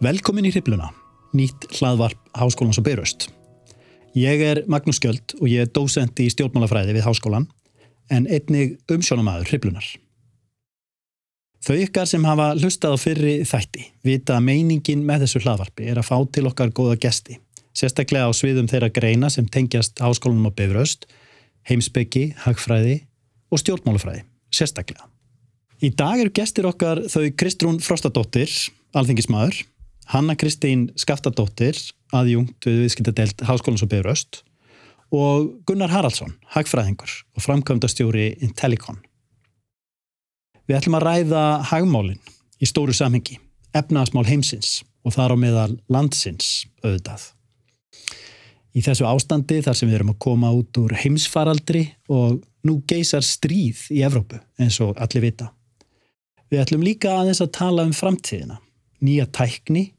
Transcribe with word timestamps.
Velkomin 0.00 0.46
í 0.48 0.50
Hripluna, 0.54 0.86
nýtt 1.36 1.66
hlaðvarp 1.76 2.16
Háskólans 2.32 2.78
og 2.80 2.86
Beiröst. 2.86 3.26
Ég 4.16 4.40
er 4.40 4.62
Magnús 4.64 4.96
Skjöld 4.96 5.34
og 5.36 5.48
ég 5.52 5.66
er 5.66 5.72
dósent 5.76 6.16
í 6.24 6.30
stjórnmálafræði 6.32 6.94
við 6.96 7.04
Háskólan 7.04 7.44
en 8.08 8.24
einnig 8.24 8.78
umsjónamaður 8.88 9.50
Hriplunar. 9.50 9.84
Þau 11.60 11.76
ykkar 11.82 12.08
sem 12.08 12.24
hafa 12.24 12.46
hlustað 12.54 12.96
á 12.96 12.98
fyrri 13.02 13.34
þætti 13.44 13.84
vita 14.08 14.38
að 14.38 14.46
meiningin 14.46 15.02
með 15.04 15.26
þessu 15.26 15.42
hlaðvarpi 15.44 15.90
er 15.92 16.00
að 16.00 16.08
fá 16.08 16.16
til 16.32 16.46
okkar 16.48 16.72
góða 16.72 16.94
gesti, 17.02 17.36
sérstaklega 17.76 18.24
á 18.24 18.32
sviðum 18.32 18.70
þeirra 18.72 18.88
greina 18.88 19.28
sem 19.28 19.44
tengjast 19.44 20.00
Háskólanum 20.00 20.48
og 20.48 20.54
Beiröst, 20.56 21.04
heimsbyggi, 21.68 22.38
hagfræði 22.46 23.02
og 23.52 23.60
stjórnmálafræði, 23.60 24.24
sérstaklega. 24.48 25.04
Í 25.84 25.92
dag 25.92 26.24
eru 26.24 26.32
gestir 26.32 26.70
okkar 26.72 27.02
þau 27.12 27.28
Kristrún 27.36 27.82
Frostadóttir, 27.84 28.48
alþingismadur, 28.96 29.60
Hanna 30.10 30.34
Kristín 30.34 30.88
Skaftadóttir, 30.98 31.76
aðjungt 32.10 32.66
við 32.66 32.80
viðskiptadelt 32.82 33.44
Háskólans 33.46 33.84
og 33.84 33.92
Bifröst 33.92 34.40
og 35.14 35.52
Gunnar 35.70 35.92
Haraldsson, 35.92 36.32
hagfræðingur 36.50 37.12
og 37.38 37.44
framkvæmdastjóri 37.44 38.24
Intellicon. 38.42 38.98
Við 40.66 40.80
ætlum 40.80 40.96
að 40.98 41.06
ræða 41.06 41.42
hagmálinn 41.70 42.18
í 42.58 42.66
stóru 42.66 42.94
samhengi, 42.94 43.38
efnaðasmál 43.70 44.26
heimsins 44.26 44.80
og 45.06 45.14
þar 45.14 45.36
á 45.38 45.42
meðal 45.44 45.76
landsins 45.86 46.66
auðvitað. 46.82 47.28
Í 48.74 48.82
þessu 48.82 49.06
ástandi 49.06 49.60
þar 49.62 49.78
sem 49.78 49.92
við 49.92 50.00
erum 50.00 50.12
að 50.16 50.20
koma 50.26 50.50
út 50.58 50.82
úr 50.82 50.96
heimsfaraldri 51.04 51.84
og 52.10 52.42
nú 52.66 52.80
geysar 52.90 53.22
stríð 53.22 53.86
í 53.94 54.02
Evrópu 54.06 54.42
eins 54.58 54.82
og 54.82 54.98
allir 54.98 55.28
vita. 55.28 55.52
Við 56.50 56.64
ætlum 56.66 56.82
líka 56.82 57.14
aðeins 57.14 57.44
að 57.46 57.54
tala 57.62 57.86
um 57.86 57.94
framtíðina, 57.94 58.58
nýja 59.06 59.30
tækni 59.30 59.92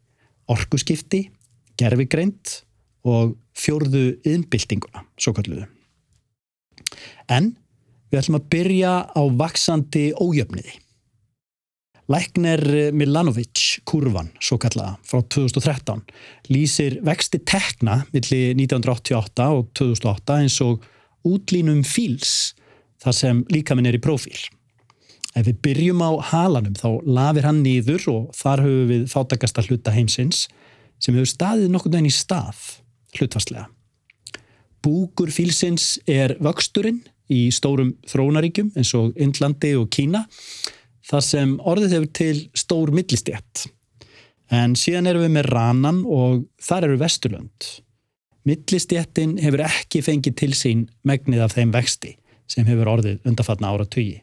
orkuskipti, 0.52 1.26
gerfigreint 1.80 2.62
og 3.08 3.36
fjórðu 3.58 4.20
innbyltinguna, 4.28 5.06
svo 5.20 5.34
kalluðu. 5.38 5.66
En 7.32 7.54
við 8.12 8.22
ætlum 8.22 8.40
að 8.42 8.48
byrja 8.52 8.94
á 9.16 9.22
vaksandi 9.40 10.06
ójöfniði. 10.20 10.78
Lækner 12.12 12.92
Milanovic 12.98 13.80
kurvan, 13.88 14.34
svo 14.44 14.58
kallaða, 14.60 14.98
frá 15.08 15.22
2013, 15.32 16.02
lýsir 16.52 16.98
vexti 17.08 17.40
tekna 17.48 18.02
millir 18.12 18.58
1988 18.58 19.48
og 19.56 19.70
2008 19.80 20.40
eins 20.42 20.58
og 20.66 20.84
útlínum 21.28 21.86
fíls 21.88 22.52
þar 23.02 23.16
sem 23.16 23.46
líka 23.54 23.78
minn 23.78 23.88
er 23.88 23.96
í 23.96 24.04
profíl. 24.04 24.42
Ef 25.32 25.48
við 25.48 25.60
byrjum 25.64 26.02
á 26.04 26.12
halanum 26.32 26.76
þá 26.76 26.88
lafir 27.08 27.48
hann 27.48 27.62
nýður 27.64 28.08
og 28.12 28.24
þar 28.36 28.66
höfum 28.66 28.90
við 28.90 29.04
fátakasta 29.12 29.64
hluta 29.64 29.94
heimsins 29.96 30.48
sem 31.02 31.16
hefur 31.16 31.30
staðið 31.32 31.72
nokkur 31.72 31.94
dægn 31.94 32.10
í 32.10 32.14
stað 32.14 32.60
hlutvarslega. 33.16 33.70
Búkur 34.82 35.32
fílsins 35.32 36.00
er 36.10 36.36
vöxturinn 36.42 37.04
í 37.32 37.46
stórum 37.54 37.94
þróunaríkjum 38.12 38.74
eins 38.76 38.92
og 38.98 39.16
Indlandi 39.16 39.76
og 39.80 39.88
Kína 39.94 40.26
þar 41.08 41.24
sem 41.26 41.54
orðið 41.68 41.96
hefur 41.96 42.12
til 42.18 42.42
stór 42.58 42.92
millistjætt. 42.96 43.70
En 44.52 44.76
síðan 44.76 45.08
erum 45.08 45.24
við 45.24 45.36
með 45.38 45.48
ranan 45.54 46.02
og 46.04 46.44
þar 46.60 46.90
eru 46.90 46.98
vesturlönd. 47.00 47.70
Millistjættin 48.50 49.38
hefur 49.40 49.64
ekki 49.64 50.02
fengið 50.04 50.36
til 50.42 50.52
sín 50.58 50.84
megnið 51.08 51.46
af 51.46 51.56
þeim 51.56 51.72
vexti 51.72 52.18
sem 52.52 52.68
hefur 52.68 52.90
orðið 52.98 53.30
undarfatna 53.30 53.72
ára 53.72 53.88
tugi 53.88 54.20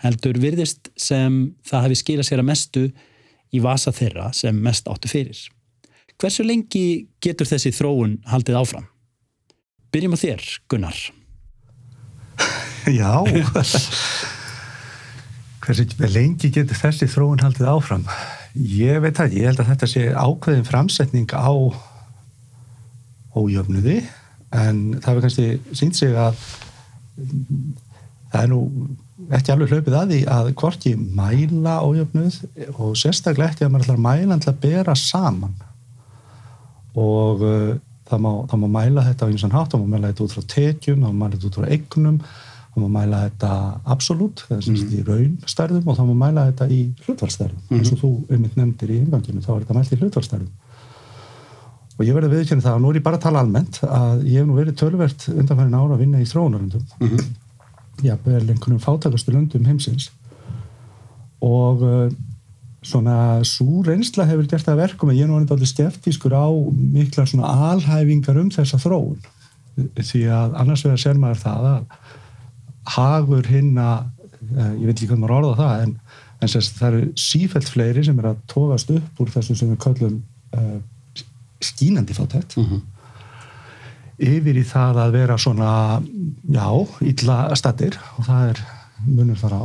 heldur 0.00 0.38
virðist 0.40 0.90
sem 0.98 1.54
það 1.66 1.86
hefði 1.86 2.00
skilað 2.00 2.28
sér 2.28 2.42
að 2.42 2.50
mestu 2.50 2.84
í 3.50 3.62
vasa 3.62 3.92
þeirra 3.94 4.30
sem 4.36 4.56
mest 4.64 4.88
áttu 4.90 5.10
fyrir. 5.10 5.40
Hversu 6.20 6.44
lengi 6.44 7.08
getur 7.24 7.48
þessi 7.48 7.72
þróun 7.72 8.18
haldið 8.28 8.60
áfram? 8.60 8.86
Byrjum 9.90 10.14
á 10.14 10.18
þér, 10.20 10.42
Gunnar. 10.70 10.98
Já, 12.90 13.12
hversu 15.64 15.86
lengi 16.10 16.50
getur 16.52 16.76
þessi 16.78 17.08
þróun 17.10 17.42
haldið 17.44 17.70
áfram? 17.72 18.04
Ég 18.54 19.00
veit 19.04 19.16
það, 19.16 19.36
ég 19.38 19.50
held 19.50 19.62
að 19.62 19.70
þetta 19.72 19.88
sé 19.90 20.06
ákveðin 20.10 20.66
framsetning 20.68 21.30
á 21.32 21.52
ójöfnuði 23.36 24.00
en 24.50 24.80
það 24.98 25.10
hefur 25.12 25.24
kannski 25.26 25.76
sínt 25.78 25.98
sig 25.98 26.16
að 26.18 26.34
það 28.32 28.42
er 28.42 28.50
nú 28.50 28.60
ekki 29.36 29.52
alveg 29.54 29.74
hlaupið 29.74 29.96
að 29.96 30.12
því 30.12 30.20
að 30.34 30.50
hvorki 30.60 30.94
mæla 30.98 31.76
ójöfnuð 31.86 32.38
og 32.76 32.94
sérstaklega 32.98 33.52
ekki 33.52 33.66
að 33.66 33.72
maður 33.74 33.86
ætlar 33.86 33.98
að 33.98 34.06
mæla 34.06 34.38
ætlar 34.38 34.54
að 34.54 34.62
bera 34.64 34.96
saman. 34.98 35.56
Og 36.98 37.44
uh, 37.46 37.74
það, 38.10 38.22
má, 38.24 38.30
það 38.50 38.62
má 38.62 38.68
mæla 38.78 39.06
þetta 39.08 39.22
á 39.22 39.26
einhversan 39.28 39.56
hátt, 39.56 39.74
það 39.74 39.82
má 39.82 39.92
mæla 39.94 40.12
þetta 40.12 40.24
út 40.26 40.36
frá 40.36 40.46
tekjum, 40.54 41.04
það 41.04 41.12
má 41.12 41.20
mæla 41.24 41.36
þetta 41.36 41.50
út 41.50 41.60
frá 41.60 41.68
eignum 41.76 42.22
það 42.70 42.84
má 42.84 42.90
mæla 42.94 43.20
þetta 43.26 43.52
absolutt 43.94 44.42
það 44.46 44.56
er 44.56 44.64
semst 44.66 44.86
mm. 44.86 44.94
í 44.94 45.04
raunstærðum 45.08 45.88
og 45.90 45.96
það 45.98 46.10
má 46.10 46.18
mæla 46.24 46.46
þetta 46.50 46.68
í 46.70 46.80
hlutvarstærðum 47.04 47.62
mm. 47.66 47.78
eins 47.78 47.92
og 47.94 48.02
þú 48.02 48.10
einmitt 48.30 48.58
nefndir 48.58 48.92
í 48.94 48.98
inganginu, 49.00 49.42
þá 49.42 49.50
er 49.54 49.64
þetta 49.64 49.78
mælt 49.78 49.94
í 49.96 49.98
hlutvarstærðum 50.00 50.52
og 51.96 52.06
ég 52.06 52.16
verði 52.16 52.30
viðkynna 52.36 52.64
það 52.64 52.78
og 52.78 52.84
nú 52.84 52.92
er 52.92 53.00
ég 53.00 53.06
bara 53.08 53.18
að 53.18 53.24
tala 53.26 53.42
almennt 53.42 53.80
að 53.84 54.22
ég 54.30 54.38
hef 54.38 54.48
nú 54.48 54.58
verið 54.60 54.78
tölvert 54.80 55.26
undanfærin 55.34 55.78
ára 55.80 55.96
að 55.96 56.04
vinna 56.04 56.22
í 56.22 56.28
þróunarundum 56.30 56.86
mm 56.86 57.08
-hmm 57.08 57.39
jafnvel 58.04 58.48
einhvernum 58.48 58.80
fátakastu 58.82 59.34
löndum 59.34 59.66
heimsins. 59.68 60.10
Og 61.44 61.82
uh, 61.82 62.12
svona 62.84 63.42
svo 63.48 63.82
reynsla 63.84 64.26
hefur 64.28 64.48
gert 64.48 64.68
það 64.68 64.82
verkum 64.84 65.12
að 65.12 65.20
ég 65.20 65.26
er 65.26 65.30
nú 65.30 65.40
alveg 65.40 65.68
skeftískur 65.68 66.36
á 66.36 66.48
mikla 66.96 67.26
svona 67.28 67.52
alhæfingar 67.70 68.40
um 68.40 68.50
þessa 68.52 68.80
þróun. 68.80 69.18
Því 69.96 70.24
að 70.32 70.56
annars 70.60 70.84
vegar 70.84 71.02
ser 71.02 71.20
maður 71.20 71.42
það 71.44 71.68
að 71.70 71.82
hagur 72.96 73.50
hinn 73.52 73.74
að 73.80 74.08
uh, 74.56 74.72
ég 74.76 74.86
veit 74.86 74.96
ekki 74.96 75.10
hvernig 75.10 75.26
maður 75.26 75.36
orða 75.40 75.58
það 75.60 75.84
en, 75.86 75.98
en 76.40 76.52
sérst, 76.54 76.78
það 76.80 76.92
eru 76.92 77.10
sífælt 77.20 77.68
fleiri 77.68 78.06
sem 78.06 78.22
er 78.22 78.32
að 78.32 78.40
tóðast 78.50 78.94
upp 78.96 79.20
úr 79.20 79.34
þessu 79.34 79.58
sem 79.58 79.72
við 79.72 79.82
kallum 79.84 80.16
uh, 80.56 80.80
skínandi 81.60 82.16
fátætt 82.16 82.56
mm 82.56 82.64
-hmm 82.64 82.88
yfir 84.20 84.58
í 84.60 84.64
það 84.68 85.00
að 85.04 85.14
vera 85.16 85.38
svona, 85.40 85.70
já, 86.52 86.66
illa 87.12 87.38
statir 87.58 87.96
og 88.18 88.26
það 88.28 88.50
er 88.52 88.64
munur 89.06 89.40
þar 89.40 89.56
á. 89.56 89.64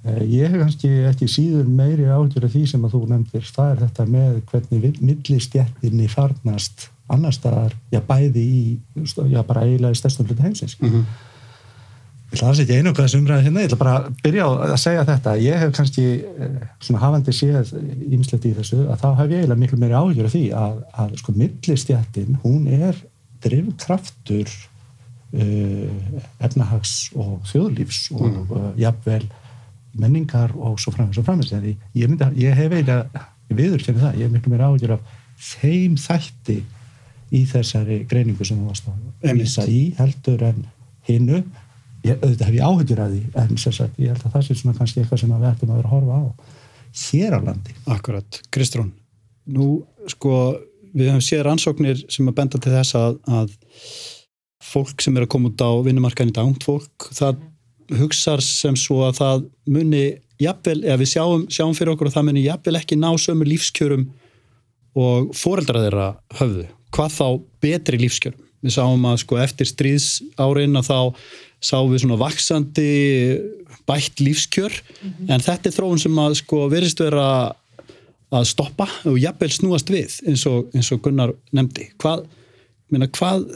Eh, 0.00 0.22
ég 0.32 0.48
hef 0.48 0.62
kannski 0.62 0.90
ekki 1.10 1.28
síður 1.28 1.66
meiri 1.68 2.06
áhugjur 2.08 2.46
af 2.46 2.54
því 2.54 2.62
sem 2.70 2.84
að 2.86 2.94
þú 2.94 3.00
nefndir, 3.10 3.50
það 3.56 3.72
er 3.72 3.82
þetta 3.82 4.06
með 4.08 4.38
hvernig 4.52 5.00
millistjættinni 5.00 6.08
farnast 6.08 6.88
annar 7.10 7.34
staðar, 7.34 7.74
já, 7.92 8.00
bæði 8.06 8.44
í, 8.46 8.62
já, 9.02 9.42
bara 9.44 9.66
eiginlega 9.66 9.92
í 9.92 9.98
stærstum 9.98 10.28
hlutu 10.28 10.46
heimsins. 10.46 10.78
Mm 10.80 10.88
-hmm. 10.88 11.04
Ég 12.30 12.38
ætla 12.38 12.48
að 12.48 12.60
ekki 12.62 12.76
einu 12.78 12.90
hvað 12.94 13.06
þessum 13.06 13.20
umræði 13.24 13.44
hérna, 13.44 13.60
ég 13.60 13.66
ætla 13.66 13.78
bara 13.78 13.92
að 13.98 14.04
byrja 14.22 14.44
að 14.46 14.76
segja 14.78 15.04
þetta. 15.04 15.30
Ég 15.42 15.56
hef 15.58 15.72
kannski 15.76 16.04
eh, 16.22 16.60
svona 16.78 17.00
hafandi 17.02 17.32
séð 17.34 17.72
ímislegt 18.06 18.44
í 18.46 18.52
þessu 18.54 18.84
að 18.86 19.00
þá 19.02 19.08
hef 19.18 19.30
ég 19.30 19.40
eiginlega 19.40 19.62
miklu 19.64 19.78
meiri 19.78 19.96
áhugjur 19.98 20.28
af 20.28 20.32
því 20.36 20.44
að, 20.54 20.76
að 20.94 21.16
sko 21.18 21.32
millistjættin, 21.34 22.38
hún 22.44 22.68
er 22.70 22.94
drivkraftur 23.44 24.50
uh, 24.50 26.18
efnahags 26.42 27.10
og 27.16 27.38
þjóðlífs 27.50 28.10
og 28.16 28.26
mm. 28.28 28.50
uh, 28.50 28.66
jafnvel 28.80 29.24
menningar 30.00 30.54
og 30.54 30.78
svo 30.80 30.92
framins 30.94 31.18
og 31.18 31.26
framins 31.26 31.52
ég, 31.52 31.78
myndi, 32.06 32.28
ég 32.44 32.54
hef 32.54 32.70
eiginlega 32.72 33.24
viðurkjörði 33.50 34.04
það, 34.04 34.20
ég 34.20 34.28
hef 34.28 34.36
miklu 34.36 34.52
mér 34.52 34.66
áhugjur 34.68 34.94
af 34.94 35.16
þeim 35.40 35.96
þætti 35.98 36.60
í 37.34 37.40
þessari 37.50 38.04
greiningu 38.10 38.46
sem 38.46 38.60
þú 38.60 38.70
varst 38.70 38.86
að 38.90 39.34
vísa 39.38 39.66
í 39.70 39.80
heldur 39.98 40.44
en 40.50 40.62
hinnu 41.08 41.40
ég, 42.04 42.16
auðvitað 42.20 42.46
hef 42.46 42.56
ég 42.56 42.64
áhugjur 42.66 43.02
af 43.02 43.12
því 43.12 43.20
en 43.42 43.60
sagt, 43.60 43.98
ég 43.98 44.14
held 44.14 44.24
að 44.24 44.36
það 44.36 44.46
sé 44.46 44.58
svona 44.60 44.78
kannski 44.78 45.02
eitthvað 45.02 45.22
sem 45.24 45.34
við 45.34 45.50
ættum 45.50 45.74
að 45.74 45.80
vera 45.80 45.90
að 45.90 45.94
horfa 45.96 46.18
á 46.20 46.24
hér 47.00 47.36
á 47.38 47.40
landi. 47.46 47.74
Akkurat, 47.90 48.40
Kristrún 48.50 48.90
nú 49.50 49.68
sko 50.10 50.34
við 50.94 51.10
höfum 51.10 51.24
séð 51.24 51.44
rannsóknir 51.46 52.02
sem 52.10 52.28
að 52.28 52.36
benda 52.40 52.60
til 52.60 52.72
þess 52.74 52.96
að, 52.98 53.20
að 53.30 53.54
fólk 54.70 55.02
sem 55.02 55.16
er 55.16 55.26
að 55.26 55.32
koma 55.34 55.50
út 55.50 55.62
á 55.64 55.70
vinnumarkaðin 55.86 56.32
í 56.32 56.36
dag, 56.36 56.48
ungt 56.50 56.66
fólk, 56.66 57.08
það 57.16 57.40
hugsar 58.00 58.42
sem 58.44 58.76
svo 58.78 59.02
að 59.08 59.16
það 59.18 59.46
muni 59.74 60.04
jafnvel, 60.40 60.78
eða 60.84 60.98
við 61.00 61.12
sjáum, 61.14 61.46
sjáum 61.52 61.76
fyrir 61.76 61.94
okkur 61.94 62.10
að 62.10 62.18
það 62.18 62.28
muni 62.28 62.44
jafnvel 62.44 62.76
ekki 62.80 62.98
ná 63.00 63.08
sömu 63.20 63.48
lífskjörum 63.48 64.06
og 65.00 65.32
foreldra 65.36 65.84
þeirra 65.86 66.08
höfðu. 66.40 66.66
Hvað 66.94 67.16
þá 67.16 67.26
betri 67.62 68.00
lífskjörum? 68.00 68.46
Við 68.60 68.74
sáum 68.76 69.06
að 69.08 69.22
sko 69.22 69.38
eftir 69.40 69.68
stríðsárin 69.70 70.76
að 70.76 70.90
þá 70.90 70.98
sáum 71.64 71.92
við 71.92 72.02
svona 72.02 72.18
vaksandi 72.20 72.90
bætt 73.88 74.20
lífskjör 74.20 74.74
mm 74.74 75.10
-hmm. 75.10 75.30
en 75.32 75.44
þetta 75.44 75.68
er 75.68 75.76
þróun 75.76 76.02
sem 76.02 76.18
að 76.18 76.36
sko 76.42 76.68
verist 76.68 77.00
vera 77.00 77.54
að 78.30 78.46
stoppa 78.50 78.86
og 79.10 79.18
jafnvel 79.18 79.50
snúast 79.54 79.90
við 79.90 80.20
eins 80.28 80.44
og, 80.48 80.70
eins 80.76 80.90
og 80.94 81.02
Gunnar 81.04 81.32
nefndi. 81.56 81.88
Hvað, 82.02 82.26
minna, 82.92 83.08
hvað 83.16 83.48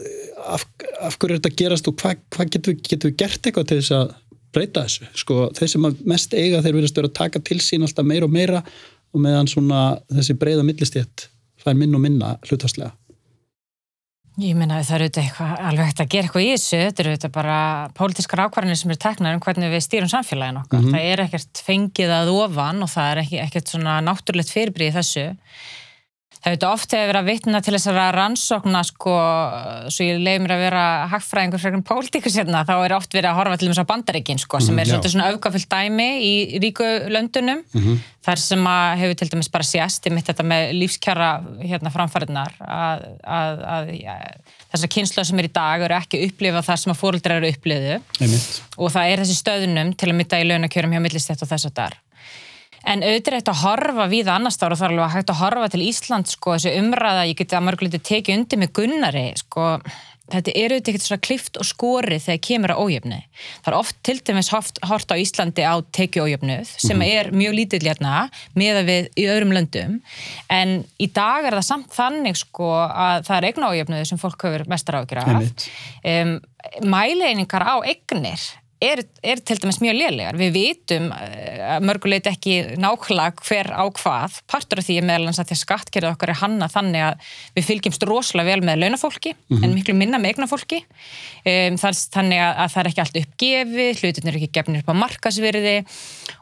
af, 0.45 0.65
af 0.99 1.17
hverju 1.19 1.35
er 1.35 1.39
þetta 1.39 1.53
að 1.53 1.61
gerast 1.61 1.89
og 1.91 1.97
hvað, 2.01 2.25
hvað 2.35 2.51
getur, 2.55 2.75
við, 2.75 2.83
getur 2.89 3.11
við 3.11 3.21
gert 3.23 3.39
eitthvað 3.47 3.69
til 3.71 3.79
þess 3.81 3.95
að 3.95 4.17
breyta 4.55 4.83
þessu? 4.87 5.07
Sko, 5.21 5.39
þeir 5.55 5.71
sem 5.71 5.87
mest 6.11 6.35
eiga 6.35 6.61
þeir 6.65 6.79
verðast 6.79 7.01
að 7.03 7.15
taka 7.21 7.43
til 7.45 7.61
sín 7.63 7.87
alltaf 7.87 8.07
meira 8.07 8.27
og 8.27 8.35
meira 8.35 8.61
og 9.15 9.23
meðan 9.23 9.49
svona 9.51 9.87
þessi 10.11 10.35
breyða 10.39 10.67
millistétt 10.67 11.29
fær 11.63 11.77
minn 11.79 11.95
og 11.95 12.03
minna 12.03 12.35
hlutastlega 12.45 12.91
Ég 14.35 14.55
meina 14.59 14.81
það 14.83 14.95
eru 14.95 15.05
auðvitað 15.05 15.23
eitthvað 15.23 15.61
alveg 15.69 15.85
hægt 15.87 16.01
að 16.03 16.09
gera 16.11 16.27
eitthvað 16.27 16.43
í 16.43 16.47
þessu, 16.51 16.79
þetta 16.81 17.01
eru 17.01 17.11
auðvitað 17.13 17.33
bara 17.37 17.59
pólitískar 17.95 18.41
ákvarðinir 18.43 18.79
sem 18.81 18.91
eru 18.91 18.99
teknar 19.05 19.37
um 19.37 19.43
hvernig 19.45 19.71
við 19.71 19.83
stýrum 19.85 20.11
samfélagin 20.11 20.59
okkar. 20.59 20.81
Mm 20.81 20.85
-hmm. 20.85 20.95
Það 20.97 21.11
er 21.11 21.23
ekkert 21.23 21.61
fengið 21.63 22.11
að 22.11 22.31
ofan 22.33 22.83
og 22.83 22.91
það 22.91 23.11
er 23.11 23.21
ekki, 23.23 23.39
ekkert 23.45 23.71
svona 23.71 23.93
náttúrulegt 24.03 24.51
fyrirbríð 24.51 24.97
þessu 24.99 25.25
það 26.45 26.53
veit 26.53 26.65
oft 26.69 26.93
hefur 26.93 27.09
verið 27.09 27.19
að 27.23 27.29
vitna 27.31 27.59
til 27.65 27.73
þess 27.73 27.89
að 27.89 28.07
rannsókna 28.13 28.81
sko, 28.85 29.13
svo 29.89 30.05
ég 30.05 30.19
leiði 30.21 30.43
mér 30.43 30.53
að 30.53 30.61
vera 30.61 30.83
hagfræðingur 31.09 31.61
fyrir 31.63 31.73
einhvern 31.73 31.87
pólitíkus 31.89 32.37
hérna, 32.37 32.61
þá 32.67 32.73
er 32.75 32.95
oft 32.99 33.17
verið 33.17 33.29
að 33.31 33.39
horfa 33.39 33.57
til 33.57 33.69
þess 33.71 33.81
að 33.81 33.87
bandaríkin 33.89 34.41
sko, 34.43 34.61
sem 34.61 34.81
er 34.81 34.91
mm, 34.91 35.07
svona 35.09 35.31
öfgafullt 35.33 35.73
dæmi 35.73 36.07
í 36.21 36.61
ríku 36.61 36.85
löndunum 37.09 37.63
mm 37.65 37.81
-hmm. 37.81 38.05
þar 38.29 38.43
sem 38.43 38.69
að 38.75 38.93
hefur 39.01 39.19
til 39.21 39.29
dæmis 39.33 39.51
bara 39.57 39.69
sést 39.71 40.05
í 40.05 40.13
mitt 40.13 40.29
þetta 40.29 40.45
með 40.45 40.75
lífskjara 40.83 41.31
hérna 41.65 41.93
framfæriðnar 41.97 42.53
að, 42.61 43.09
að, 43.25 43.65
að 43.75 43.93
ja, 43.97 44.15
þessar 44.69 44.93
kynslu 44.99 45.25
sem 45.25 45.39
er 45.39 45.49
í 45.49 45.53
dag 45.57 45.81
eru 45.81 45.97
ekki 45.97 46.25
upplifa 46.29 46.61
það 46.61 46.81
sem 46.83 46.93
að 46.93 47.01
fóröldrar 47.01 47.41
eru 47.41 47.49
uppliðu 47.49 48.01
og 48.77 48.91
það 48.93 49.09
er 49.09 49.25
þessi 49.25 49.41
stöðunum 49.41 49.95
til 49.97 50.09
að 50.11 50.19
mitta 50.21 50.39
í 50.39 50.45
launakjörum 50.45 50.93
hjá 50.93 51.01
millistett 51.01 51.41
og 51.41 51.49
þess 51.49 51.73
að 51.73 51.79
þar 51.81 52.04
En 52.85 53.01
auðvitað 53.01 53.39
þetta 53.39 53.53
að 53.55 53.61
horfa 53.63 54.09
við 54.11 54.27
annars 54.29 54.59
ára 54.61 54.75
er 54.77 54.91
alveg 54.91 55.13
hægt 55.15 55.31
að 55.33 55.39
horfa 55.41 55.69
til 55.73 55.85
Ísland 55.85 56.29
sko, 56.29 56.55
þessu 56.55 56.75
umræða, 56.81 57.29
ég 57.31 57.39
geti 57.39 57.57
að 57.57 57.65
mörguleiti 57.69 58.01
tekið 58.11 58.37
undir 58.39 58.61
með 58.61 58.73
Gunnari, 58.77 59.23
sko, 59.41 59.69
þetta 60.31 60.53
er 60.57 60.73
auðvitað 60.73 61.05
svona 61.05 61.23
klift 61.25 61.59
og 61.61 61.67
skori 61.67 62.17
þegar 62.21 62.41
kemur 62.47 62.73
á 62.73 62.81
ójöfni. 62.81 63.19
Það 63.61 63.71
er 63.71 63.77
oft 63.77 63.97
til 64.05 64.15
dæmis 64.25 64.49
hort 64.53 65.13
á 65.13 65.15
Íslandi 65.21 65.65
á 65.65 65.75
tekið 65.93 66.25
ójöfnuð 66.25 66.73
sem 66.81 66.97
-hmm. 66.97 67.13
er 67.19 67.31
mjög 67.31 67.53
lítill 67.53 67.85
hérna 67.85 68.29
með 68.55 68.81
að 68.81 68.89
við 68.89 69.09
í 69.15 69.27
öðrum 69.29 69.53
löndum 69.53 70.01
en 70.49 70.83
í 70.97 71.07
dag 71.13 71.45
er 71.45 71.53
það 71.53 71.69
samt 71.69 71.89
þannig 71.93 72.37
sko 72.37 72.69
að 72.89 73.25
það 73.27 73.37
er 73.37 73.45
eigna 73.45 73.69
ójöfnuð 73.69 74.05
sem 74.05 74.17
fólk 74.17 74.41
hefur 74.43 74.67
mestar 74.67 74.95
ágjur 74.95 75.17
af. 75.17 75.69
Um, 76.03 76.39
mæleiningar 76.81 77.61
á 77.61 77.75
eignir 77.85 78.41
er, 78.85 79.01
er 79.25 79.41
til 79.45 79.57
dæmis 79.61 79.79
mjög 79.83 79.97
lélegar. 79.97 80.37
Við 80.39 80.51
vitum 80.55 81.07
uh, 81.11 81.77
mörguleit 81.85 82.27
ekki 82.29 82.77
nákvæmlega 82.81 83.45
hver 83.47 83.71
á 83.73 83.83
hvað. 83.99 84.39
Partur 84.51 84.81
af 84.81 84.87
því 84.87 84.97
er 84.99 85.07
meðal 85.09 85.31
að 85.33 85.41
því 85.41 85.57
að 85.57 85.61
skattkerðið 85.61 86.11
okkar 86.11 86.33
er 86.33 86.39
hanna 86.41 86.69
þannig 86.71 87.05
að 87.07 87.31
við 87.57 87.67
fylgjumst 87.69 88.07
rosalega 88.09 88.51
vel 88.51 88.67
með 88.69 88.81
launafólki 88.83 89.33
mm 89.35 89.39
-hmm. 89.49 89.63
en 89.63 89.75
miklu 89.77 89.97
minna 89.97 90.21
með 90.21 90.35
eignafólki. 90.35 90.81
Um, 91.45 91.77
þannig 91.77 92.39
að, 92.41 92.53
að 92.63 92.71
það 92.73 92.81
er 92.81 92.91
ekki 92.91 93.03
allt 93.05 93.19
uppgefið, 93.23 94.01
hlutin 94.01 94.29
er 94.29 94.39
ekki 94.39 94.53
gefnir 94.59 94.83
upp 94.83 94.93
á 94.93 95.01
markasvirði 95.03 95.77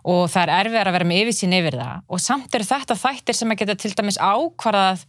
og 0.04 0.28
það 0.32 0.44
er 0.44 0.54
erfiðar 0.60 0.90
að 0.90 0.96
vera 0.98 1.08
með 1.08 1.22
yfirsýn 1.24 1.56
yfir 1.56 1.78
það. 1.80 2.02
Og 2.12 2.20
samt 2.20 2.56
eru 2.56 2.68
þetta 2.68 2.98
þættir 3.00 3.38
sem 3.38 3.54
að 3.54 3.60
geta 3.62 3.76
til 3.80 3.94
dæmis 3.96 4.20
ákvarðað 4.20 5.06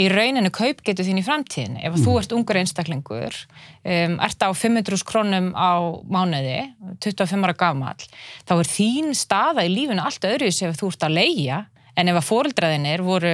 í 0.00 0.08
rauninu 0.12 0.50
kaupgetu 0.54 1.04
þín 1.04 1.20
í 1.20 1.26
framtíðin. 1.26 1.76
Ef 1.76 1.92
mm 1.92 1.96
-hmm. 1.96 2.04
þú 2.04 2.18
ert 2.20 2.32
ungur 2.32 2.60
einstaklingur, 2.60 3.34
um, 3.84 4.18
ert 4.24 4.40
á 4.40 4.48
500 4.48 5.04
krónum 5.04 5.52
á 5.52 6.00
mánuði 6.08 6.72
25 7.02 7.48
ára 7.48 7.56
gafmall, 7.58 8.06
þá 8.46 8.54
er 8.58 8.70
þín 8.70 9.10
staða 9.16 9.66
í 9.66 9.72
lífinu 9.72 10.04
allt 10.04 10.24
öðru 10.28 10.52
sem 10.54 10.76
þú 10.76 10.92
ert 10.92 11.08
að 11.08 11.18
leia 11.18 11.64
en 11.98 12.10
ef 12.12 12.18
að 12.20 12.26
fóreldraðinir 12.28 13.02
voru 13.02 13.32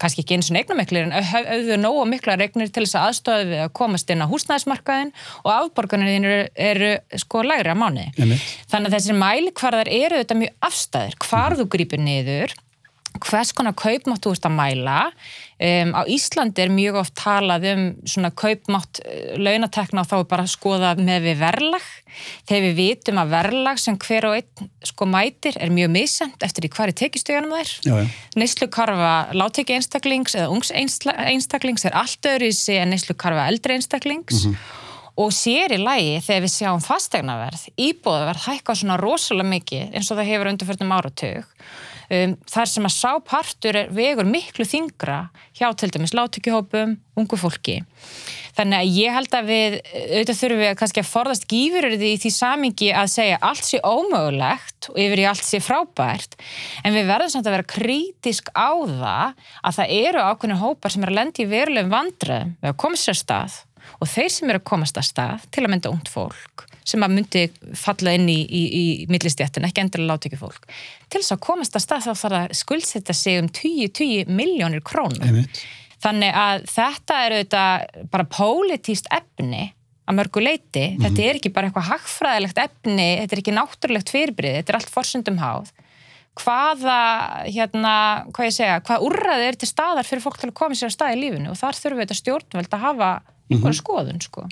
kannski 0.00 0.24
ekki 0.24 0.36
eins 0.36 0.50
og 0.52 0.58
eignamiklir 0.58 1.06
en 1.06 1.14
auðvitað 1.14 1.80
nógu 1.80 2.02
mikla 2.10 2.36
regnir 2.36 2.68
til 2.68 2.84
þess 2.84 2.98
að 2.98 3.06
aðstofa 3.08 3.46
við 3.48 3.62
að 3.64 3.72
komast 3.80 4.10
inn 4.12 4.24
á 4.24 4.28
húsnæðismarkaðin 4.28 5.12
og 5.44 5.50
afborgarnir 5.54 6.12
eru, 6.18 6.34
eru 6.52 6.90
sko 7.22 7.44
lægri 7.46 7.72
á 7.72 7.76
mánu. 7.78 8.04
Þannig 8.18 8.90
að 8.90 8.96
þessir 8.98 9.18
mælikvarðar 9.22 9.92
eru 9.92 10.20
þetta 10.20 10.38
mjög 10.42 10.68
afstæðir. 10.68 11.18
Hvar 11.24 11.54
mm. 11.54 11.60
þú 11.60 11.68
grýpir 11.76 12.04
niður, 12.04 12.56
hvers 13.22 13.52
konar 13.54 13.74
kaupmátt 13.78 14.24
þú 14.24 14.32
ert 14.34 14.46
að 14.48 14.54
mæla? 14.56 14.98
Um, 15.54 15.92
á 15.94 16.02
Íslandi 16.10 16.64
er 16.64 16.72
mjög 16.74 16.98
oft 17.04 17.14
talað 17.16 17.66
um 17.70 17.82
svona 18.10 18.32
kaupmátt 18.34 19.00
uh, 19.04 19.36
launatekna 19.38 20.02
og 20.02 20.08
þá 20.10 20.16
er 20.18 20.26
bara 20.32 20.46
að 20.46 20.54
skoða 20.54 20.90
með 20.98 21.28
við 21.28 21.38
verðlag. 21.44 21.86
Þegar 22.48 22.64
við 22.66 22.76
vitum 22.80 23.20
að 23.22 23.34
verðlag 23.34 23.80
sem 23.82 23.98
hver 24.02 24.28
og 24.28 24.36
einn 24.40 24.70
sko 24.90 25.08
mætir 25.10 25.58
er 25.62 25.74
mjög 25.74 25.92
misend 25.94 26.46
eftir 26.46 26.66
því 26.66 26.72
hvað 26.74 26.90
er. 26.90 26.96
Tekistöðunum 27.04 27.54
þær 27.54 28.16
neyslukarfa 28.40 29.14
látteki 29.34 29.78
einstaklings 29.78 30.34
eða 30.38 30.50
ungs 30.54 30.74
einstaklings 30.74 31.86
er 31.86 31.98
allt 31.98 32.30
öðru 32.34 32.50
í 32.50 32.56
sig 32.56 32.82
en 32.82 32.90
neyslukarfa 32.94 33.46
eldri 33.50 33.78
einstaklings. 33.78 34.44
Mm 34.44 34.52
-hmm. 34.52 34.82
og 35.22 35.30
sér 35.30 35.70
í 35.70 35.78
lægi 35.78 36.20
þegar 36.26 36.42
við 36.42 36.54
sjáum 36.58 36.82
fastegnaverð, 36.82 37.68
íbúðaverð 37.78 38.46
hækka 38.48 38.74
svona 38.74 38.98
rosalega 38.98 39.48
mikið 39.48 39.94
eins 39.94 40.10
og 40.10 40.18
það 40.18 40.30
hefur 40.32 40.50
undirförnum 40.50 40.96
áratug 40.98 41.44
um, 42.10 42.36
þar 42.50 42.70
sem 42.70 42.88
að 42.88 42.94
sápartur 42.96 43.80
vegur 43.94 44.28
miklu 44.28 44.66
þingra 44.68 45.28
hjá 45.56 45.68
til 45.78 45.90
dæmis 45.94 46.14
láttökjuhópum, 46.16 46.96
ungu 47.18 47.38
fólki. 47.38 47.80
Þannig 48.54 48.78
að 48.78 48.92
ég 48.94 49.14
held 49.16 49.34
að 49.34 49.48
við, 49.50 49.76
auðvitað 49.94 50.38
þurfum 50.40 50.60
við 50.62 50.72
kannski 50.78 51.02
að 51.02 51.10
forðast 51.10 51.46
gífurur 51.50 51.96
því 51.98 52.10
því 52.22 52.32
samingi 52.36 52.90
að 52.94 53.10
segja 53.14 53.40
allt 53.42 53.66
sé 53.66 53.80
ómögulegt 53.82 54.90
og 54.92 55.00
yfir 55.02 55.22
í 55.24 55.26
allt 55.30 55.46
sé 55.46 55.60
frábært, 55.64 56.36
en 56.86 56.94
við 56.94 57.10
verðum 57.10 57.32
samt 57.34 57.50
að 57.50 57.56
vera 57.56 57.70
krítisk 57.74 58.52
á 58.54 58.70
það 58.78 59.46
að 59.64 59.78
það 59.80 59.94
eru 59.98 60.26
ákveðinu 60.28 60.60
hópar 60.62 60.94
sem 60.94 61.06
er 61.06 61.12
að 61.12 61.18
lendi 61.18 61.42
í 61.42 61.50
verulegum 61.50 61.94
vandröðum 61.96 62.54
við 62.60 62.70
að 62.70 62.80
komast 62.84 63.10
sér 63.10 63.18
stað 63.18 63.58
og 63.98 64.10
þeir 64.10 64.30
sem 64.32 64.50
eru 64.50 64.62
að 64.62 64.68
komast 64.70 65.00
að 65.00 65.08
stað, 65.10 65.48
til 65.50 65.64
að 65.64 65.72
mynda 65.74 65.92
ungt 65.92 66.10
fólk, 66.12 66.66
sem 66.84 67.04
að 67.04 67.14
myndi 67.16 67.44
falla 67.80 68.12
inn 68.16 68.26
í, 68.28 68.40
í, 68.44 68.62
í 68.80 68.84
millistjættin, 69.08 69.64
ekki 69.68 69.84
endilega 69.84 70.12
láti 70.12 70.28
ekki 70.28 70.40
fólk. 70.40 70.66
Til 71.08 71.22
þess 71.22 71.36
að 71.36 71.44
komast 71.46 71.78
að 71.78 71.84
stað 71.86 72.04
þá 72.04 72.12
þarf 72.22 72.40
að 72.40 72.58
skuldsetja 72.60 73.16
sig 73.16 73.40
um 73.40 73.48
10-10 73.48 74.28
miljónir 74.28 74.84
krónum. 74.84 75.40
Þannig 76.04 76.36
að 76.36 76.66
þetta 76.68 77.22
er 77.24 77.36
auðvitað 77.38 78.04
bara 78.12 78.28
pólitíst 78.28 79.08
efni 79.14 79.70
að 80.04 80.18
mörgu 80.18 80.42
leiti. 80.44 80.84
Mm 80.84 80.96
-hmm. 80.96 81.04
Þetta 81.06 81.22
er 81.22 81.38
ekki 81.38 81.52
bara 81.54 81.70
eitthvað 81.70 81.90
hagfræðilegt 81.92 82.60
efni, 82.60 83.08
þetta 83.20 83.34
er 83.34 83.42
ekki 83.42 83.56
náttúrulegt 83.56 84.12
fyrirbrið, 84.12 84.56
þetta 84.58 84.72
er 84.72 84.78
allt 84.80 84.92
forsundum 84.92 85.40
háð. 85.40 85.72
Hvaða, 86.34 87.00
hérna, 87.46 87.94
hvað 88.34 88.48
ég 88.48 88.54
segja, 88.56 88.80
hvaða 88.82 89.04
úrraði 89.06 89.44
er 89.48 89.56
til 89.56 89.68
staðar 89.70 90.04
fyrir 90.04 90.22
fólk 90.24 90.40
til 90.40 90.50
að 90.50 90.58
koma 90.58 90.74
sér 90.74 90.90
að 90.90 90.96
stað 90.96 91.14
í 91.14 91.20
lífinu 91.20 91.52
og 91.52 91.56
þar 91.60 91.78
þurfum 91.78 92.00
við 92.00 92.04
þetta 92.04 92.20
stjórnveld 92.20 92.74
að 92.74 92.84
hafa 92.84 93.10
einhverja 93.14 93.58
mm 93.58 93.62
-hmm. 93.62 93.80
skoðun, 93.80 94.20
sko. 94.20 94.48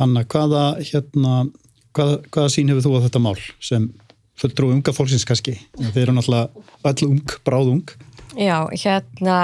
Hanna, 0.00 0.24
hvaða, 0.28 0.64
hérna, 0.84 1.46
hvaða, 1.96 2.18
hvaða 2.34 2.52
sín 2.52 2.72
hefur 2.72 2.84
þú 2.84 2.98
á 3.00 3.04
þetta 3.06 3.22
mál 3.24 3.38
sem 3.64 3.88
fulltrú 4.36 4.70
unga 4.74 4.92
fólksins 4.92 5.24
kannski? 5.28 5.56
Þeir 5.78 6.02
eru 6.06 6.16
náttúrulega 6.18 6.66
all 6.84 7.08
ung, 7.08 7.36
bráð 7.46 7.72
ung. 7.72 7.94
Já, 8.36 8.58
hérna, 8.76 9.38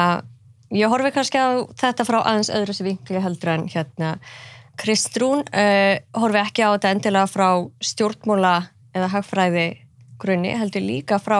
ég 0.75 0.93
horfi 0.93 1.12
kannski 1.15 1.41
á 1.41 1.65
þetta 1.81 2.09
frá 2.09 2.21
aðeins 2.21 2.53
öðru 2.53 2.76
sem 2.76 2.91
vinkli 2.91 3.23
heldur 3.25 3.55
en 3.55 3.69
hérna 3.73 4.17
Kristrún 4.81 5.45
uh, 5.45 5.97
horfi 6.17 6.41
ekki 6.41 6.65
á 6.65 6.73
þetta 6.75 6.93
endilega 6.97 7.29
frá 7.31 7.49
stjórnmóla 7.85 8.55
eða 8.97 9.11
hagfræði 9.12 9.67
grunni, 10.21 10.53
heldur 10.57 10.85
líka 10.85 11.19
frá 11.23 11.38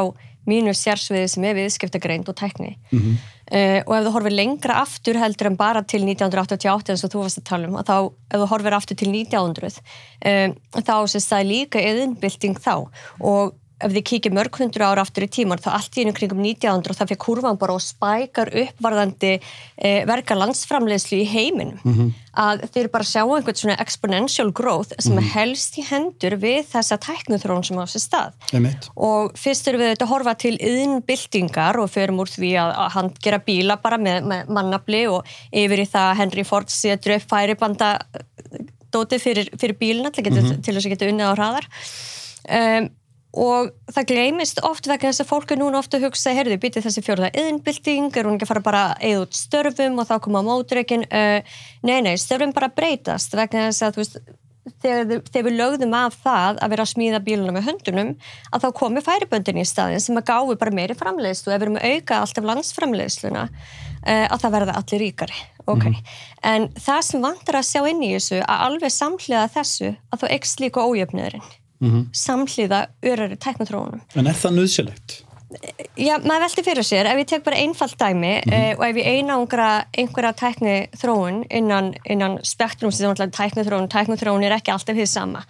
mínu 0.49 0.75
sérsviði 0.75 1.29
sem 1.31 1.45
er 1.47 1.57
viðskiptagreind 1.61 2.29
og 2.29 2.37
tækni. 2.39 2.77
Mm 2.91 2.99
-hmm. 2.99 3.17
Uh, 3.53 3.81
og 3.85 3.95
ef 3.99 4.07
þú 4.07 4.13
horfir 4.15 4.33
lengra 4.33 4.79
aftur 4.81 5.19
heldur 5.21 5.51
en 5.51 5.59
bara 5.61 5.83
til 5.85 6.07
1988 6.07 6.95
eins 6.95 7.03
og 7.05 7.11
þú 7.13 7.25
varst 7.25 7.41
að 7.43 7.49
tala 7.51 7.69
um, 7.69 7.75
þá 7.85 7.97
ef 8.09 8.39
þú 8.41 8.47
horfir 8.49 8.77
aftur 8.79 8.97
til 9.03 9.11
1900 9.13 9.83
um, 10.31 10.55
þá 10.79 10.95
sést 11.13 11.33
það 11.35 11.51
líka 11.51 11.83
yðinbilding 11.83 12.57
þá. 12.57 12.75
Og 13.21 13.53
ef 13.83 13.93
þið 13.95 14.05
kíkir 14.11 14.35
mörg 14.37 14.59
hundur 14.61 14.85
ára 14.87 15.05
aftur 15.05 15.27
í 15.27 15.31
tíman 15.33 15.61
þá 15.63 15.71
allt 15.77 15.97
í 15.97 16.05
einu 16.05 16.15
kringum 16.17 16.43
1900 16.43 16.93
og 16.93 16.99
það 16.99 17.13
fyrir 17.13 17.23
kurvan 17.25 17.59
bara 17.61 17.77
og 17.77 17.85
spækar 17.85 18.51
uppvarðandi 18.63 19.33
eh, 19.37 20.03
verka 20.09 20.37
landsframlegslu 20.39 21.21
í 21.23 21.29
heiminum 21.29 21.79
mm 21.83 21.95
-hmm. 21.95 22.13
að 22.45 22.65
þeir 22.75 22.91
bara 22.95 23.09
sjá 23.09 23.23
einhvern 23.23 23.61
svona 23.61 23.79
exponential 23.85 24.51
growth 24.53 24.95
sem 24.99 25.13
mm 25.13 25.19
-hmm. 25.19 25.33
helst 25.35 25.79
í 25.79 25.87
hendur 25.89 26.37
við 26.37 26.63
þessa 26.75 26.99
tæknuþrón 26.99 27.65
sem 27.65 27.79
á 27.79 27.85
þessi 27.85 28.03
stað 28.07 28.33
Emitt. 28.53 28.91
og 28.97 29.33
fyrst 29.37 29.69
eru 29.69 29.79
við 29.79 29.97
að 29.97 30.09
horfa 30.09 30.35
til 30.35 30.57
yðinbildingar 30.59 31.79
og 31.79 31.91
förum 31.91 32.21
úr 32.21 32.29
því 32.29 32.53
að, 32.63 32.71
að 32.77 32.93
hann 32.97 33.11
gera 33.23 33.39
bíla 33.39 33.77
bara 33.83 33.99
með, 33.99 34.25
með 34.25 34.49
mannabli 34.49 35.07
og 35.09 35.27
yfir 35.53 35.79
í 35.83 35.87
það 35.87 36.17
Henry 36.17 36.45
Ford 36.45 36.69
setur 36.71 37.17
upp 37.17 37.29
færibanda 37.29 37.99
dóti 38.93 39.19
fyrir, 39.19 39.49
fyrir 39.59 39.77
bílina 39.79 40.11
til, 40.11 40.25
mm 40.25 40.39
-hmm. 40.39 40.63
til 40.63 40.75
þess 40.75 40.87
að 40.87 40.93
geta 40.95 41.09
unnið 41.09 41.31
á 41.33 41.35
hraðar 41.37 41.67
um, 42.49 42.91
og 43.33 43.73
það 43.93 44.09
gleymist 44.11 44.61
oft 44.67 44.87
vegna 44.91 45.09
þess 45.09 45.25
að 45.25 45.31
fólk 45.31 45.55
er 45.55 45.61
núna 45.63 45.81
ofta 45.81 45.97
að 45.97 46.09
hugsa, 46.09 46.35
heyrðu, 46.37 46.59
býtið 46.61 46.87
þessi 46.89 47.05
fjörða 47.07 47.33
yðinbilding, 47.33 48.11
er 48.13 48.29
hún 48.29 48.37
ekki 48.37 48.49
að 48.49 48.53
fara 48.53 48.65
bara 48.67 48.83
eða 49.01 49.25
út 49.25 49.39
störfum 49.39 50.03
og 50.03 50.09
þá 50.11 50.15
koma 50.27 50.45
mótreikin 50.45 51.07
uh, 51.09 51.57
nei, 51.87 51.99
nei, 52.05 52.15
störfum 52.21 52.53
bara 52.53 52.73
breytast 52.73 53.33
vegna 53.39 53.71
þess 53.71 53.87
að, 53.89 54.01
veist 54.03 54.21
þegar, 54.83 55.23
þegar 55.31 55.47
við 55.49 55.57
lögðum 55.59 55.97
af 55.99 56.19
það 56.23 56.61
að 56.63 56.75
vera 56.75 56.85
að 56.85 56.91
smíða 56.93 57.23
bíluna 57.25 57.55
með 57.57 57.67
höndunum, 57.71 58.13
að 58.53 58.67
þá 58.67 58.69
komi 58.79 59.03
færiböndin 59.05 59.63
í 59.63 59.65
staðin 59.67 60.05
sem 60.05 60.21
að 60.21 60.29
gáði 60.31 60.59
bara 60.61 60.77
meiri 60.77 60.99
framleiðslu 60.99 61.51
og 61.51 61.57
ef 61.57 61.63
við 61.63 61.67
erum 61.67 61.81
að 61.81 61.97
auka 61.97 62.21
alltaf 62.21 62.49
landsframleiðsluna 62.51 63.47
uh, 63.49 64.27
að 64.29 64.45
það 64.45 64.55
verða 64.59 64.77
allir 64.83 65.05
ríkari. 65.07 65.41
Ok, 65.63 65.87
mm. 65.87 65.99
en 66.51 66.69
það 66.75 67.03
sem 67.07 67.23
vantar 67.23 67.61
að 67.61 67.69
sjá 67.69 67.83
inn 67.87 68.03
í 68.03 68.13
þessu 68.17 68.41
að 68.43 68.63
alveg 68.69 68.95
samhliða 68.95 69.51
þessu 69.55 69.93
að 70.11 70.25
mm 71.83 71.91
-hmm. 71.91 72.07
samhliða 72.13 72.87
örari 73.03 73.37
tæknatrónum. 73.37 74.01
En 74.15 74.27
er 74.27 74.39
það 74.39 74.59
nöðsilegt? 74.61 75.23
Já, 76.01 76.17
maður 76.25 76.47
velti 76.47 76.63
fyrir 76.65 76.87
sér, 76.87 77.07
ef 77.07 77.19
ég 77.21 77.29
tek 77.29 77.45
bara 77.45 77.57
einfalt 77.57 77.99
dæmi 77.99 78.41
mm 78.41 78.53
-hmm. 78.53 78.79
og 78.79 78.85
ef 78.87 78.97
ég 78.97 79.07
einangra 79.07 79.85
einhverja 79.93 80.33
tækni 80.33 80.89
þróun 80.97 81.45
innan, 81.51 81.95
innan 82.09 82.39
spektrum 82.43 82.91
sem 82.91 83.11
er 83.11 83.29
tækni 83.29 83.65
þróun, 83.65 83.89
tækni 83.89 84.17
þróun 84.17 84.45
er 84.45 84.57
ekki 84.57 84.73
alltaf 84.73 84.97
því 84.97 85.07
sama 85.07 85.45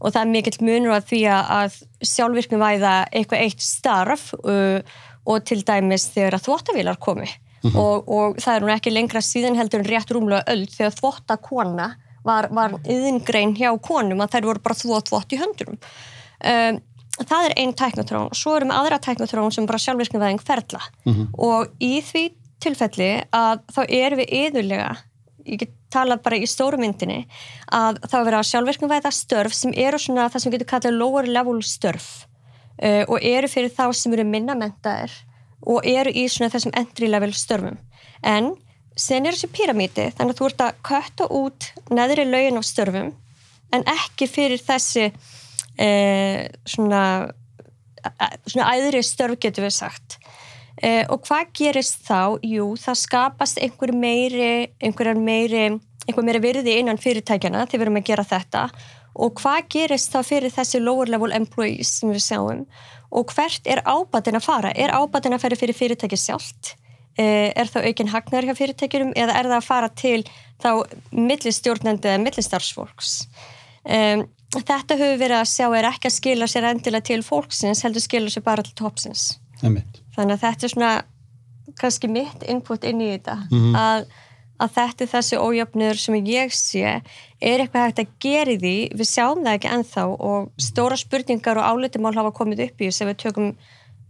og 0.00 0.12
það 0.12 0.20
er 0.22 0.32
mikill 0.32 0.58
munur 0.66 0.96
að 0.96 1.08
því 1.10 1.22
að 1.30 1.78
sjálfvirkni 2.02 2.58
væða 2.58 2.92
eitthvað 3.12 3.44
eitt 3.44 3.62
starf 3.62 4.32
uh, 4.34 4.80
og 5.26 5.44
til 5.46 5.62
dæmis 5.62 6.08
þegar 6.14 6.38
að 6.38 6.46
þvóttavílar 6.46 6.98
komi 6.98 7.28
mm 7.28 7.70
-hmm. 7.70 7.78
og, 7.78 8.08
og 8.08 8.40
það 8.42 8.56
er 8.56 8.62
nú 8.62 8.72
ekki 8.74 8.90
lengra 8.90 9.20
síðan 9.20 9.58
heldur 9.58 9.80
en 9.80 9.90
rétt 9.92 10.10
rúmlega 10.10 10.42
öll 10.46 10.66
þegar 10.66 10.96
þvóttakona 10.98 11.88
var, 12.24 12.48
var 12.50 12.78
yðingrein 12.84 13.56
hjá 13.58 13.70
konum 13.82 14.20
að 14.20 14.36
þær 14.36 14.48
voru 14.50 14.64
bara 14.64 14.78
þvótt 14.78 15.12
þvótt 15.12 15.34
í 15.34 15.40
höndurum 15.42 15.78
um, 15.78 16.80
það 17.20 17.48
er 17.48 17.54
einn 17.60 17.74
tæknatrón 17.76 18.30
og 18.30 18.38
svo 18.38 18.56
erum 18.56 18.72
aðra 18.74 18.98
tæknatrón 19.02 19.52
sem 19.54 19.66
bara 19.68 19.80
sjálfvirknivæðing 19.82 20.42
ferla. 20.42 20.80
Mm 21.04 21.12
-hmm. 21.14 21.28
og 21.38 21.68
í 21.80 22.00
því 22.00 22.24
tilfelli 22.62 23.12
að 23.32 23.62
þá 23.74 23.82
erum 23.88 24.18
við 24.18 24.34
yðurlega 24.40 24.96
ég 25.44 25.58
get 25.58 25.70
talað 25.90 26.22
bara 26.22 26.36
í 26.36 26.46
stóru 26.46 26.78
myndinni 26.78 27.26
að 27.72 27.98
þá 28.08 28.18
er 28.26 28.34
að 28.38 28.48
sjálfvirknivæða 28.50 29.10
störf 29.10 29.54
sem 29.54 29.72
eru 29.76 29.98
svona 29.98 30.28
það 30.30 30.42
sem 30.42 30.52
getur 30.52 30.66
kallað 30.66 30.98
lower 30.98 31.26
level 31.26 31.62
störf. 31.62 32.26
Uh, 32.82 33.04
og 33.08 33.18
eru 33.22 33.48
fyrir 33.48 33.70
þá 33.70 33.92
sem 33.92 34.12
eru 34.12 34.24
minnamentaðir 34.24 35.12
og 35.66 35.86
eru 35.86 36.10
í 36.10 36.28
svona 36.28 36.50
þessum 36.50 36.72
entry 36.74 37.08
level 37.08 37.32
störfum. 37.32 37.76
En 38.22 38.54
sen 38.98 39.26
er 39.26 39.36
þessi 39.36 39.50
pyramíti 39.52 40.08
þannig 40.16 40.34
að 40.34 40.40
þú 40.40 40.48
ert 40.48 40.64
að 40.66 40.80
kötta 40.88 41.28
út 41.32 41.68
neðri 41.92 42.26
laugin 42.28 42.60
á 42.60 42.62
störfum 42.66 43.12
en 43.72 43.84
ekki 43.88 44.28
fyrir 44.28 44.60
þessi 44.60 45.06
eh, 45.80 46.48
svona, 46.68 47.02
svona 48.46 48.72
æðri 48.76 49.02
störf 49.06 49.40
getur 49.40 49.66
við 49.66 49.76
sagt 49.78 50.18
eh, 50.82 51.04
og 51.08 51.24
hvað 51.26 51.54
gerist 51.56 52.04
þá? 52.08 52.38
Jú, 52.44 52.72
það 52.80 53.00
skapast 53.04 53.62
einhver 53.62 53.94
meiri 53.96 54.72
einhver 54.82 55.14
meiri, 55.16 55.68
einhver 56.06 56.26
meiri 56.26 56.42
virði 56.44 56.80
innan 56.80 57.00
fyrirtækjana 57.00 57.66
þegar 57.66 57.78
við 57.78 57.86
erum 57.88 58.02
að 58.02 58.10
gera 58.10 58.28
þetta 58.28 58.66
og 59.12 59.40
hvað 59.40 59.68
gerist 59.72 60.12
þá 60.12 60.20
fyrir 60.24 60.52
þessi 60.52 60.80
lower 60.80 61.08
level 61.08 61.32
employees 61.36 61.98
sem 61.98 62.12
við 62.12 62.26
sjáum 62.26 62.66
og 63.12 63.32
hvert 63.32 63.66
er 63.68 63.82
ábatin 63.84 64.38
að 64.38 64.46
fara? 64.46 64.70
Er 64.72 64.92
ábatin 64.92 65.36
að 65.36 65.44
fara 65.44 65.58
fyrir 65.60 65.76
fyrirtæki 65.76 66.16
sjálft? 66.16 66.76
Eh, 67.20 67.52
er 67.52 67.68
það 67.68 67.90
aukinn 67.90 68.08
hagnar 68.08 68.46
hjá 68.48 68.54
fyrirtækjurum 68.56 69.10
eða 69.12 69.34
er 69.36 69.48
það 69.50 69.58
að 69.58 69.66
fara 69.66 69.88
til 70.00 70.20
þá 70.62 70.70
millistjórnandi 71.12 72.08
eða 72.08 72.22
millistarfsfólks? 72.22 73.10
Um, 73.84 74.22
þetta 74.60 74.96
höfum 74.96 75.10
við 75.10 75.20
verið 75.20 75.38
að 75.42 75.50
sjá 75.50 75.66
er 75.76 75.88
ekki 75.90 76.08
að 76.08 76.16
skila 76.16 76.48
sér 76.48 76.68
endilega 76.70 77.08
til 77.10 77.20
fólksins 77.26 77.82
heldur 77.84 78.04
skila 78.04 78.32
sér 78.32 78.44
bara 78.46 78.64
til 78.64 78.74
toppsins 78.78 79.24
þannig 80.16 80.36
að 80.36 80.42
þetta 80.44 80.66
er 80.68 80.72
svona 80.72 80.92
kannski 81.80 82.10
mitt 82.12 82.44
input 82.48 82.84
inn 82.88 83.00
í 83.00 83.10
þetta 83.14 83.36
mm 83.42 83.58
-hmm. 83.58 83.76
að, 83.80 84.06
að 84.64 84.72
þetta 84.78 85.04
er 85.04 85.12
þessi 85.12 85.40
ójöfnur 85.40 86.00
sem 86.00 86.18
ég 86.30 86.56
sé 86.56 86.86
er 87.40 87.60
eitthvað 87.60 87.86
hægt 87.86 88.02
að 88.04 88.14
gera 88.20 88.56
því 88.64 88.76
við 88.96 89.08
sjáum 89.08 89.44
það 89.44 89.58
ekki 89.58 89.72
ennþá 89.76 90.04
og 90.30 90.50
stóra 90.56 90.96
spurningar 90.96 91.60
og 91.60 91.68
álutimál 91.68 92.14
hafa 92.14 92.32
komið 92.32 92.66
upp 92.68 92.80
í 92.80 92.88
að 92.88 93.08
við 93.12 93.22
tökum 93.26 93.56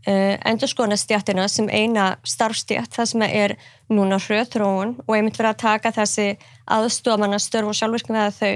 Uh, 0.02 0.34
endurskoðanastjættina 0.50 1.44
sem 1.46 1.68
eina 1.70 2.16
starfstjætt 2.26 2.96
það 2.96 3.06
sem 3.06 3.22
er 3.22 3.52
núna 3.86 4.16
hrjöðtróun 4.18 4.96
og 5.04 5.12
einmitt 5.14 5.36
verið 5.38 5.52
að 5.52 5.60
taka 5.60 5.92
þessi 5.94 6.24
aðstofamanna 6.74 7.38
störf 7.38 7.68
og 7.70 7.76
sjálfvirkni 7.78 8.16
við 8.16 8.40
þau. 8.40 8.48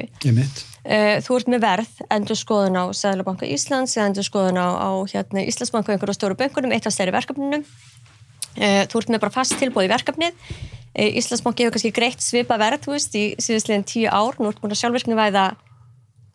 Uh, 0.83 1.13
þú 1.23 1.37
ert 1.37 1.51
með 1.53 1.61
verð 1.63 2.01
endurskoðun 2.17 2.79
á 2.83 2.85
Sæðlabanka 2.99 3.47
Íslands 3.47 3.95
eða 3.95 4.09
endurskoðun 4.11 4.59
á, 4.59 4.69
á 4.75 4.91
hérna, 5.13 5.45
Íslandsbanku 5.47 5.95
einhverju 5.95 6.17
stóru 6.17 6.39
böngunum, 6.41 6.75
eitt 6.75 6.89
af 6.91 6.95
stærri 6.97 7.15
verkefnunum. 7.15 7.63
Uh, 8.57 8.83
þú 8.91 9.05
ert 9.05 9.13
með 9.15 9.23
bara 9.23 9.35
fast 9.37 9.55
tilbúið 9.61 9.87
í 9.87 9.93
verkefnið. 9.95 10.49
Íslandsbanki 10.97 11.63
hefur 11.63 11.77
kannski 11.77 11.93
greitt 11.95 12.25
svipa 12.25 12.57
verð 12.59 12.89
veist, 12.91 13.15
í 13.15 13.37
síðustleginn 13.39 13.87
tíu 13.87 14.11
ár, 14.11 14.35
nú 14.41 14.51
ert 14.51 14.59
búin 14.63 14.75
að 14.75 14.81
sjálfvirkni 14.81 15.19
væða 15.19 15.45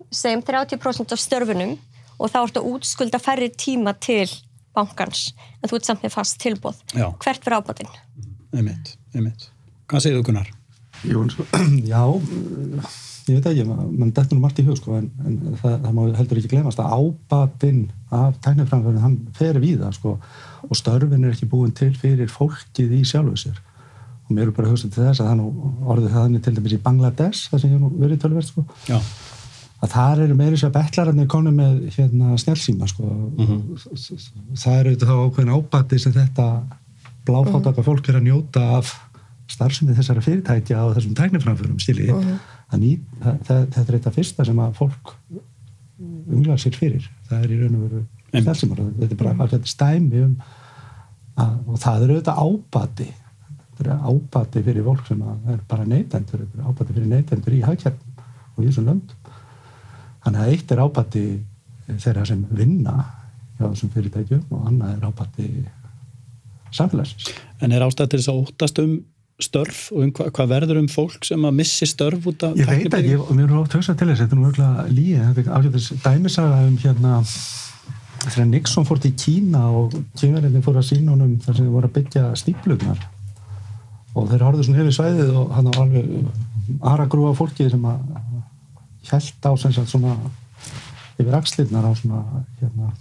segjum 0.08 0.46
30% 0.46 1.16
af 1.16 1.20
störfunum 1.20 1.76
og 2.22 2.32
þá 2.32 2.40
ert 2.44 2.62
að 2.62 2.72
útskulda 2.76 3.20
færri 3.20 3.50
tíma 3.52 3.96
til 3.98 4.30
bankans 4.78 5.30
en 5.62 5.70
þú 5.70 5.78
ert 5.78 5.90
samt 5.90 6.04
með 6.06 6.16
fast 6.16 6.40
tilbúð 6.42 6.82
já. 6.94 7.08
hvert 7.22 7.46
verður 7.46 7.62
ábæðin? 7.62 7.94
Einmitt, 8.52 8.96
einmitt. 9.16 9.48
Hvað 9.92 10.06
segir 10.06 10.20
þú 10.20 10.28
Gunnar? 10.30 10.52
Jú, 11.08 11.24
já 11.92 12.04
ég 13.30 13.38
veit 13.38 13.50
ekki, 13.52 13.66
mann 13.70 14.12
dettur 14.12 14.38
nú 14.38 14.44
margt 14.44 14.60
í 14.62 14.66
hug 14.66 14.78
sko, 14.80 14.98
en, 14.98 15.10
en 15.26 15.58
það, 15.62 15.76
það 15.86 15.98
má 15.98 16.02
heldur 16.18 16.40
ekki 16.42 16.54
glemast 16.56 16.82
að 16.82 16.96
ábæðin 16.98 17.82
af 18.18 18.40
tækniframfjörðin 18.46 19.06
hann 19.06 19.18
fer 19.38 19.60
við 19.62 19.84
það 19.84 19.98
sko, 20.00 20.16
og 20.68 20.80
störfin 20.80 21.28
er 21.28 21.36
ekki 21.36 21.50
búin 21.52 21.76
til 21.78 21.92
fyrir 21.98 22.32
fólkið 22.32 22.96
í 22.98 23.04
sjálfu 23.08 23.38
sér 23.46 23.60
og 23.62 24.34
mér 24.34 24.50
er 24.50 24.56
bara 24.58 24.70
að 24.70 24.76
hugsa 24.76 24.90
til 24.90 25.06
þess 25.06 25.22
að 25.22 25.30
það 25.30 25.38
nú 25.42 25.76
orðið 25.94 26.18
það 26.18 26.40
til 26.48 26.56
dæmis 26.58 26.76
í 26.76 26.82
Bangladesh 26.88 27.52
það 27.52 27.64
sem 27.64 27.76
ég 27.76 27.84
nú 27.84 27.94
verið 28.02 28.26
tölverð 28.26 28.50
sko 28.50 28.66
Já 28.90 28.98
að 29.82 29.94
þar 29.96 30.24
eru 30.26 30.38
meiri 30.38 30.60
sér 30.60 30.74
betlararnir 30.76 31.30
konu 31.32 31.52
með 31.56 31.78
hérna, 31.96 32.36
snjálfsíma 32.38 32.90
sko. 32.90 33.04
mm 33.04 33.46
-hmm. 33.48 34.58
það 34.64 34.80
eru 34.80 34.94
þetta 34.94 35.10
þá 35.10 35.16
ákveðin 35.26 35.56
ábati 35.56 36.00
sem 36.00 36.14
þetta 36.14 36.48
bláfátaka 37.26 37.86
fólk 37.86 38.10
er 38.10 38.20
að 38.20 38.28
njóta 38.30 38.66
af 38.78 38.94
starfsefni 39.52 39.96
þessara 39.98 40.22
fyrirtækja 40.22 40.84
og 40.86 40.96
þessum 40.96 41.16
tækniframförum 41.18 41.80
stíli 41.80 42.12
mm 42.12 42.20
-hmm. 42.22 42.40
Þetta 42.72 43.82
er 43.82 43.86
þetta 43.86 44.12
fyrsta 44.16 44.46
sem 44.46 44.60
að 44.60 44.76
fólk 44.76 45.16
unglar 46.32 46.60
sér 46.60 46.76
fyrir 46.76 47.10
það 47.28 47.44
er 47.44 47.52
í 47.52 47.58
raun 47.60 47.76
og 47.76 47.82
veru 47.82 48.04
snjálfsíma 48.32 48.76
þetta 48.76 49.12
er 49.12 49.18
bara 49.18 49.34
mm 49.34 49.42
-hmm. 49.42 49.66
stæmi 49.66 50.22
um 50.24 50.38
að, 51.36 51.58
og 51.68 51.80
það 51.80 52.04
eru 52.04 52.20
þetta 52.20 52.36
ábati 52.46 53.10
þetta 53.78 53.84
er 53.84 54.00
ábati 54.12 54.64
fyrir 54.64 54.84
fólk 54.84 55.08
sem 55.08 55.22
er 55.48 55.60
bara 55.68 55.86
neytendur 55.86 56.46
ábati 56.70 56.94
fyrir 56.94 57.08
neytendur 57.08 57.54
í 57.54 57.62
hagkjörnum 57.62 58.12
og 58.56 58.64
í 58.64 58.68
þessum 58.68 58.86
löndum 58.86 59.21
Þannig 60.22 60.42
að 60.42 60.54
eitt 60.54 60.72
er 60.74 60.84
ábætti 60.86 61.26
þeirra 61.92 62.26
sem 62.30 62.44
vinna 62.54 62.98
hjá 63.58 63.68
þessum 63.68 63.94
fyrirtækjum 63.94 64.44
og 64.54 64.68
annað 64.70 64.98
er 64.98 65.08
ábætti 65.10 65.48
samfélagsins. 66.76 67.32
En 67.62 67.74
er 67.76 67.86
ástæð 67.86 68.12
til 68.12 68.22
þess 68.22 68.32
að 68.32 68.44
óttast 68.44 68.84
um 68.84 68.94
störf 69.42 69.88
og 69.96 70.04
um 70.06 70.12
hva, 70.14 70.28
hvað 70.30 70.52
verður 70.52 70.80
um 70.84 70.90
fólk 70.92 71.26
sem 71.26 71.48
að 71.48 71.58
missi 71.58 71.88
störf 71.90 72.28
út 72.30 72.46
af 72.46 72.60
Ég 72.60 72.70
veit 72.70 72.94
ekki, 72.94 73.18
og 73.18 73.32
mér 73.38 73.50
er 73.50 73.58
ótt 73.58 73.76
högst 73.78 73.94
að 73.94 74.02
til 74.02 74.10
þess 74.12 74.24
þetta 74.24 74.38
er 74.38 74.40
nú 74.40 74.50
örgulega 74.52 74.86
líið, 74.92 75.24
þetta 75.26 75.42
er 75.42 75.56
ákveðis 75.58 75.88
dæmisaga 76.06 76.60
um 76.68 76.78
hérna 76.84 77.22
þegar 78.28 78.50
Nixon 78.52 78.86
fór 78.86 79.02
til 79.02 79.14
Kína 79.18 79.64
og 79.74 79.96
kynverðinni 80.20 80.62
fór 80.66 80.78
að 80.78 80.88
sína 80.92 81.16
honum 81.16 81.34
þar 81.42 81.58
sem 81.58 81.66
þið 81.66 81.74
voru 81.74 81.90
að 81.90 81.96
byggja 81.98 82.26
stíplugnar 82.38 83.06
og 84.12 84.28
þeir 84.30 84.46
horfðu 84.46 84.68
svona 84.68 84.82
hefur 84.84 84.98
svæðið 85.00 85.32
og 85.42 85.56
hann 85.56 85.72
á 85.72 85.74
alveg 85.82 86.12
aðra 86.92 87.08
grúa 87.10 87.34
fólki 87.38 87.70
sem 87.72 87.88
að 87.90 88.04
held 89.10 89.48
á 89.48 89.52
sem 89.58 89.74
sagt 89.74 89.90
svona 89.90 90.16
yfir 91.20 91.38
axlirnar 91.38 91.88
á 91.88 91.92
svona 91.98 92.22
hérna 92.60 92.92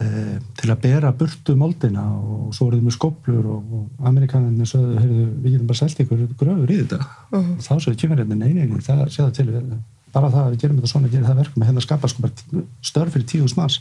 e, 0.00 0.38
til 0.58 0.70
að 0.72 0.82
bera 0.82 1.12
burtu 1.16 1.56
moldina 1.58 2.04
og 2.16 2.50
svo 2.56 2.68
voruð 2.68 2.84
með 2.86 2.96
skoblur 2.96 3.48
og, 3.54 3.76
og 3.76 4.10
amerikaninni 4.10 4.66
sögðu, 4.68 4.98
heyrðu, 5.02 5.28
við 5.44 5.56
getum 5.56 5.70
bara 5.70 5.80
selgt 5.82 6.02
ykkur 6.04 6.26
gröfur 6.40 6.74
í 6.74 6.80
þetta. 6.82 7.00
Uh 7.30 7.38
-huh. 7.38 7.54
og 7.56 7.64
þá 7.66 7.72
sögðu 7.76 8.00
kjöfnirinn, 8.02 8.38
nei, 8.38 8.52
nei, 8.54 8.66
nei, 8.66 8.80
það 8.86 9.06
séða 9.08 9.30
til 9.36 9.48
við, 9.50 9.74
bara 10.12 10.30
það 10.30 10.44
að 10.44 10.50
við 10.50 10.60
gerum 10.64 10.76
þetta 10.76 10.92
svona, 10.92 11.12
gerum 11.12 11.28
það 11.30 11.40
verkum. 11.42 11.62
Að 11.62 11.68
hérna 11.68 11.86
skapa 11.86 12.08
sko 12.08 12.22
bara 12.22 12.64
störf 12.82 13.12
fyrir 13.12 13.26
tíu 13.26 13.48
smars 13.48 13.80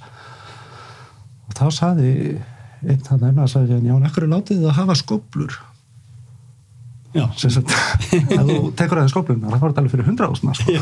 og 1.47 1.53
þá 1.57 1.65
saði 1.71 2.11
einn 2.79 3.07
hann 3.09 3.23
efna 3.23 3.43
að 3.43 3.51
sagði, 3.53 3.81
já, 3.83 3.95
ekkur 4.07 4.23
er 4.23 4.33
látið 4.35 4.65
að 4.67 4.77
hafa 4.77 4.95
skoblur 4.95 5.57
ef 7.09 7.45
þú 7.49 8.57
tekur 8.77 8.99
aðeins 8.99 9.13
skóplum 9.15 9.39
þá 9.41 9.55
er 9.55 9.61
þetta 9.63 9.81
alveg 9.81 9.93
fyrir 9.95 10.09
hundra 10.09 10.29
ásna 10.29 10.55
sko. 10.57 10.75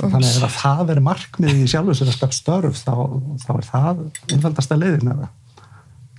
þannig 0.00 0.34
að 0.44 0.56
það 0.58 0.82
verður 0.90 1.06
markmið 1.06 1.62
í 1.62 1.68
sjálfur 1.72 1.96
sem 1.96 2.10
er 2.10 2.18
skap 2.18 2.34
störf 2.36 2.82
þá, 2.82 2.92
þá 3.44 3.52
er 3.56 3.68
það 3.70 4.02
einfaldasta 4.36 4.78
leiðin 4.78 5.14
að 5.14 5.22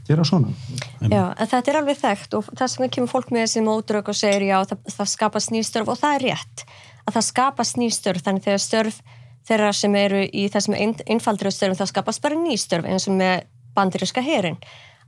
gera 0.07 0.25
svona. 0.27 0.51
Já, 0.99 1.31
en 1.31 1.47
þetta 1.47 1.71
er 1.71 1.79
alveg 1.79 1.99
þekkt 2.01 2.37
og 2.39 2.47
það 2.51 2.71
sem 2.73 2.89
kemur 2.91 3.11
fólk 3.11 3.29
með 3.31 3.45
þessi 3.45 3.63
mótrök 3.63 4.09
og 4.11 4.17
segir 4.19 4.47
já, 4.49 4.57
það, 4.67 4.81
það 4.97 5.11
skapast 5.13 5.53
nýstörf 5.53 5.91
og 5.93 5.99
það 6.01 6.17
er 6.17 6.25
rétt 6.27 6.65
að 7.03 7.17
það 7.17 7.27
skapast 7.29 7.79
nýstörf 7.79 8.25
þannig 8.25 8.47
þegar 8.47 8.63
störf 8.63 8.99
þeirra 9.47 9.71
sem 9.75 9.95
eru 9.99 10.23
í 10.25 10.47
þessum 10.51 10.75
einfaldri 10.79 11.51
störfum 11.51 11.79
það 11.79 11.91
skapast 11.91 12.23
bara 12.23 12.39
nýstörf 12.39 12.87
eins 12.87 13.07
og 13.11 13.17
með 13.19 13.45
bandiríska 13.77 14.23
herin 14.23 14.59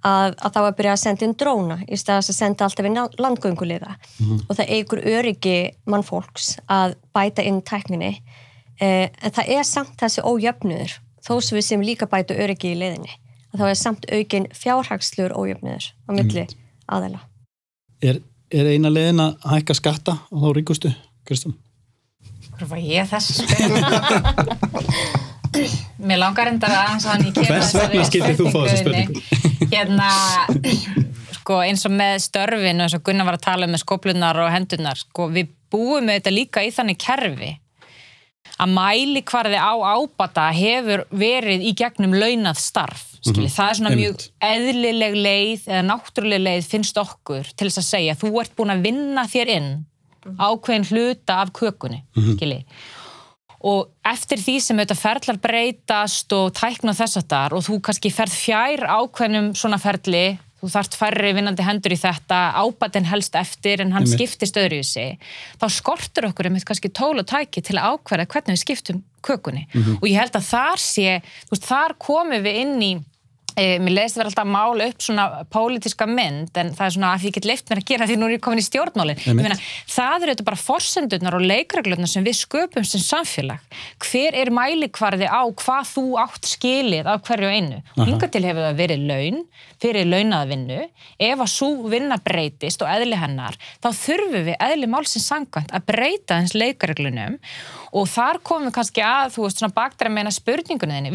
að, 0.06 0.36
að 0.38 0.54
þá 0.56 0.60
að 0.62 0.76
byrja 0.78 0.94
að 0.94 1.02
senda 1.02 1.26
inn 1.26 1.36
dróna 1.40 1.78
í 1.86 1.98
staðast 2.00 2.32
að 2.34 2.38
senda 2.40 2.68
alltaf 2.68 2.88
inn 2.90 3.00
landgönguliða 3.22 3.96
mm 3.96 4.26
-hmm. 4.26 4.44
og 4.48 4.60
það 4.60 4.72
eigur 4.78 5.02
öryggi 5.02 5.58
mannfólks 5.90 6.56
að 6.70 6.96
bæta 7.16 7.46
inn 7.46 7.62
tækninni 7.62 8.12
eh, 8.80 9.10
en 9.10 9.32
það 9.32 9.52
er 9.58 9.64
samt 9.64 9.98
þessi 10.02 10.22
ójöfnuður 10.22 11.00
þó 11.26 11.42
sem 11.42 11.58
við 11.58 11.66
sem 11.66 11.82
líka 11.82 12.06
bæta 12.06 12.38
öryggi 12.38 12.74
í 12.74 12.80
leiðinni 12.80 13.14
að 13.54 13.60
þá 13.60 13.66
er 13.70 13.80
samt 13.82 14.06
aukin 14.12 14.48
fjárhagslur 14.54 15.34
ójöfnuður 15.34 15.92
á 16.06 16.10
milli 16.14 16.46
mm. 16.46 16.56
aðeila 16.88 17.20
er, 18.02 18.22
er 18.52 18.66
eina 18.66 18.90
leiðin 18.90 19.20
að 19.20 19.38
hækka 19.56 19.74
skatta 19.74 20.20
á 20.22 20.36
þá 20.36 20.50
ríkustu, 20.54 20.94
Kristján? 21.26 21.56
Hvað 22.56 22.70
var 22.70 22.80
ég 22.80 23.10
þess? 23.10 23.42
Mér 25.56 25.72
mér 26.08 26.20
langar 26.20 26.48
endar 26.52 26.72
aðeins 26.72 27.06
að 27.08 27.12
hann 27.12 27.26
í 27.26 27.32
kemur 27.36 27.48
Hvers 27.50 27.74
vegna 27.76 28.06
skildir 28.08 28.36
þú 28.38 28.52
fá 28.52 28.60
þessa 28.66 28.80
spurningu? 28.84 29.55
Hérna, 29.72 30.10
sko, 31.40 31.60
eins 31.66 31.86
og 31.88 31.94
með 31.96 32.18
störfin 32.26 32.82
eins 32.84 32.96
og 32.98 33.04
Gunnar 33.06 33.28
var 33.28 33.40
að 33.40 33.46
tala 33.48 33.68
um 33.68 33.76
með 33.76 33.84
skoplunar 33.84 34.40
og 34.44 34.52
hendunar, 34.54 35.00
sko, 35.00 35.30
við 35.34 35.54
búum 35.74 36.08
með 36.08 36.20
þetta 36.20 36.36
líka 36.36 36.66
í 36.66 36.74
þannig 36.76 37.00
kerfi 37.02 37.52
að 38.62 38.72
mæli 38.72 39.22
hvarði 39.28 39.60
á 39.60 39.74
ábata 39.76 40.46
hefur 40.56 41.04
verið 41.12 41.66
í 41.68 41.74
gegnum 41.76 42.14
launað 42.16 42.62
starf, 42.62 43.04
skilji, 43.20 43.50
það 43.52 43.72
er 43.72 43.80
svona 43.80 43.92
einmitt. 43.92 44.06
mjög 44.06 44.52
eðlileg 44.52 45.18
leið 45.26 45.66
eða 45.72 45.82
náttúruleg 45.90 46.44
leið 46.46 46.70
finnst 46.72 47.02
okkur 47.02 47.50
til 47.52 47.68
þess 47.68 47.82
að 47.82 47.90
segja 47.90 48.18
þú 48.22 48.32
ert 48.44 48.56
búin 48.56 48.72
að 48.76 48.86
vinna 48.88 49.26
þér 49.28 49.52
inn 49.58 49.74
ákveðin 50.40 50.88
hluta 50.90 51.42
af 51.44 51.52
kökunni, 51.58 52.00
skilji 52.16 52.64
og 53.66 53.90
eftir 54.06 54.42
því 54.42 54.56
sem 54.62 54.80
þetta 54.82 54.98
ferlar 55.00 55.38
breytast 55.42 56.34
og 56.38 56.52
tækna 56.58 56.94
þess 56.98 57.22
að 57.22 57.30
þar 57.34 57.56
og 57.58 57.64
þú 57.66 57.78
kannski 57.88 58.12
ferð 58.14 58.36
fjær 58.38 58.84
ákveðnum 58.86 59.48
svona 59.58 59.80
ferli, 59.82 60.38
þú 60.62 60.70
þarft 60.76 60.98
færri 61.00 61.32
vinnandi 61.38 61.66
hendur 61.66 61.96
í 61.96 61.98
þetta, 62.00 62.42
ábatinn 62.62 63.10
helst 63.10 63.36
eftir 63.38 63.82
en 63.82 63.96
hann 63.96 64.06
Einmitt. 64.06 64.20
skiptist 64.20 64.60
öðru 64.62 64.80
í 64.82 64.86
sig 64.86 65.18
þá 65.62 65.66
skortur 65.74 66.30
okkur 66.30 66.50
einmitt 66.50 66.68
kannski 66.70 66.94
tól 66.94 67.18
og 67.18 67.28
tæki 67.30 67.66
til 67.66 67.80
að 67.80 67.98
ákveða 67.98 68.30
hvernig 68.36 68.56
við 68.56 68.64
skiptum 68.64 69.04
kökunni 69.26 69.66
og 69.98 70.08
ég 70.08 70.20
held 70.22 70.38
að 70.38 70.48
þar 70.54 70.82
sé 70.86 71.20
þú 71.26 71.58
veist, 71.58 71.68
þar 71.70 71.98
komum 71.98 72.46
við 72.46 72.62
inn 72.62 72.78
í 72.86 72.94
E, 73.56 73.78
mér 73.80 73.94
leiðist 73.96 74.20
vera 74.20 74.28
alltaf 74.32 74.44
að 74.44 74.52
mála 74.52 74.88
upp 74.90 75.04
svona 75.06 75.26
pólitíska 75.54 76.08
mynd 76.10 76.58
en 76.60 76.74
það 76.76 76.86
er 76.86 76.96
svona 76.98 77.12
að 77.16 77.28
ég 77.30 77.36
get 77.38 77.48
leift 77.48 77.70
mér 77.72 77.80
að 77.82 77.88
gera 77.92 78.08
því 78.10 78.18
nú 78.20 78.28
er 78.28 78.36
ég 78.36 78.44
komin 78.44 78.60
í 78.60 78.66
stjórnmálin. 78.66 79.22
Meina, 79.38 79.58
það 79.92 80.26
eru 80.26 80.34
þetta 80.36 80.48
bara 80.50 80.60
forsendurnar 80.60 81.38
og 81.38 81.46
leikreglurnar 81.46 82.12
sem 82.12 82.26
við 82.26 82.36
sköpum 82.42 82.88
sem 82.88 83.04
samfélag. 83.04 83.64
Hver 84.04 84.36
er 84.42 84.52
mælikvarði 84.56 85.30
á 85.32 85.44
hvað 85.48 85.92
þú 85.94 86.06
átt 86.26 86.52
skilið 86.52 87.08
af 87.14 87.24
hverju 87.30 87.54
einu? 87.54 87.80
Aha. 87.96 88.10
hinga 88.10 88.28
til 88.32 88.44
hefur 88.44 88.68
það 88.68 88.80
verið 88.82 89.08
laun 89.10 89.42
fyrir 89.82 90.10
launaða 90.10 90.50
vinnu 90.52 90.82
ef 91.30 91.40
að 91.40 91.52
svo 91.52 91.72
vinna 91.92 92.20
breytist 92.24 92.84
og 92.84 92.92
eðli 92.92 93.18
hennar 93.20 93.56
þá 93.84 93.90
þurfum 93.96 94.48
við 94.50 94.56
eðli 94.68 94.92
málsins 94.92 95.28
sangkvæmt 95.32 95.74
að 95.76 95.88
breyta 95.90 96.42
þess 96.44 96.60
leikreglunum. 96.60 97.40
Og 97.96 98.10
þar 98.12 98.42
komum 98.44 98.68
við 98.68 98.76
kannski 98.82 99.04
að 99.06 99.36
þú 99.38 99.46
veist 99.46 99.62
svona 99.62 99.76
bakdara 99.76 100.12
meina 100.12 100.34
spurningunni 100.34 101.14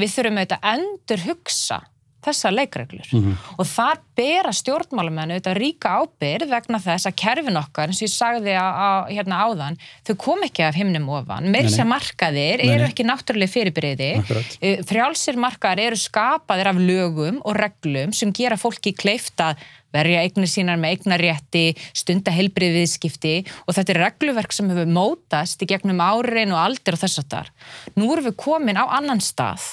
við 2.20 2.34
þurfum 2.34 2.50
auðvitað 2.50 2.50
að 2.50 2.60
endur 2.60 2.90
hugsa 2.90 3.00
þessar 3.00 3.00
leikreglur. 3.00 3.08
Og 3.56 3.66
þar 3.66 4.00
bera 4.16 4.52
stjórnmálamennu 4.52 5.36
auðvitað 5.36 5.58
ríka 5.58 5.94
ábyrð 6.00 6.50
vegna 6.50 6.80
þess 6.80 7.08
að 7.08 7.16
kerfin 7.16 7.56
okkar 7.60 7.88
eins 7.88 8.00
og 8.00 8.06
ég 8.06 8.12
sagði 8.12 8.54
á, 8.56 8.68
á, 8.68 8.88
hérna 9.08 9.40
áðan 9.46 9.78
þau 10.06 10.14
kom 10.20 10.44
ekki 10.44 10.64
af 10.66 10.76
himnum 10.76 11.08
ofan. 11.08 11.50
Meir 11.50 11.70
sem 11.72 11.88
markaðir 11.88 12.60
eru 12.66 12.88
ekki 12.88 13.06
náttúrulega 13.08 13.54
fyrirbyrði. 13.54 14.10
Akkurat. 14.20 14.56
frjálsir 14.88 15.40
markaðir 15.40 15.90
eru 15.90 16.00
skapaðir 16.00 16.72
af 16.72 16.80
lögum 16.80 17.40
og 17.44 17.56
reglum 17.56 18.12
sem 18.12 18.32
gera 18.36 18.60
fólki 18.60 18.92
kleift 18.92 19.40
að 19.40 19.60
verja 19.90 20.20
eignir 20.22 20.46
sínar 20.46 20.78
með 20.78 21.00
eignarétti, 21.00 21.64
stunda 21.96 22.30
heilbrið 22.30 22.76
viðskipti 22.78 23.34
og 23.64 23.74
þetta 23.74 23.94
er 23.96 24.02
regluverk 24.04 24.54
sem 24.54 24.70
hefur 24.70 24.86
mótast 24.86 25.64
í 25.64 25.70
gegnum 25.70 25.98
árin 26.04 26.54
og 26.54 26.62
aldir 26.62 26.94
og 26.94 27.02
þess 27.02 27.24
að 27.24 27.30
þar. 27.34 27.54
Nú 27.96 28.12
erum 28.12 28.28
við 28.28 28.36
komin 28.38 28.78
á 28.78 28.86
annan 28.86 29.22
stað 29.24 29.66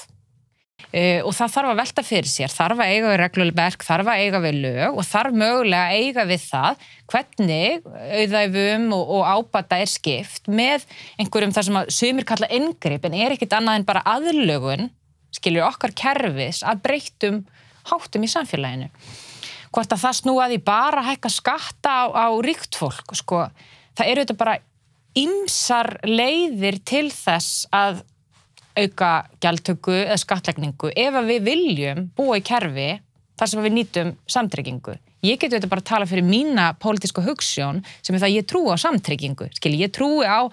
Uh, 0.78 1.26
og 1.26 1.34
það 1.34 1.54
þarf 1.56 1.70
að 1.72 1.80
velta 1.82 2.04
fyrir 2.06 2.30
sér, 2.30 2.52
þarf 2.54 2.80
að 2.84 2.92
eiga 2.94 3.08
við 3.10 3.18
regluverk, 3.20 3.84
þarf 3.84 4.10
að 4.12 4.20
eiga 4.22 4.40
við 4.44 4.58
lög 4.62 5.00
og 5.02 5.06
þarf 5.10 5.38
mögulega 5.42 5.88
að 5.90 6.04
eiga 6.04 6.26
við 6.30 6.44
það 6.46 6.84
hvernig 7.12 7.88
auðæfum 8.22 8.86
og, 8.96 9.14
og 9.18 9.24
ábata 9.26 9.80
er 9.82 9.90
skipt 9.90 10.48
með 10.48 10.86
einhverjum 11.18 11.56
þar 11.56 11.66
sem 11.68 11.80
að 11.82 11.90
sumir 11.98 12.28
kalla 12.30 12.50
inngrip 12.54 13.08
en 13.10 13.18
er 13.18 13.34
ekkit 13.34 13.56
annað 13.58 13.80
en 13.80 13.88
bara 13.90 14.04
aðlögun 14.14 14.92
skilur 15.34 15.66
okkar 15.68 15.96
kerfis 15.98 16.62
að 16.62 16.84
breyttum 16.86 17.42
háttum 17.90 18.24
í 18.24 18.32
samfélaginu. 18.32 18.92
Hvort 19.74 19.98
að 19.98 20.04
það 20.06 20.20
snúaði 20.22 20.60
bara 20.63 21.02
að 21.02 21.10
hækka 21.10 21.32
skatta 21.34 21.96
á, 22.06 22.06
á 22.16 22.28
ríkt 22.46 22.78
fólk 22.78 23.18
sko, 23.18 23.48
það 23.98 24.13
eru 24.13 24.24
þetta 24.28 24.38
bara 24.46 24.60
ymsar 25.18 25.98
leiðir 26.06 26.80
til 26.86 27.08
þess 27.12 27.66
að 27.74 28.06
auka 28.78 29.12
gjaldtöku 29.42 29.96
eða 30.04 30.20
skattlegningu 30.22 30.92
ef 30.96 31.20
við 31.28 31.46
viljum 31.48 32.08
búa 32.18 32.40
í 32.40 32.46
kerfi 32.46 32.90
þar 33.38 33.52
sem 33.52 33.63
við 33.66 33.76
nýtum 33.78 34.16
samtryggingu. 34.30 34.98
Ég 35.25 35.39
geti 35.41 35.56
þetta 35.56 35.69
bara 35.71 35.82
að 35.82 35.89
tala 35.89 36.06
fyrir 36.06 36.25
mína 36.25 36.67
pólitíska 36.77 37.23
hugssjón 37.25 37.80
sem 38.06 38.13
er 38.13 38.21
það 38.21 38.27
að 38.27 38.36
ég 38.36 38.45
trúi 38.45 38.69
á 38.69 38.77
samtryggingu. 38.77 39.47
Skilji, 39.58 39.80
ég 39.82 39.93
trúi 39.95 40.27
á 40.30 40.45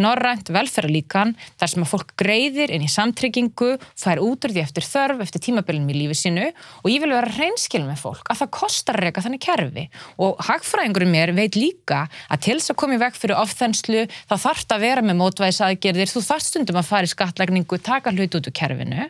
norrænt 0.00 0.50
velferðarlíkan 0.52 1.32
þar 1.60 1.72
sem 1.72 1.84
að 1.86 1.90
fólk 1.94 2.12
greiðir 2.20 2.72
inn 2.74 2.84
í 2.84 2.90
samtryggingu, 2.92 3.70
fær 3.96 4.20
út 4.20 4.44
úr 4.44 4.52
því 4.52 4.62
eftir 4.64 4.84
þörf, 4.84 5.24
eftir 5.24 5.44
tímabilin 5.46 5.88
í 5.88 5.96
lífi 5.96 6.18
sínu 6.20 6.46
og 6.50 6.88
ég 6.92 7.00
vil 7.00 7.12
vera 7.14 7.32
reynskil 7.32 7.82
með 7.86 8.04
fólk 8.04 8.28
að 8.28 8.42
það 8.42 8.52
kostar 8.58 9.00
reyka 9.00 9.24
þannig 9.24 9.44
kerfi. 9.44 9.86
Og 10.20 10.40
hagfræðingurum 10.48 11.12
mér 11.16 11.34
veit 11.36 11.56
líka 11.56 12.06
að 12.28 12.44
til 12.44 12.58
þess 12.58 12.74
að 12.74 12.80
koma 12.84 12.96
í 12.96 13.02
veg 13.02 13.16
fyrir 13.16 13.40
ofþenslu 13.40 14.06
þá 14.28 14.34
þarf 14.36 14.66
það 14.66 14.76
að 14.76 14.84
vera 14.84 15.06
með 15.08 15.20
mótvæðisaðgerðir, 15.24 16.12
þú 16.12 16.26
þarf 16.28 16.48
stundum 16.48 16.80
að 16.80 16.90
fara 16.92 17.08
í 17.08 17.14
skattlegningu, 17.14 17.80
taka 17.80 18.12
hlut 18.12 18.36
út 18.36 18.52
úr 18.52 18.56
kerfinu. 18.60 19.08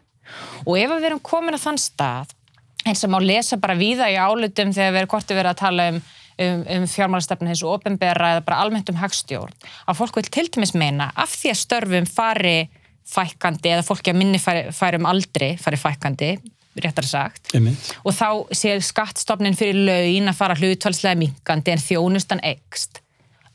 Og 0.67 0.77
ef 0.79 0.93
við 0.93 1.09
erum 1.09 1.23
komin 1.27 1.57
að 1.57 1.65
þann 1.67 1.81
stað 1.83 2.37
eins 2.87 3.05
og 3.05 3.13
má 3.13 3.19
lesa 3.23 3.59
bara 3.61 3.79
víða 3.79 4.09
í 4.13 4.19
álutum 4.21 4.73
þegar 4.75 4.95
við 4.95 5.03
erum 5.03 5.13
kortið 5.13 5.41
verið 5.41 5.53
að 5.53 5.61
tala 5.61 5.89
um, 5.93 6.01
um, 6.45 6.63
um 6.77 6.87
fjármálastefni 6.91 7.53
eins 7.53 7.65
og 7.65 7.77
opinbera 7.79 8.35
eða 8.37 8.45
bara 8.47 8.61
almennt 8.65 8.93
um 8.93 9.01
hagstjórn, 9.01 9.57
að 9.87 9.99
fólk 10.01 10.21
vil 10.21 10.31
til 10.31 10.47
dæmis 10.49 10.75
meina 10.79 11.11
af 11.15 11.35
því 11.35 11.53
að 11.53 11.61
störfum 11.65 12.09
fari 12.11 12.57
fækkandi 13.11 13.75
eða 13.75 13.85
fólki 13.87 14.13
að 14.13 14.21
minni 14.21 14.41
fari, 14.41 14.69
fari 14.75 15.01
um 15.01 15.09
aldri 15.11 15.53
fari 15.61 15.79
fækkandi, 15.81 16.33
réttar 16.81 17.09
sagt 17.09 17.55
Einmitt. 17.57 17.93
og 18.05 18.15
þá 18.15 18.29
sé 18.57 18.77
skattstofnin 18.85 19.59
fyrir 19.59 19.81
laun 19.89 20.31
að 20.31 20.39
fara 20.39 20.59
hlutvalslega 20.59 21.19
minkandi 21.19 21.75
en 21.75 21.83
þjónustan 21.83 22.45
ekst 22.47 23.03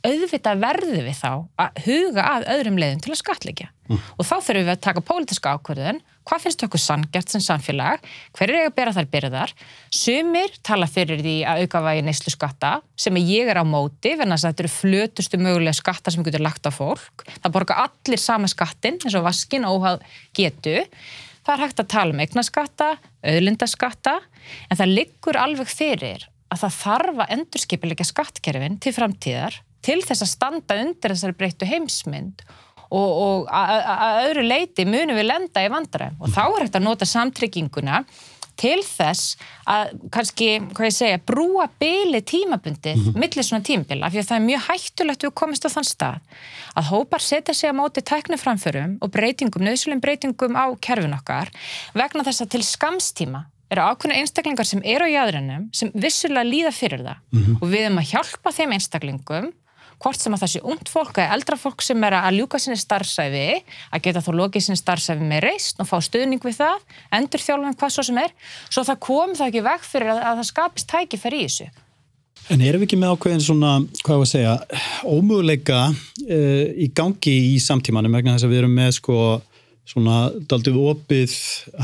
auðvitað 0.06 0.62
verðum 0.62 1.08
við 1.08 1.18
þá 1.18 1.32
að 1.62 1.80
huga 1.86 2.26
að 2.32 2.46
öðrum 2.56 2.78
leiðum 2.82 3.02
til 3.04 3.14
að 3.14 3.22
skattleggja. 3.22 3.72
Og 4.18 4.26
þá 4.26 4.36
þurfum 4.42 4.64
við 4.66 4.72
að 4.74 4.82
taka 4.82 5.04
pólitíska 5.06 5.52
ákvörðun. 5.56 6.00
Hvað 6.26 6.42
finnst 6.42 6.64
okkur 6.66 6.82
sanngert 6.82 7.30
sem 7.30 7.44
samfélag? 7.46 8.06
Hver 8.34 8.50
er 8.50 8.58
ég 8.64 8.70
að 8.72 8.78
bera 8.80 8.94
þær 8.96 9.10
byrðar? 9.14 9.54
Sumir 9.94 10.56
tala 10.66 10.88
fyrir 10.90 11.22
því 11.22 11.36
að 11.46 11.62
auka 11.66 11.84
vægi 11.86 12.06
neyslu 12.08 12.34
skatta 12.34 12.72
sem 12.98 13.20
ég 13.22 13.52
er 13.52 13.62
á 13.62 13.66
móti 13.68 14.16
venna 14.18 14.40
að 14.40 14.48
þetta 14.48 14.66
eru 14.66 14.74
flötustu 14.74 15.42
mögulega 15.42 15.78
skatta 15.78 16.14
sem 16.14 16.26
getur 16.26 16.46
lagt 16.46 16.66
á 16.66 16.74
fólk. 16.74 17.28
Það 17.44 17.56
borga 17.60 17.78
allir 17.86 18.22
sama 18.22 18.50
skattin 18.50 18.98
eins 19.04 19.18
og 19.20 19.28
vaskin 19.28 19.70
óhað 19.70 20.02
getu. 20.34 20.80
Það 21.46 21.54
er 21.54 21.62
hægt 21.68 21.84
að 21.84 21.92
tala 21.94 22.16
um 22.16 22.24
eignaskatta 22.24 22.96
auðlindaskatta 23.22 24.16
en 24.72 24.80
það 24.80 24.96
liggur 24.98 25.38
alveg 25.38 25.70
fyrir 25.70 26.26
að 26.50 26.64
það 26.64 26.76
þarf 26.80 27.22
að 27.22 27.36
endurskipilegja 27.36 28.08
skattkerfin 28.10 28.80
til 28.82 28.94
framtíðar 28.96 29.62
til 29.86 30.02
þess 30.04 30.26
að 30.26 30.32
standa 30.34 30.78
undir 30.82 31.14
þessari 31.14 31.38
breyttu 31.38 31.70
heimsmynd 31.70 32.46
og, 32.90 33.10
og 33.10 33.50
að 33.50 33.90
að 33.96 34.22
öðru 34.30 34.46
leiti 34.46 34.86
munum 34.88 35.18
við 35.18 35.30
lenda 35.30 35.66
í 35.66 35.72
vandræðum. 35.74 36.22
Og 36.22 36.32
þá 36.34 36.42
er 36.46 36.66
hægt 36.66 36.80
að 36.80 36.88
nota 36.88 37.08
samtrygginguna 37.10 38.04
til 38.56 38.80
þess 38.88 39.36
að 39.68 39.90
kannski, 40.16 40.48
hvað 40.76 40.88
ég 40.88 40.96
segja, 40.96 41.22
brúa 41.28 41.66
byli 41.82 42.22
tímabundið 42.24 43.10
millir 43.18 43.44
svona 43.44 43.66
tímabila 43.68 44.12
því 44.14 44.22
að 44.22 44.30
það 44.30 44.38
er 44.38 44.46
mjög 44.46 44.64
hættulegt 44.70 45.26
við 45.26 45.34
komist 45.42 45.68
á 45.68 45.70
þann 45.74 45.90
stað. 45.90 46.22
Að 46.76 46.88
hópar 46.92 47.26
setja 47.26 47.56
sig 47.58 47.74
á 47.74 47.76
móti 47.76 48.04
tækniframförum 48.06 48.96
og 49.04 49.12
breytingum, 49.12 49.66
nöðsulum 49.68 50.04
breytingum 50.04 50.56
á 50.56 50.72
kerfin 50.80 51.18
okkar 51.18 51.52
vegna 51.98 52.24
þess 52.28 52.46
að 52.46 52.56
til 52.56 52.64
skamstíma 52.64 53.44
eru 53.74 53.82
ákveðna 53.82 54.22
einstaklingar 54.22 54.68
sem 54.70 54.84
eru 54.88 55.10
á 55.10 55.10
jæðrunum 55.10 55.70
sem 55.76 55.92
vissulega 55.92 56.48
líða 56.48 56.72
fyrir 56.76 57.04
það. 57.04 57.22
Og 57.60 57.68
við 57.68 57.88
erum 57.90 58.00
að 58.00 58.12
hjálpa 58.14 58.56
þeim 58.56 58.76
einstaklingum 58.78 59.52
hvort 60.04 60.22
sem 60.22 60.36
að 60.36 60.44
það 60.44 60.52
sé 60.54 60.62
ungt 60.74 60.92
fólk 60.92 61.22
eða 61.22 61.38
eldra 61.38 61.58
fólk 61.60 61.86
sem 61.86 62.04
er 62.08 62.18
að 62.20 62.40
ljúka 62.40 62.60
sinni 62.62 62.80
starfsæfi 62.80 63.46
að 63.96 64.04
geta 64.08 64.24
þá 64.26 64.32
lokið 64.42 64.68
sinni 64.68 64.82
starfsæfi 64.82 65.30
með 65.30 65.46
reist 65.48 65.82
og 65.82 65.90
fá 65.90 65.98
stuðning 66.04 66.44
við 66.46 66.60
það, 66.60 66.84
endur 67.20 67.46
þjálfum 67.46 67.80
hvað 67.80 67.96
svo 67.96 68.06
sem 68.10 68.22
er, 68.22 68.36
svo 68.70 68.86
það 68.88 69.02
kom 69.08 69.34
það 69.40 69.50
ekki 69.52 69.66
veg 69.70 69.90
fyrir 69.90 70.14
að, 70.14 70.22
að 70.22 70.40
það 70.42 70.50
skapist 70.52 70.92
tækifæri 70.92 71.42
í 71.42 71.50
þessu. 71.50 71.72
En 72.54 72.62
erum 72.62 72.84
við 72.84 72.90
ekki 72.92 72.98
með 73.02 73.16
ákveðin 73.16 73.42
svona, 73.42 73.72
hvað 74.06 74.20
var 74.22 74.28
að 74.28 74.32
segja, 74.36 74.54
ómöguleika 75.10 75.82
uh, 75.90 76.66
í 76.78 76.92
gangi 76.94 77.36
í 77.56 77.60
samtímanum 77.64 78.14
vegna 78.14 78.36
þess 78.36 78.46
að 78.46 78.54
við 78.54 78.62
erum 78.62 78.76
með 78.78 78.92
sko 79.00 79.20
svona 79.86 80.20
daldið 80.50 80.78
opið 80.82 81.34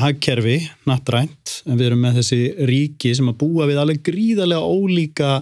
hagkerfi, 0.01 0.55
nattrænt, 0.89 1.59
en 1.69 1.77
við 1.77 1.91
erum 1.91 2.01
með 2.01 2.19
þessi 2.19 2.39
ríki 2.69 3.13
sem 3.17 3.29
að 3.29 3.37
búa 3.43 3.67
við 3.69 3.81
alveg 3.81 4.01
gríðarlega 4.07 4.69
ólíka 4.73 5.33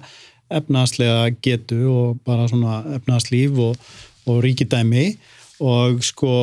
efnaðslega 0.50 1.30
getu 1.46 1.82
og 1.92 2.24
bara 2.28 2.48
svona 2.52 2.82
efnaðslíf 2.98 3.60
og, 3.70 3.92
og 4.30 4.42
ríkidæmi 4.46 5.12
og 5.60 6.02
sko 6.06 6.34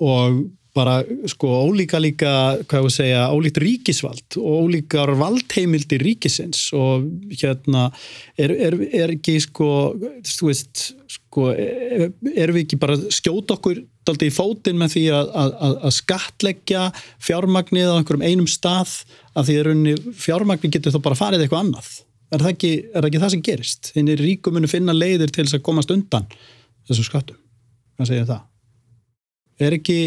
og 0.00 0.44
bara 0.74 0.98
sko 1.30 1.48
ólíka 1.68 2.00
líka, 2.02 2.58
hvað 2.66 2.88
ég 2.88 2.94
segja, 2.96 3.22
ólíkt 3.30 3.60
ríkisvald 3.62 4.38
og 4.40 4.66
ólíkar 4.66 5.12
valdheimildir 5.20 6.02
ríkisins 6.02 6.66
og 6.74 7.06
hérna 7.30 7.86
er, 8.34 8.50
er, 8.50 8.76
er 8.90 9.14
ekki 9.14 9.36
sko, 9.44 9.68
þú 10.26 10.50
veist, 10.50 10.88
sko, 11.14 11.52
er, 11.54 12.08
erum 12.34 12.58
við 12.58 12.64
ekki 12.64 12.80
bara 12.82 12.98
skjóta 13.06 13.54
okkur 13.54 13.84
daldi 14.04 14.28
í 14.28 14.34
fótinn 14.34 14.80
með 14.80 14.96
því 14.96 15.04
að, 15.20 15.30
að, 15.44 15.76
að 15.86 15.94
skatleggja 16.00 16.82
fjármagnið 17.22 17.94
á 17.94 17.98
einhverjum 18.00 18.26
einum 18.26 18.50
stað 18.50 18.98
að 19.38 19.52
því 19.52 19.60
að 19.60 20.10
fjármagnið 20.26 20.74
getur 20.74 20.96
þá 20.96 21.00
bara 21.06 21.20
farið 21.22 21.46
eitthvað 21.46 21.68
annað. 21.68 21.94
Er 22.34 22.42
það 22.42 22.50
ekki, 22.50 22.72
er 22.90 22.98
það, 22.98 23.08
ekki 23.08 23.22
það 23.22 23.32
sem 23.34 23.44
gerist? 23.46 23.90
Þinn 23.94 24.10
er 24.10 24.22
ríkum 24.24 24.56
munu 24.56 24.70
finna 24.70 24.94
leiðir 24.96 25.30
til 25.30 25.44
þess 25.44 25.58
að 25.58 25.64
komast 25.68 25.92
undan 25.94 26.26
þessu 26.88 27.06
skattum. 27.06 27.38
Hvað 27.94 28.10
segir 28.10 28.28
það? 28.30 28.42
Er 29.62 29.76
ekki, 29.76 29.98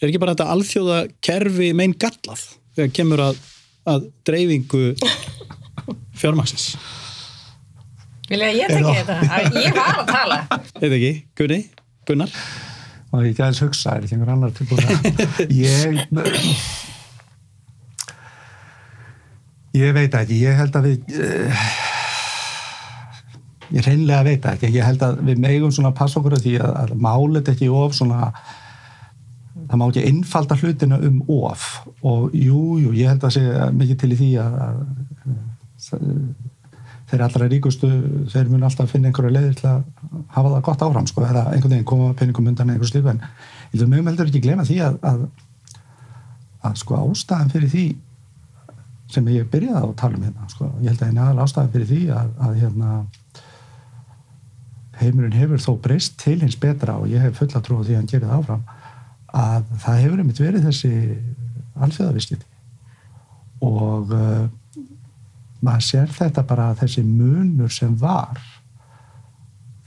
er 0.00 0.08
ekki 0.08 0.20
bara 0.22 0.32
þetta 0.32 0.46
alþjóða 0.54 1.00
kerfi 1.24 1.72
megin 1.76 1.96
gallað 2.00 2.44
þegar 2.76 2.94
kemur 2.96 3.22
að, 3.26 3.40
að 3.92 4.06
dreifingu 4.24 4.84
fjármaksins? 6.16 6.70
Vilja 8.30 8.48
ég 8.56 8.72
tekja 8.72 8.94
þetta? 9.02 9.42
Ég 9.60 9.76
var 9.76 10.00
að 10.00 10.08
tala. 10.08 10.40
Eða 10.80 10.96
ekki? 10.96 11.12
Gunni? 11.36 11.60
Gunnar? 12.08 12.32
Og 13.14 13.28
ég 13.28 13.36
gæðis 13.36 13.60
hugsa, 13.62 13.98
er 13.98 14.08
ekki 14.08 14.16
einhver 14.16 14.32
annar 14.32 14.56
tilbúin 14.56 14.88
að 14.88 15.52
ég 15.60 16.00
ég 19.74 19.94
veit 19.96 20.14
ekki, 20.14 20.40
ég 20.44 20.58
held 20.58 20.76
að 20.78 20.88
við 20.88 21.16
uh, 21.20 21.64
ég 23.74 23.86
reynlega 23.86 24.26
veit 24.26 24.50
ekki, 24.52 24.70
ég 24.74 24.86
held 24.86 25.02
að 25.02 25.22
við 25.30 25.40
megum 25.42 25.72
svona 25.74 25.90
að 25.92 25.98
passa 26.02 26.20
okkur 26.20 26.36
að 26.38 26.46
því 26.46 26.54
að, 26.60 26.74
að 26.82 26.94
málet 27.06 27.50
ekki 27.54 27.70
of 27.72 27.96
svona 27.96 28.30
það 29.64 29.80
má 29.80 29.86
ekki 29.88 30.04
einfalda 30.10 30.58
hlutina 30.60 30.98
um 31.08 31.22
of. 31.40 31.68
Og 32.04 32.34
jú, 32.36 32.78
jú, 32.82 32.90
ég 32.94 33.10
held 33.10 33.24
að 33.24 33.36
segja 33.38 33.70
mikið 33.74 34.00
til 34.02 34.10
í 34.12 34.18
því 34.20 34.30
að, 34.42 34.58
að 34.60 36.02
þeir 37.10 37.24
allra 37.26 37.48
ríkustu 37.50 37.90
þeir 38.32 38.50
mun 38.52 38.66
alltaf 38.66 38.92
finna 38.92 39.10
einhverju 39.10 39.32
leiðir 39.32 39.56
til 39.58 39.70
að 39.70 39.82
hafa 40.36 40.52
það 40.52 40.62
gott 40.68 40.84
áfram, 40.86 41.08
sko, 41.08 41.24
eða 41.26 41.46
einhvern 41.52 41.74
veginn 41.76 41.88
koma 41.88 42.12
peningum 42.18 42.52
undan 42.52 42.72
einhverju 42.74 42.92
slíku, 42.92 43.12
en 43.12 43.22
ég 43.72 43.82
vil 43.82 43.90
mjög 43.90 44.06
meldur 44.08 44.30
ekki 44.30 44.44
glema 44.44 44.66
því 44.68 44.78
að, 44.86 45.00
að 45.10 45.26
að 46.64 46.80
sko 46.80 46.98
ástæðan 47.02 47.52
fyrir 47.52 47.72
því 47.72 47.84
sem 49.12 49.28
ég 49.34 49.50
byrjaði 49.52 49.82
á 49.84 49.86
að 49.86 49.98
tala 50.00 50.18
um 50.18 50.24
hérna, 50.24 50.48
sko, 50.50 50.70
ég 50.80 50.92
held 50.92 51.02
að 51.02 51.12
eina 51.12 51.26
aðal 51.28 51.44
ástæðan 51.44 51.74
fyrir 51.74 51.90
því 51.90 52.00
að, 52.14 52.32
að 52.46 52.56
hérna 52.62 52.94
heimurinn 55.00 55.36
hefur 55.36 55.62
þó 55.62 55.70
breyst 55.84 56.16
til 56.22 56.38
hins 56.40 56.56
betra 56.60 56.96
og 57.00 57.10
ég 57.10 57.22
hef 57.22 57.38
fulla 57.40 57.62
trú 57.64 57.80
á 57.82 57.84
því 57.84 57.94
að 57.94 58.00
hann 58.00 58.10
gerir 58.10 58.28
það 58.30 58.40
áfram 58.40 58.66
að 59.34 59.70
það 59.84 60.02
hefur 60.04 60.22
einmitt 60.22 60.42
verið 60.42 60.68
þessi 60.68 60.92
alþjóðaviskiti 61.84 62.46
og 63.64 64.12
uh, 64.14 64.44
maður 65.64 65.86
sér 65.88 66.12
þetta 66.14 66.44
bara 66.46 66.68
þessi 66.78 67.02
munur 67.06 67.72
sem 67.72 67.94
var 67.98 68.38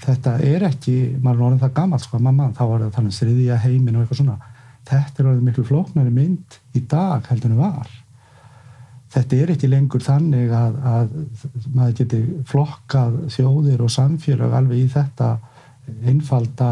þetta 0.04 0.38
er 0.46 0.68
ekki 0.68 0.98
maður 1.22 1.38
er 1.40 1.48
orðin 1.48 1.64
það 1.64 1.76
gammal 1.80 2.02
sko 2.04 2.20
mamma 2.22 2.52
þá 2.56 2.64
var 2.64 2.82
það 2.82 2.88
að 2.88 2.96
tala 2.98 3.10
um 3.10 3.18
þriðja 3.18 3.62
heimin 3.64 3.96
og 3.96 4.04
eitthvað 4.04 4.22
svona. 4.22 4.54
Þetta 4.88 5.22
er 5.22 5.30
orðin 5.32 5.48
miklu 5.48 5.66
flóknari 5.68 6.14
mynd 6.14 6.60
í 6.78 6.84
dag 6.88 7.26
heldur 7.32 7.54
en 7.54 7.60
var 7.60 7.90
þetta 9.14 9.36
er 9.44 9.52
ekki 9.56 9.70
lengur 9.72 10.04
þannig 10.04 10.52
að, 10.52 10.76
að 10.84 11.10
maður 11.74 11.94
geti 12.02 12.20
flokkað 12.50 13.18
þjóðir 13.36 13.82
og 13.86 13.92
samfélag 13.94 14.54
alveg 14.60 14.84
í 14.84 14.88
þetta 14.94 15.30
einfalda 16.12 16.72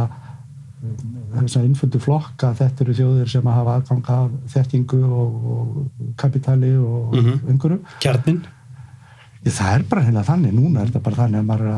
þess 1.35 1.57
að 1.57 1.63
innfundu 1.69 1.99
flokka. 2.03 2.51
Þetta 2.59 2.83
eru 2.85 2.93
þjóðir 2.97 3.29
sem 3.31 3.47
að 3.49 3.55
hafa 3.57 3.77
aðgang 3.79 4.09
af 4.13 4.35
þettingu 4.53 4.99
og, 5.07 5.47
og 5.55 6.11
kapitali 6.21 6.73
og 6.77 7.15
Mhm. 7.15 7.39
einhverju. 7.49 7.79
Kjarnin? 8.03 8.43
það 9.45 9.73
er 9.75 9.83
bara 9.89 10.01
heila 10.01 10.23
þannig, 10.25 10.53
núna 10.57 10.81
er 10.81 10.87
þetta 10.89 11.01
bara 11.05 11.15
þannig 11.15 11.39
að 11.39 11.45
maður 11.45 11.65
er 11.69 11.73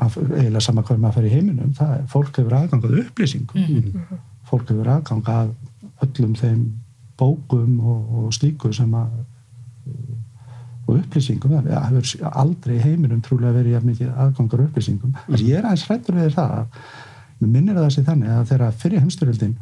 að 0.00 0.14
eiginlega 0.38 0.62
sama 0.64 0.82
hvað 0.82 1.00
maður 1.02 1.14
fer 1.18 1.26
í 1.28 1.32
heiminum 1.34 1.72
það 1.76 1.90
er, 1.98 2.04
fólk 2.12 2.38
hefur 2.38 2.54
aðgang 2.58 2.84
að 2.88 2.94
upplýsingum. 3.02 4.04
Fólk 4.48 4.70
hefur 4.72 4.88
aðgang 4.94 5.28
að 5.34 5.50
öllum 6.06 6.34
þeim 6.40 6.62
bókum 7.18 7.80
og, 7.80 8.14
og 8.22 8.32
slíku 8.36 8.72
sem 8.74 8.94
að 8.94 9.10
og 10.88 10.96
upplýsingum, 10.96 11.52
það 11.66 11.82
hefur 11.84 12.30
aldrei 12.40 12.78
heiminum 12.80 13.20
trúlega 13.20 13.58
verið 13.58 13.74
jafn 13.74 13.90
mikið 13.90 14.12
aðgangur 14.24 14.62
að 14.62 14.68
upplýsingum. 14.70 15.10
Mm 15.10 15.34
-hmm. 15.34 15.42
Ég 15.44 15.58
er 15.58 15.66
aðeins 15.66 15.84
hrættur 15.84 16.14
við 16.14 16.34
það 16.34 16.54
að 16.58 16.66
mér 17.40 17.50
minnir 17.50 17.76
að 17.76 17.84
það 17.84 17.94
sé 17.94 18.02
þannig 18.06 18.30
að 18.34 18.48
þegar 18.48 18.72
fyrir 18.72 19.00
heimstyrjöldin 19.00 19.56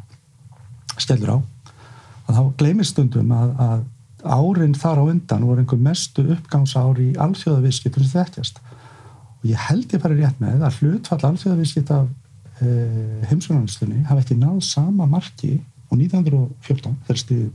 stelur 0.97 1.33
á 1.35 1.37
að 2.27 2.35
þá 2.35 2.43
gleymist 2.57 2.95
stundum 2.95 3.31
að, 3.31 3.51
að 3.59 3.83
árin 4.23 4.75
þar 4.75 4.97
á 4.97 5.03
undan 5.11 5.45
voru 5.47 5.63
einhver 5.63 5.79
mestu 5.79 6.25
uppgangsári 6.33 7.11
í 7.11 7.17
alþjóðavískiptum 7.21 8.03
sem 8.03 8.21
þekkjast 8.21 8.61
og 9.37 9.45
ég 9.45 9.67
held 9.69 9.93
ég 9.93 10.01
bara 10.01 10.17
rétt 10.17 10.39
með 10.41 10.65
að 10.65 10.79
hlutfall 10.81 11.21
alþjóðavískipt 11.29 11.91
af 11.91 12.07
e, 12.61 12.67
heimsvönanistunni 13.29 14.03
hafa 14.09 14.23
ekki 14.23 14.39
náð 14.39 14.59
sama 14.65 15.05
marki 15.05 15.61
og 15.87 15.97
1914 15.97 16.97
þegar 17.07 17.21
stíðið 17.23 17.49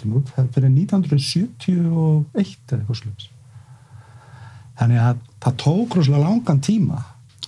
kemur 0.00 0.20
út 0.20 0.34
það 0.36 0.50
fyrir 0.56 0.74
1971 0.74 2.76
eða 2.76 2.98
sluðis 3.00 3.30
þannig 4.80 5.02
að 5.06 5.24
það 5.42 5.58
tók 5.64 5.98
rosalega 5.98 6.26
langan 6.26 6.62
tíma 6.64 7.02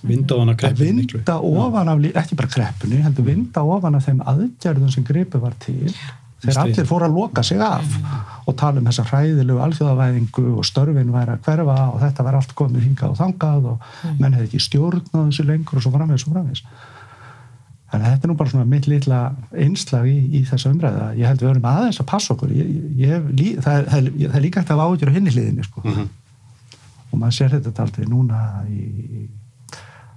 Vinda 0.05 0.35
ofan 0.35 0.57
kreppu 0.57 0.91
miklu. 0.93 1.19
vinda 1.19 1.39
ofan 1.39 1.89
af, 1.89 2.03
ekki 2.21 2.37
bara 2.37 2.51
kreppunni, 2.51 3.01
heldur 3.01 3.25
vinda 3.25 3.63
ofan 3.63 3.97
af 3.97 4.05
þeim 4.05 4.21
aðgerðum 4.21 4.91
sem 4.93 5.05
gripu 5.07 5.41
var 5.41 5.55
til. 5.59 5.93
Þegar 6.43 6.59
allir 6.61 6.85
fóru 6.85 7.07
að 7.07 7.15
loka 7.15 7.43
sig 7.43 7.61
af 7.63 7.95
og 8.45 8.57
tala 8.59 8.81
um 8.81 8.85
þessa 8.85 9.05
hræðilegu 9.07 9.61
alþjóðavæðingu 9.65 10.43
og 10.59 10.67
störfin 10.67 11.13
væri 11.13 11.33
að 11.33 11.47
hverfa 11.47 11.77
og 11.93 12.03
þetta 12.03 12.25
var 12.27 12.37
allt 12.37 12.53
komið 12.59 12.85
hingað 12.85 13.15
og 13.15 13.21
þangað 13.21 13.69
og 13.71 13.87
menn 14.19 14.35
hefði 14.35 14.51
ekki 14.51 14.65
stjórn 14.67 15.01
á 15.09 15.17
þessu 15.23 15.47
lengur 15.47 15.79
og 15.79 15.85
svo 15.85 15.93
framvegis 15.95 16.27
og 16.27 16.35
framvegis 16.35 16.61
þannig 17.95 18.09
að 18.09 18.15
þetta 18.15 18.27
er 18.27 18.31
nú 18.31 18.37
bara 18.39 18.51
svona 18.51 18.67
mitt 18.69 18.89
litla 18.91 19.19
einslag 19.55 20.09
í, 20.09 20.17
í 20.35 20.41
þessa 20.49 20.73
umræða 20.73 21.07
ég 21.15 21.31
held 21.31 21.41
við 21.41 21.49
verðum 21.51 21.69
aðeins 21.71 22.01
að 22.01 22.09
passa 22.11 22.35
okkur 22.35 22.51
ég, 22.55 22.67
ég, 22.67 22.91
ég, 22.99 23.15
hef 23.15 23.31
lí, 23.31 23.47
það, 23.55 23.79
er, 23.79 23.87
það, 23.93 23.97
er, 24.01 24.11
það 24.25 24.37
er 24.39 24.45
líka 24.45 24.61
eftir 24.61 24.75
að 24.75 24.83
ágjur 24.85 25.11
á 25.11 25.15
hinni 25.15 25.33
hliðinni 25.35 25.65
sko. 25.69 25.95
og 27.09 27.17
maður 27.21 27.39
sér 27.39 27.55
þetta 27.55 27.85
aldrei 27.85 28.05
núna 28.11 28.43
í, 28.67 29.25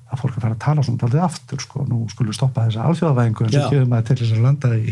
að 0.08 0.22
fólk 0.22 0.32
er 0.32 0.40
að 0.40 0.44
fara 0.46 0.56
að 0.56 0.62
tala 0.64 0.84
svona 0.86 1.08
aldrei 1.08 1.22
aftur 1.22 1.62
sko. 1.62 1.86
nú 1.86 2.00
skulum 2.10 2.32
við 2.32 2.38
stoppa 2.40 2.66
þessa 2.66 2.88
alþjóðavæðingu 2.90 3.46
en 3.46 3.54
svo 3.54 3.64
kjöfum 3.68 3.90
maður 3.92 4.06
til 4.10 4.18
þess 4.22 4.34
að 4.34 4.44
landa 4.48 4.72
í 4.74 4.84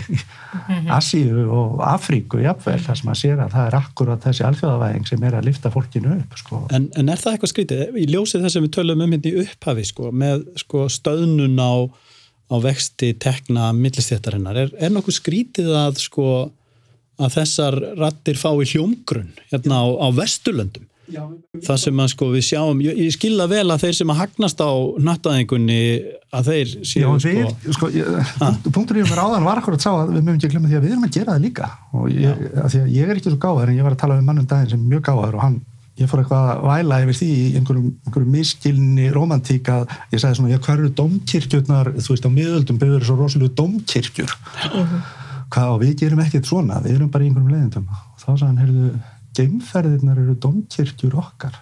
í 0.87 0.91
Asíu 0.97 1.47
og 1.51 1.81
Afríku 1.85 2.43
jafnvel, 2.45 2.79
þar 2.85 3.01
sem 3.01 3.11
maður 3.11 3.23
sér 3.25 3.45
að 3.45 3.55
það 3.57 3.71
er 3.71 3.79
akkurat 3.81 4.27
þessi 4.29 4.47
alþjóðavæðing 4.51 5.09
sem 5.11 5.27
er 5.27 5.39
að 5.39 5.49
lifta 5.49 5.73
fólkinu 5.75 6.19
upp 6.21 6.37
sko. 6.39 6.63
En, 6.77 6.91
en 6.95 7.13
er 7.13 7.23
það 7.23 7.37
eitthvað 7.37 7.53
skrítið? 7.55 7.97
Í 7.97 8.07
ljósið 8.13 8.47
þess 8.47 8.61
að 8.61 8.67
við 8.67 8.75
tölum 8.77 9.07
um 9.07 9.17
í 12.47 12.51
sko, 12.51 12.59
sko, 12.59 12.63
á, 12.63 12.65
vexti 12.67 13.15
tekna 13.19 13.73
millistjættarinnar, 13.73 14.57
er, 14.57 14.75
er 14.79 14.91
nokkuð 14.91 15.19
skrítið 15.21 15.73
að, 15.75 15.99
sko, 15.99 16.51
að 17.19 17.33
þessar 17.41 17.79
rattir 17.99 18.37
fái 18.37 18.67
hljómgrunn 18.67 19.33
hérna 19.51 19.83
á, 19.83 19.87
á 20.03 20.09
vesturlöndum? 20.15 20.87
Það 21.07 21.77
sem 21.79 22.01
að 22.03 22.09
sko 22.11 22.29
við 22.33 22.43
sjáum, 22.43 22.81
ég, 22.83 22.97
ég 22.99 23.13
skilða 23.15 23.47
vel 23.47 23.71
að 23.71 23.85
þeir 23.85 23.95
sem 23.95 24.11
að 24.11 24.17
hagnast 24.25 24.59
á 24.59 24.71
nattaðingunni 24.99 26.03
að 26.35 26.49
þeir 26.51 26.67
Já, 26.67 26.81
séu 26.83 27.13
en 27.13 27.21
sko, 27.23 27.31
við, 27.31 27.71
sko, 27.77 27.91
ég, 27.95 28.33
punktur 28.75 28.99
í 28.99 29.05
mér 29.07 29.23
áðan 29.23 29.47
var 29.47 29.61
akkurat 29.61 29.79
sá 29.79 29.93
að 29.93 30.17
við 30.17 30.25
mögum 30.27 30.41
ekki 30.41 30.49
að 30.49 30.57
glemma 30.57 30.69
því 30.73 30.79
að 30.81 30.83
við 30.83 30.91
erum 30.91 31.07
að 31.07 31.15
gera 31.15 31.37
það 31.37 31.45
líka. 31.47 31.71
Og 31.95 32.11
ég, 32.11 32.43
að 32.59 32.75
því 32.75 32.81
að 32.83 32.91
ég 32.91 33.07
er 33.07 33.21
ekki 33.21 33.31
svo 33.31 33.39
gáðar 33.39 33.71
en 33.71 33.79
ég 33.79 33.87
var 33.87 33.95
að 33.95 34.03
tala 34.03 34.19
við 34.19 34.27
mannum 34.27 34.51
daginn 34.51 34.73
sem 34.73 34.83
er 34.83 34.91
mjög 34.97 35.05
gáðar 35.07 35.39
og 35.39 35.45
hann, 35.47 35.63
ég 35.97 36.11
fór 36.11 36.23
eitthvað 36.23 36.51
að 36.53 36.63
væla 36.67 37.01
yfir 37.05 37.19
því 37.21 37.29
í 37.33 37.45
einhverjum, 37.59 37.91
einhverjum 38.07 38.33
miskilni 38.37 39.11
romantík 39.15 39.71
að 39.73 39.85
ég 40.13 40.23
sagði 40.23 40.41
svona, 40.41 40.53
já, 40.53 40.61
hvað 40.67 40.79
eru 40.79 40.95
domkirkjurnar, 41.01 41.93
þú 41.97 42.13
veist, 42.13 42.29
á 42.29 42.37
miðöldum 42.37 42.81
byggður 42.83 43.07
svo 43.09 43.19
rosalega 43.21 43.57
domkirkjur 43.61 44.35
hvað 45.47 45.73
og 45.73 45.83
við 45.85 45.93
gerum 46.03 46.25
ekkert 46.25 46.49
svona, 46.49 46.81
við 46.85 46.99
erum 46.99 47.13
bara 47.15 47.25
í 47.25 47.29
einhverjum 47.31 47.53
leiðindum. 47.55 47.87
Og 47.87 48.19
þá 48.19 48.27
sagði 48.27 48.47
hann, 48.49 48.63
heyrðu, 48.65 48.89
geimferðirnar 49.39 50.25
eru 50.25 50.35
domkirkjur 50.43 51.21
okkar. 51.23 51.61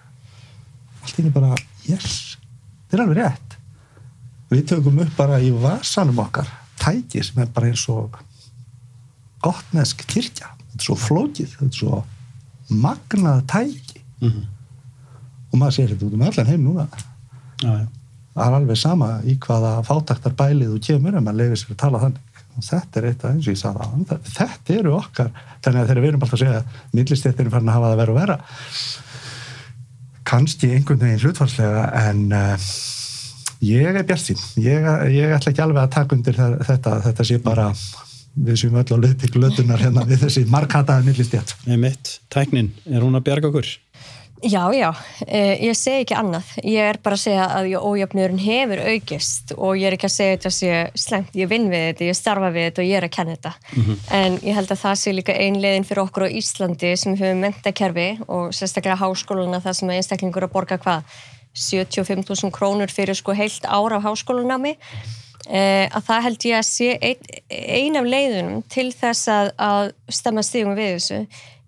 Allt 1.04 1.20
í 1.20 1.26
einu 1.26 1.34
bara, 1.34 1.52
yes 1.84 2.34
þetta 2.94 2.96
er 2.96 3.02
alveg 3.04 3.20
rétt. 3.20 3.56
Við 4.52 4.66
tökum 4.70 5.00
upp 5.02 5.16
bara 5.18 5.40
í 5.42 5.50
vasanum 5.50 6.20
okkar 6.22 6.50
tæki 6.78 7.22
sem 7.24 7.40
er 7.42 7.50
bara 7.54 7.70
eins 7.70 7.84
og 7.90 8.18
gottnesk 9.42 10.04
kirkja. 10.06 10.52
Þetta 10.54 10.80
er 10.80 10.86
svo 10.86 10.96
flókið, 11.00 11.56
þetta 11.56 11.70
er 11.70 11.78
svo 11.78 12.00
magnað 12.84 13.44
tæki 13.50 14.03
Mhm. 14.20 14.44
og 15.52 15.58
maður 15.60 15.76
sér 15.78 15.88
þetta 15.94 16.06
út 16.08 16.14
um 16.14 16.22
allan 16.28 16.46
heim 16.52 16.64
núna 16.68 16.86
það 18.34 18.46
er 18.48 18.54
alveg 18.58 18.76
sama 18.78 19.08
í 19.24 19.36
hvaða 19.38 19.72
fátaktar 19.86 20.32
bælið 20.38 20.72
þú 20.74 20.80
kemur 20.86 21.14
en 21.18 21.24
maður 21.24 21.40
leifir 21.42 21.60
sér 21.62 21.74
að 21.74 21.82
tala 21.84 22.00
þannig 22.02 22.30
og 22.54 22.62
þetta 22.68 22.98
er 23.00 23.04
eitt 23.10 23.24
af 23.24 23.30
eins 23.34 23.46
og 23.48 23.54
ég 23.54 23.60
sagði 23.60 24.04
það- 24.08 24.32
þetta 24.38 24.74
eru 24.78 24.92
okkar 24.96 25.30
þannig 25.62 25.80
að 25.80 25.88
þegar 25.88 26.02
við 26.04 26.08
erum 26.08 26.22
alltaf 26.22 26.38
að 26.38 26.42
segja 26.44 26.58
að 26.58 26.64
millistéttin 26.98 27.46
er 27.46 27.50
farin 27.54 27.68
að 27.68 27.76
hafa 27.78 27.90
það 27.92 28.00
verið 28.02 28.14
og 28.14 28.20
vera 28.20 28.36
kannski 30.24 30.70
einhvern 30.74 31.02
veginn 31.04 31.20
hlutfarslega 31.24 31.84
en 32.08 32.22
uh, 32.32 32.66
ég 33.64 33.90
er 34.00 34.06
bjart 34.08 34.22
sín 34.24 34.40
ég, 34.62 34.86
ég 35.14 35.34
ætla 35.36 35.52
ekki 35.52 35.62
alveg 35.64 35.82
að 35.84 35.92
taka 35.98 36.16
undir 36.16 36.38
þe- 36.38 36.64
þetta 36.70 36.94
þetta 37.08 37.26
sé 37.28 37.38
bara 37.44 37.68
við 38.34 38.56
séum 38.58 38.78
öll 38.80 38.88
á 38.90 38.98
leið 38.98 39.16
til 39.22 39.30
glötunar 39.36 39.78
hérna 39.84 40.02
við 40.08 40.24
þessi 40.24 40.42
markhataði 40.50 41.04
millistjætt. 41.06 41.52
Nei 41.68 41.76
mitt, 41.78 42.16
tæknin, 42.34 42.72
er 42.90 43.04
hún 43.04 43.14
að 43.14 43.22
bjarga 43.28 43.46
okkur? 43.52 43.68
Já, 44.42 44.72
já, 44.74 44.92
eh, 45.26 45.62
ég 45.62 45.76
segi 45.76 46.02
ekki 46.04 46.16
annað. 46.18 46.44
Ég 46.64 46.82
er 46.90 46.98
bara 47.02 47.16
að 47.16 47.22
segja 47.22 47.44
að 47.48 47.76
ójöfnurinn 47.80 48.40
hefur 48.42 48.80
aukist 48.90 49.52
og 49.56 49.78
ég 49.78 49.86
er 49.86 49.96
ekki 49.96 50.08
að 50.10 50.16
segja 50.16 50.36
þetta 50.36 50.50
að 50.50 50.56
sé 50.58 50.72
slengt, 51.00 51.30
ég 51.38 51.48
vinn 51.48 51.70
við 51.70 51.84
þetta, 51.86 52.04
ég 52.04 52.18
starfa 52.18 52.50
við 52.52 52.66
þetta 52.66 52.82
og 52.82 52.88
ég 52.88 52.96
er 52.98 53.06
að 53.06 53.14
kenna 53.14 53.36
þetta. 53.36 53.52
En 54.10 54.38
ég 54.42 54.54
held 54.54 54.70
að 54.70 54.82
það 54.82 54.98
sé 55.00 55.14
líka 55.14 55.32
einlegin 55.32 55.84
fyrir 55.88 56.02
okkur 56.04 56.26
á 56.26 56.34
Íslandi 56.34 56.96
sem 56.96 57.16
höfum 57.16 57.40
mentakerfi 57.40 58.08
og 58.28 58.52
sérstaklega 58.52 59.00
háskóluna 59.00 59.62
það 59.62 59.78
sem 59.78 59.90
einstaklingur 59.90 60.44
að 60.44 60.52
borga 60.52 60.78
hvað? 60.78 61.02
75.000 61.54 62.50
krónur 62.50 62.90
fyrir 62.90 63.14
sko 63.14 63.32
heilt 63.32 63.64
ára 63.64 64.02
á 64.02 64.04
háskólunámi 64.04 64.74
eh, 65.48 65.86
að 65.86 66.02
það 66.08 66.24
held 66.26 66.46
ég 66.50 66.58
að 66.58 66.66
sé 66.66 66.98
ein, 66.98 67.16
ein 67.48 67.96
af 67.96 68.04
leiðunum 68.10 68.62
til 68.68 68.90
þess 68.92 69.28
að, 69.30 69.52
að 69.56 69.92
stemma 70.08 70.42
stígum 70.42 70.74
við 70.74 70.96
þessu 70.98 71.20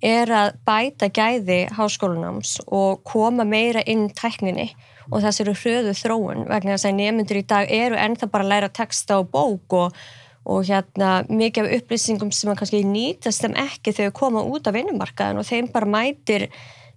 er 0.04 0.30
að 0.32 0.58
bæta 0.68 1.08
gæði 1.08 1.66
háskólunáms 1.76 2.58
og 2.66 3.02
koma 3.08 3.46
meira 3.48 3.82
inn 3.88 4.10
tækninni 4.12 4.68
og 5.10 5.22
þess 5.24 5.42
eru 5.42 5.56
hröðu 5.56 5.96
þróun 5.96 6.46
vegna 6.50 6.76
þess 6.76 6.88
að 6.90 6.96
nefnundur 7.00 7.40
í 7.40 7.48
dag 7.48 7.72
eru 7.72 7.98
ennþá 8.00 8.30
bara 8.30 8.46
að 8.46 8.52
læra 8.52 8.72
texta 8.76 9.20
og 9.22 9.30
bók 9.32 9.76
og, 9.78 10.00
og 10.44 10.64
hérna 10.68 11.20
mikið 11.28 11.64
af 11.64 11.76
upplýsingum 11.80 12.32
sem 12.34 12.52
að 12.52 12.58
kannski 12.62 12.82
nýtast 12.86 13.44
þeim 13.44 13.60
ekki 13.66 13.94
þegar 13.96 14.18
koma 14.20 14.44
út 14.44 14.68
af 14.68 14.76
vinnumarkaðin 14.76 15.40
og 15.40 15.48
þeim 15.48 15.70
bara 15.72 15.94
mætir 15.96 16.50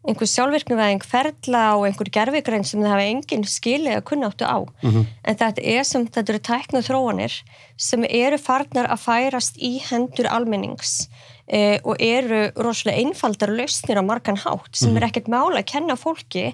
einhver 0.08 0.30
sjálfvirknuvæðing 0.32 1.04
ferla 1.04 1.64
og 1.76 1.86
einhver 1.90 2.10
gerfigræn 2.16 2.64
sem 2.64 2.80
það 2.80 2.94
hafa 2.94 3.08
engin 3.12 3.44
skilið 3.44 3.98
að 3.98 4.06
kunna 4.08 4.30
áttu 4.32 4.48
á. 4.48 4.58
En 5.28 5.40
þetta 5.42 5.66
er 5.76 5.84
sem 5.84 6.06
þetta 6.08 6.34
eru 6.34 6.42
tæknu 6.48 6.82
þróanir 6.88 7.36
sem 7.76 8.06
eru 8.08 8.40
farnar 8.40 8.88
að 8.88 9.04
færast 9.04 9.60
í 9.60 9.74
hendur 9.90 10.30
almennings 10.32 11.10
eh, 11.50 11.78
og 11.84 12.00
eru 12.00 12.48
rosalega 12.56 13.02
einfaldar 13.04 13.54
lausnir 13.54 14.00
á 14.00 14.04
margan 14.06 14.40
hátt 14.40 14.76
sem 14.78 14.96
er 14.98 15.10
ekkert 15.10 15.30
mála 15.32 15.62
að 15.64 15.72
kenna 15.74 15.98
fólki. 16.00 16.54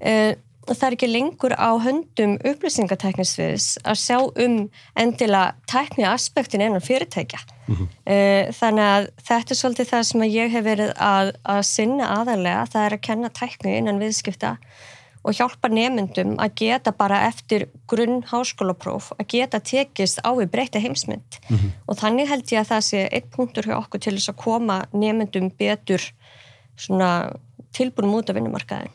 Eh, 0.00 0.34
það 0.64 0.86
er 0.86 0.96
ekki 0.96 1.08
lengur 1.10 1.52
á 1.60 1.70
höndum 1.84 2.38
upplýsingateknisviðs 2.40 3.66
að 3.84 3.98
sjá 4.00 4.18
um 4.22 4.70
endilega 4.96 5.54
tækni 5.68 6.06
aspektin 6.08 6.64
innan 6.64 6.84
fyrirtækja. 6.84 7.42
Eh, 8.06 8.52
Þannig 8.52 8.84
að 8.84 9.08
þetta 9.28 9.52
er 9.52 9.60
svolítið 9.60 9.90
það 9.92 10.02
sem 10.08 10.24
ég 10.28 10.50
hef 10.52 10.64
verið 10.64 10.90
að, 10.96 11.32
að 11.44 11.62
sinna 11.68 12.08
aðalega, 12.20 12.66
það 12.72 12.86
er 12.86 12.96
að 12.96 13.04
kenna 13.08 13.30
tækni 13.32 13.76
innan 13.78 14.00
viðskipta 14.00 14.56
og 15.24 15.36
hjálpa 15.38 15.70
nefndum 15.72 16.34
að 16.42 16.56
geta 16.60 16.92
bara 16.92 17.22
eftir 17.28 17.66
grunn 17.88 18.22
háskólapróf 18.28 19.10
að 19.16 19.28
geta 19.36 19.60
tekist 19.64 20.20
á 20.20 20.30
við 20.36 20.50
breyta 20.52 20.82
heimsmynd 20.82 21.38
og 21.88 21.96
þannig 22.00 22.28
held 22.28 22.52
ég 22.52 22.60
að 22.60 22.70
það 22.74 22.84
sé 22.90 23.00
eitt 23.08 23.30
punktur 23.32 23.68
hjá 23.70 23.78
okkur 23.78 24.04
til 24.04 24.14
þess 24.18 24.34
að 24.34 24.40
koma 24.44 24.78
nefndum 24.92 25.50
betur 25.58 26.04
svona 26.76 27.10
tilbúin 27.74 28.14
út 28.14 28.30
af 28.30 28.36
vinnumarkaðin. 28.36 28.92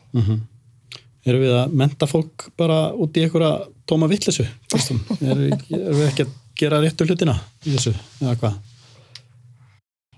Erum 1.26 1.42
við 1.42 1.52
að 1.52 1.74
menta 1.76 2.06
fólk 2.08 2.48
bara 2.56 2.92
út 2.96 3.16
í 3.16 3.26
einhverja 3.26 3.66
tóma 3.88 4.08
vittlesu? 4.08 4.46
Erum 5.20 5.42
við, 5.44 5.66
erum 5.76 5.98
við 5.98 6.06
ekki 6.06 6.24
að 6.24 6.36
gera 6.60 6.80
réttu 6.80 7.06
hlutina 7.08 7.36
í 7.64 7.74
þessu, 7.74 7.92
eða 8.22 8.36
hvað? 8.40 8.58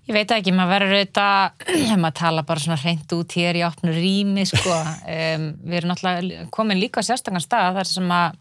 Ég 0.03 0.17
veit 0.17 0.33
ekki, 0.35 0.51
maður 0.51 0.73
verður 0.75 0.97
auðvitað, 0.97 1.67
maður 2.03 2.17
tala 2.19 2.43
bara 2.47 2.63
svona 2.63 2.79
hreint 2.83 3.13
út 3.15 3.35
hér 3.39 3.59
í 3.61 3.67
opnu 3.67 3.93
rými, 3.95 4.47
sko. 4.51 4.79
Um, 5.07 5.45
við 5.63 5.79
erum 5.79 5.93
náttúrulega 5.93 6.47
komin 6.55 6.81
líka 6.81 7.05
á 7.05 7.07
sérstakann 7.07 7.45
stað 7.45 7.79
þar 7.79 7.91
sem 7.93 8.17
að 8.17 8.41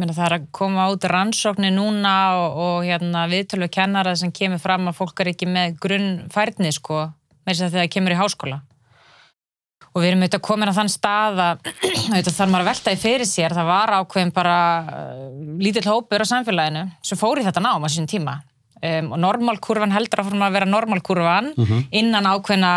Meina, 0.00 0.14
það 0.16 0.24
er 0.24 0.34
að 0.38 0.44
koma 0.56 0.86
út 0.88 1.04
rannsóknir 1.12 1.74
núna 1.74 2.12
og, 2.40 2.54
og 2.64 2.86
hérna, 2.86 3.26
viðtölu 3.28 3.66
kennara 3.68 4.14
sem 4.16 4.30
kemur 4.32 4.60
fram 4.62 4.88
að 4.88 4.96
fólk 4.96 5.20
er 5.20 5.28
ekki 5.34 5.48
með 5.50 5.74
grunnfærni 5.82 6.70
sko, 6.72 7.02
með 7.44 7.58
þess 7.58 7.66
að 7.66 7.76
það 7.76 7.90
kemur 7.92 8.14
í 8.14 8.16
háskóla. 8.16 8.60
Og 9.90 10.00
við 10.00 10.08
erum 10.08 10.24
auðvitað 10.24 10.44
komin 10.46 10.72
á 10.72 10.78
þann 10.78 10.92
stað 10.94 11.42
að 11.44 11.68
auðvitað 12.14 12.38
þarf 12.38 12.54
maður 12.54 12.64
að 12.64 12.70
velta 12.70 12.94
í 12.94 13.00
fyrir 13.02 13.28
sér, 13.28 13.56
það 13.58 13.68
var 13.74 13.92
ákveðin 13.98 14.32
bara 14.40 14.56
uh, 14.80 15.26
lítill 15.60 15.84
hópur 15.90 16.24
á 16.24 16.30
samfélaginu 16.32 16.86
sem 17.04 17.20
fór 17.20 17.42
í 17.42 17.44
þetta 17.44 17.64
nám 17.66 17.84
á 17.84 17.88
sín 17.92 18.08
tíma. 18.08 18.38
Um, 18.80 19.10
og 19.12 19.18
normálkurvan 19.20 19.92
heldur 19.92 20.22
að 20.22 20.30
að 20.40 20.54
vera 20.54 20.68
normálkurvan 20.68 21.50
innan 21.92 22.24
ákveðna 22.24 22.70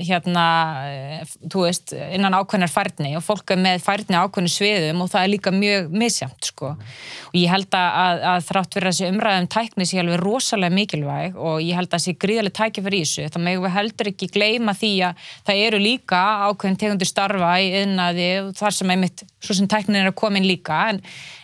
hérna, 0.00 0.46
eh, 0.90 1.34
þú 1.46 1.62
veist, 1.66 1.92
innan 1.94 2.34
ákveðnar 2.34 2.72
færni. 2.72 3.12
Og 3.14 3.22
fólk 3.22 3.52
er 3.54 3.60
með 3.62 3.84
færni 3.84 4.18
ákveðnu 4.18 4.50
sviðum 4.50 5.04
og 5.04 5.12
það 5.12 5.22
er 5.22 5.30
líka 5.30 5.52
mjög 5.54 5.94
misjamt 5.94 6.50
sko. 6.50 6.72
og 6.74 7.38
ég 7.38 7.50
held 7.50 7.70
að, 7.70 7.90
að, 8.02 8.24
að 8.32 8.48
þrátt 8.48 8.74
fyrir 8.74 8.90
þessi 8.90 9.10
umræðum 9.12 9.48
tækni 9.54 9.86
sé 9.86 10.00
alveg 10.02 10.20
rosalega 10.22 10.74
mikilvæg 10.74 11.38
og 11.38 11.62
ég 11.62 11.78
held 11.78 11.90
að 11.90 11.98
þessi 11.98 12.16
gríðarlega 12.24 12.58
tækifæri 12.58 13.00
í 13.00 13.04
þessu 13.06 13.30
það 13.34 13.46
megum 13.46 13.64
við 13.66 13.74
heldur 13.74 14.10
ekki 14.10 14.30
gleyma 14.34 14.74
því 14.74 14.92
að 15.08 15.30
það 15.46 15.62
eru 15.68 15.80
líka 15.82 16.22
ákveðin 16.48 16.80
tegundir 16.82 17.10
starfa 17.10 17.54
í 17.62 17.70
yðnaði 17.82 18.28
þar 18.58 18.76
sem 18.78 18.94
einmitt 18.94 19.24
svo 19.44 19.56
sem 19.58 19.68
tæknin 19.70 20.00
er 20.02 20.10
að 20.10 20.18
koma 20.18 20.40
inn 20.40 20.48
líka. 20.48 20.78
En, 20.92 21.00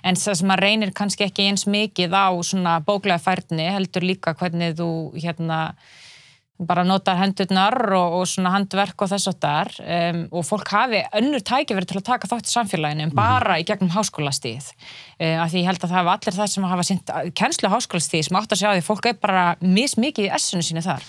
en 0.07 0.19
það 0.19 0.39
sem 0.41 0.51
maður 0.51 0.67
reynir 0.67 0.93
kannski 0.97 1.27
ekki 1.27 1.49
eins 1.51 1.67
mikið 1.71 2.17
á 2.17 2.29
svona 2.47 2.79
bóklega 2.85 3.21
færni 3.23 3.69
heldur 3.71 4.00
líka 4.05 4.37
hvernig 4.39 4.77
þú 4.79 4.91
hérna 5.17 5.61
bara 6.61 6.83
notar 6.85 7.17
hendurnar 7.17 7.75
og, 7.97 8.19
og 8.19 8.27
svona 8.29 8.53
handverk 8.53 9.01
og 9.01 9.09
þess 9.09 9.31
að 9.31 9.39
þar 9.45 9.71
um, 9.81 10.21
og 10.37 10.45
fólk 10.45 10.73
hafi 10.75 11.01
önnur 11.17 11.45
tækifæri 11.47 11.89
til 11.89 12.01
að 12.01 12.07
taka 12.11 12.29
þátt 12.29 12.51
í 12.51 12.53
samfélaginu 12.53 13.07
en 13.07 13.15
bara 13.17 13.57
í 13.61 13.65
gegnum 13.69 13.93
háskólastíð 13.95 14.69
um, 14.69 15.41
af 15.41 15.49
því 15.53 15.63
ég 15.63 15.71
held 15.71 15.81
að 15.81 15.89
það 15.89 15.97
hafa 15.97 16.17
allir 16.19 16.37
það 16.37 16.53
sem 16.55 16.69
hafa 16.73 16.87
sint 16.91 17.15
kennslu 17.41 17.73
háskólastíð 17.73 18.27
sem 18.29 18.41
átt 18.41 18.57
að 18.57 18.63
sjá 18.63 18.71
því 18.75 18.87
fólk 18.91 19.09
er 19.09 19.21
bara 19.23 19.45
mismikið 19.65 20.29
í 20.29 20.33
essinu 20.37 20.67
síni 20.67 20.85
þar. 20.85 21.07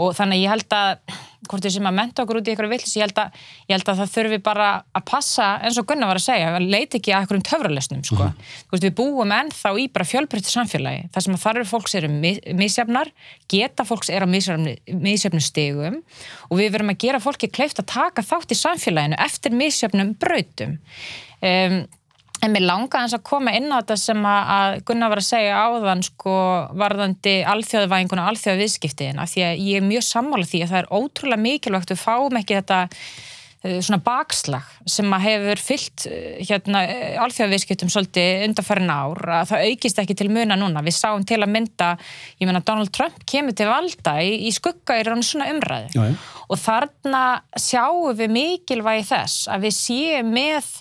Og 0.00 0.14
þannig 0.18 0.42
ég 0.42 0.54
held 0.54 0.74
að 0.74 1.20
hvort 1.48 1.64
við 1.64 1.74
sem 1.76 1.88
að 1.88 1.96
menta 1.96 2.24
okkur 2.24 2.40
út 2.40 2.48
í 2.48 2.52
einhverju 2.52 2.72
villis 2.74 2.96
ég 2.98 3.06
ég 3.06 3.74
held 3.74 3.88
að 3.88 4.00
það 4.00 4.12
þurfi 4.14 4.38
bara 4.44 4.68
að 4.96 5.04
passa 5.08 5.46
eins 5.64 5.78
og 5.80 5.86
Gunnar 5.88 6.10
var 6.10 6.20
að 6.20 6.26
segja, 6.26 6.50
að 6.56 6.66
leita 6.74 6.98
ekki 6.98 7.14
að 7.14 7.22
einhverjum 7.24 7.46
töfralösnum 7.48 8.02
sko. 8.04 8.28
veist, 8.72 8.84
við 8.84 8.94
búum 8.98 9.34
ennþá 9.34 9.72
í 9.80 9.86
bara 9.92 10.08
fjölbreytti 10.08 10.52
samfélagi 10.52 11.06
þar 11.14 11.26
sem 11.26 11.36
að 11.38 11.44
þarf 11.46 11.70
fólks 11.72 11.96
eru 12.00 12.10
misjafnar 12.60 13.12
geta 13.50 13.86
fólks 13.88 14.12
er 14.12 14.26
á 14.26 14.28
misjafnum 14.28 15.44
stegum 15.44 16.02
og 16.50 16.60
við 16.60 16.74
verum 16.76 16.92
að 16.92 17.00
gera 17.06 17.22
fólki 17.22 17.48
kleift 17.48 17.80
að 17.80 17.90
taka 17.94 18.26
þátt 18.26 18.52
í 18.52 18.60
samfélaginu 18.60 19.20
eftir 19.20 19.56
misjafnum 19.56 20.12
brautum 20.20 20.76
um, 21.40 21.80
En 22.40 22.54
mér 22.54 22.64
langa 22.64 23.02
eins 23.02 23.12
að 23.12 23.24
koma 23.28 23.52
inn 23.56 23.68
á 23.68 23.80
þetta 23.82 23.96
sem 24.00 24.20
að 24.26 24.78
Gunnar 24.88 25.12
var 25.12 25.20
að 25.20 25.26
segja 25.28 25.64
áðan 25.66 26.04
sko 26.06 26.36
varðandi 26.80 27.34
alþjóðvæðinguna 27.52 28.24
og 28.24 28.30
alþjóðviðskiptiðina 28.32 29.26
því 29.28 29.42
að 29.44 29.64
ég 29.66 29.80
er 29.80 29.84
mjög 29.84 30.06
sammála 30.06 30.48
því 30.48 30.62
að 30.64 30.72
það 30.72 30.80
er 30.80 30.94
ótrúlega 30.96 31.44
mikilvægt 31.44 31.92
við 31.92 32.00
fáum 32.00 32.38
ekki 32.40 32.56
þetta 32.56 32.78
uh, 32.86 33.76
svona 33.84 34.00
bakslag 34.06 34.72
sem 34.88 35.12
að 35.12 35.26
hefur 35.26 35.62
fyllt 35.66 36.06
uh, 36.08 36.40
hérna 36.48 36.82
alþjóðviðskiptum 37.26 37.92
svolítið 37.92 38.46
undarfærin 38.48 38.96
ár 38.96 39.22
að 39.42 39.52
það 39.52 39.68
aukist 39.68 40.02
ekki 40.06 40.18
til 40.22 40.30
muna 40.32 40.56
núna. 40.56 40.86
Við 40.88 40.96
sáum 40.96 41.28
til 41.28 41.42
að 41.42 41.54
mynda, 41.58 41.92
ég 42.40 42.48
menna 42.48 42.64
Donald 42.64 42.96
Trump 42.96 43.20
kemur 43.28 43.52
til 43.52 43.68
valda 43.68 44.16
í, 44.24 44.32
í 44.48 44.56
skugga 44.56 44.96
í 44.96 45.04
rann 45.10 45.26
svona 45.26 45.52
umræði 45.52 45.92
já. 45.92 46.08
og 46.48 46.64
þarna 46.64 47.24
sjáum 47.60 48.16
við 48.16 48.36
mikilvægi 48.40 49.10
þess 49.12 49.50
að 49.52 49.68
við 49.68 49.80
séum 49.84 50.36
með 50.40 50.76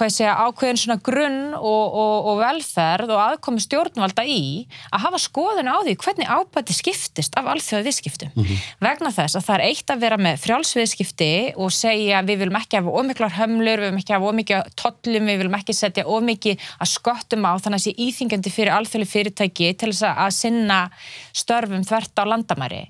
hvað 0.00 0.08
ég 0.08 0.16
segja, 0.16 0.34
ákveðin 0.48 0.80
svona 0.80 0.96
grunn 1.04 1.40
og, 1.58 1.96
og, 2.00 2.28
og 2.30 2.38
velferð 2.40 3.12
og 3.12 3.20
aðkomi 3.20 3.60
stjórnvalda 3.60 4.24
í 4.24 4.40
að 4.88 5.04
hafa 5.04 5.20
skoðun 5.20 5.68
á 5.68 5.76
því 5.84 5.96
hvernig 6.00 6.30
ábæti 6.30 6.76
skiptist 6.76 7.36
af 7.36 7.50
alþjóða 7.52 7.86
viðskiptum. 7.86 8.32
Vegna 8.80 9.12
þess 9.12 9.36
að 9.36 9.46
það 9.48 9.56
er 9.58 9.64
eitt 9.68 9.92
að 9.92 10.04
vera 10.06 10.20
með 10.20 10.40
frjálsviðskipti 10.46 11.30
og 11.60 11.74
segja 11.76 12.22
við 12.24 12.42
viljum 12.44 12.60
ekki 12.60 12.80
hafa 12.80 12.96
ómiklar 12.96 13.36
hömlur, 13.36 13.84
við 13.84 13.90
viljum 13.90 14.00
ekki 14.00 14.16
hafa 14.16 14.32
ómikið 14.32 14.72
tollum, 14.80 15.28
við 15.28 15.42
viljum 15.42 15.58
ekki 15.60 15.76
setja 15.76 16.06
ómikið 16.08 16.68
að 16.80 16.92
skottum 16.94 17.44
á 17.44 17.52
þannig 17.60 17.80
að 17.80 17.86
sé 17.86 17.94
íþingjandi 18.06 18.54
fyrir 18.54 18.76
alþjóðli 18.78 19.10
fyrirtæki 19.10 19.72
til 19.76 19.92
þess 19.92 20.08
að 20.10 20.36
sinna 20.38 20.80
störfum 21.36 21.84
þvert 21.84 22.24
á 22.24 22.24
landamæri. 22.32 22.86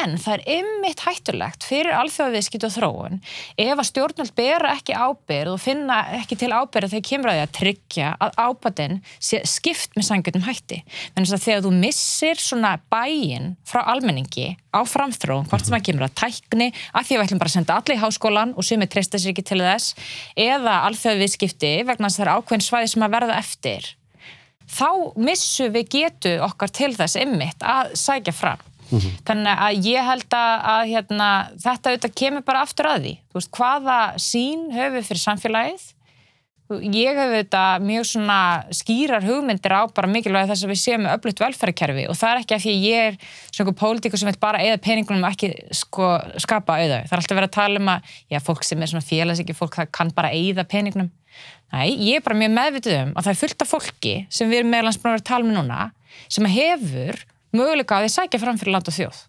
En 0.00 0.14
það 0.22 0.36
er 0.36 0.42
ymmit 0.60 1.00
hættulegt 1.02 1.64
fyrir 1.66 1.96
alþjóðaviðskipt 1.98 2.66
og 2.68 2.72
þróun 2.76 3.16
ef 3.58 3.72
að 3.74 3.88
stjórnvöld 3.88 4.32
bera 4.38 4.74
ekki 4.76 4.94
ábyrð 4.94 5.56
og 5.56 5.62
finna 5.62 5.96
ekki 6.20 6.38
til 6.38 6.52
ábyrð 6.54 6.94
þegar 6.94 7.06
kemur 7.08 7.32
að 7.32 7.38
því 7.38 7.42
að 7.42 7.54
tryggja 7.58 8.12
að 8.22 8.38
ábæðin 8.38 9.00
sé 9.18 9.42
skipt 9.50 9.98
með 9.98 10.06
sangjöndum 10.06 10.46
hætti. 10.46 10.80
Þannig 11.16 11.34
að 11.34 11.44
þegar 11.46 11.66
þú 11.66 11.74
missir 11.82 12.42
svona 12.42 12.72
bæin 12.92 13.50
frá 13.66 13.82
almenningi 13.90 14.48
á 14.70 14.80
framþróun, 14.86 15.48
hvort 15.50 15.66
sem 15.66 15.74
að 15.74 15.86
kemur 15.88 16.06
að 16.06 16.16
tækni, 16.22 16.70
að 16.94 17.06
því 17.08 17.16
að 17.16 17.20
við 17.20 17.26
ætlum 17.26 17.42
bara 17.42 17.50
að 17.50 17.56
senda 17.58 17.78
allir 17.80 17.98
í 17.98 18.02
háskólan 18.04 18.54
og 18.54 18.66
sumir 18.66 18.90
treysta 18.90 19.18
sér 19.18 19.34
ekki 19.34 19.46
til 19.50 19.62
þess, 19.64 19.96
eða 20.38 20.76
alþjóðaviðskipti 20.86 21.72
vegna 21.88 22.06
þess 22.06 22.20
að 22.20 22.22
það 22.22 22.28
er 22.28 22.34
ákveðin 22.36 22.66
svæði 22.68 22.92
sem 22.94 23.06
að 23.06 23.16
verða 23.16 23.38
eftir, 23.42 23.92
þá 24.70 24.90
missu 25.18 25.70
við 25.74 25.94
getu 25.98 26.36
okkar 26.46 26.70
til 26.70 26.92
þess 26.94 27.18
ymmit 27.18 27.66
að 27.66 27.96
sækja 27.98 28.36
fram. 28.36 28.69
Þannig 29.28 29.64
að 29.68 29.86
ég 29.86 30.10
held 30.10 30.36
að, 30.36 30.52
að 30.74 30.82
hérna, 30.90 31.30
þetta 31.62 31.92
auðvitað 31.92 32.18
kemur 32.22 32.44
bara 32.46 32.66
aftur 32.66 32.90
að 32.90 33.06
því. 33.06 33.14
Veist, 33.36 33.52
hvaða 33.56 33.98
sín 34.18 34.68
höfum 34.74 34.98
við 34.98 35.08
fyrir 35.10 35.24
samfélagið? 35.24 35.88
ég 36.78 37.18
hef 37.18 37.32
þetta 37.34 37.62
mjög 37.82 38.04
svona 38.06 38.38
skýrar 38.74 39.24
hugmyndir 39.26 39.72
á 39.74 39.82
bara 39.90 40.10
mikilvæg 40.10 40.50
þess 40.50 40.66
að 40.66 40.70
við 40.70 40.80
séum 40.84 41.04
með 41.04 41.16
öflutt 41.16 41.42
velferðkerfi 41.42 42.04
og 42.10 42.18
það 42.18 42.34
er 42.34 42.42
ekki 42.42 42.56
að 42.56 42.62
því 42.64 42.74
að 42.74 42.84
ég 42.86 43.06
er 43.08 43.16
svona 43.24 43.64
einhver 43.64 43.78
pólitíkur 43.80 44.20
sem 44.22 44.30
vil 44.30 44.40
bara 44.44 44.60
eða 44.62 44.82
peningunum 44.84 45.26
og 45.26 45.34
ekki 45.34 45.50
sko, 45.74 46.10
skapa 46.42 46.78
auða. 46.78 47.00
Það 47.08 47.16
er 47.16 47.22
alltaf 47.22 47.40
verið 47.40 47.48
að 47.48 47.56
tala 47.56 47.82
um 47.82 47.90
að 47.94 48.14
já, 48.30 48.38
fólk 48.46 48.66
sem 48.66 48.84
er 48.84 48.92
svona 48.92 49.08
félagsiki, 49.08 49.56
fólk 49.58 49.80
það 49.80 49.90
kann 49.98 50.14
bara 50.14 50.30
eða 50.36 50.66
peningunum. 50.70 51.10
Næ, 51.70 51.82
ég 51.90 52.20
er 52.20 52.24
bara 52.26 52.38
mjög 52.38 52.54
meðvitið 52.54 52.96
um 53.00 53.12
að 53.14 53.26
það 53.26 53.32
er 53.32 53.40
fullt 53.42 53.64
af 53.64 53.70
fólki 53.70 54.14
sem 54.30 54.50
við 54.50 54.62
erum 54.62 54.72
meðlans 54.74 54.98
búin 55.00 55.10
að 55.10 55.18
vera 55.18 55.24
að 55.24 55.30
tala 55.30 55.46
um 55.46 55.54
núna 55.54 55.82
sem 56.30 56.48
hefur 56.50 57.20
möguleika 57.56 57.98
að 57.98 58.06
því 58.06 58.12
sækja 58.16 58.42
fram 58.42 58.60
fyrir 58.60 58.76
land 58.76 58.90
og 58.90 58.96
þjóð. 58.96 59.24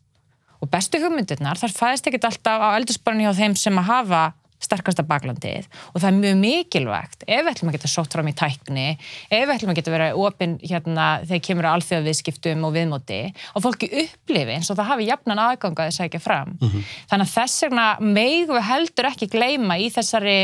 Og 0.62 0.70
bestu 0.70 1.02
hugmyndirnar, 1.02 1.58
þar 1.58 1.74
fæðist 1.74 2.08
ekkert 2.08 2.30
alltaf 2.30 2.62
á 2.62 2.70
eldursporinu 2.78 3.26
hjá 3.26 3.34
þeim 3.40 3.58
sem 3.58 3.82
að 3.82 3.90
hafa 3.90 4.24
sterkasta 4.62 5.06
baklandið 5.08 5.68
og 5.92 6.02
það 6.02 6.08
er 6.08 6.18
mjög 6.18 6.36
mikilvægt 6.42 7.24
ef 7.26 7.44
við 7.44 7.52
ætlum 7.52 7.72
að 7.72 7.78
geta 7.78 7.92
sótt 7.92 8.16
fram 8.16 8.30
í 8.30 8.34
tækni 8.38 8.88
ef 8.94 9.46
við 9.48 9.54
ætlum 9.56 9.74
að 9.74 9.80
geta 9.80 9.94
verið 9.96 10.20
opinn 10.22 10.58
hérna 10.62 11.08
þegar 11.26 11.44
kemur 11.48 11.68
að 11.68 11.78
alþjóðaviðskiptum 11.78 12.68
og 12.68 12.76
viðmóti 12.76 13.22
og 13.56 13.66
fólki 13.66 13.90
upplifi 14.04 14.58
eins 14.58 14.70
og 14.72 14.80
það 14.80 14.92
hafi 14.94 15.08
jafnan 15.10 15.44
aðganga 15.46 15.88
að 15.88 15.90
það 15.90 15.98
sækja 15.98 16.22
fram 16.22 16.54
mm 16.54 16.68
-hmm. 16.68 16.92
þannig 17.14 17.28
að 17.28 17.34
þess 17.38 17.64
vegna 17.66 17.88
meigu 18.00 18.54
við 18.54 18.70
heldur 18.70 19.10
ekki 19.12 19.32
gleyma 19.34 19.80
í 19.82 19.90
þessari 19.90 20.38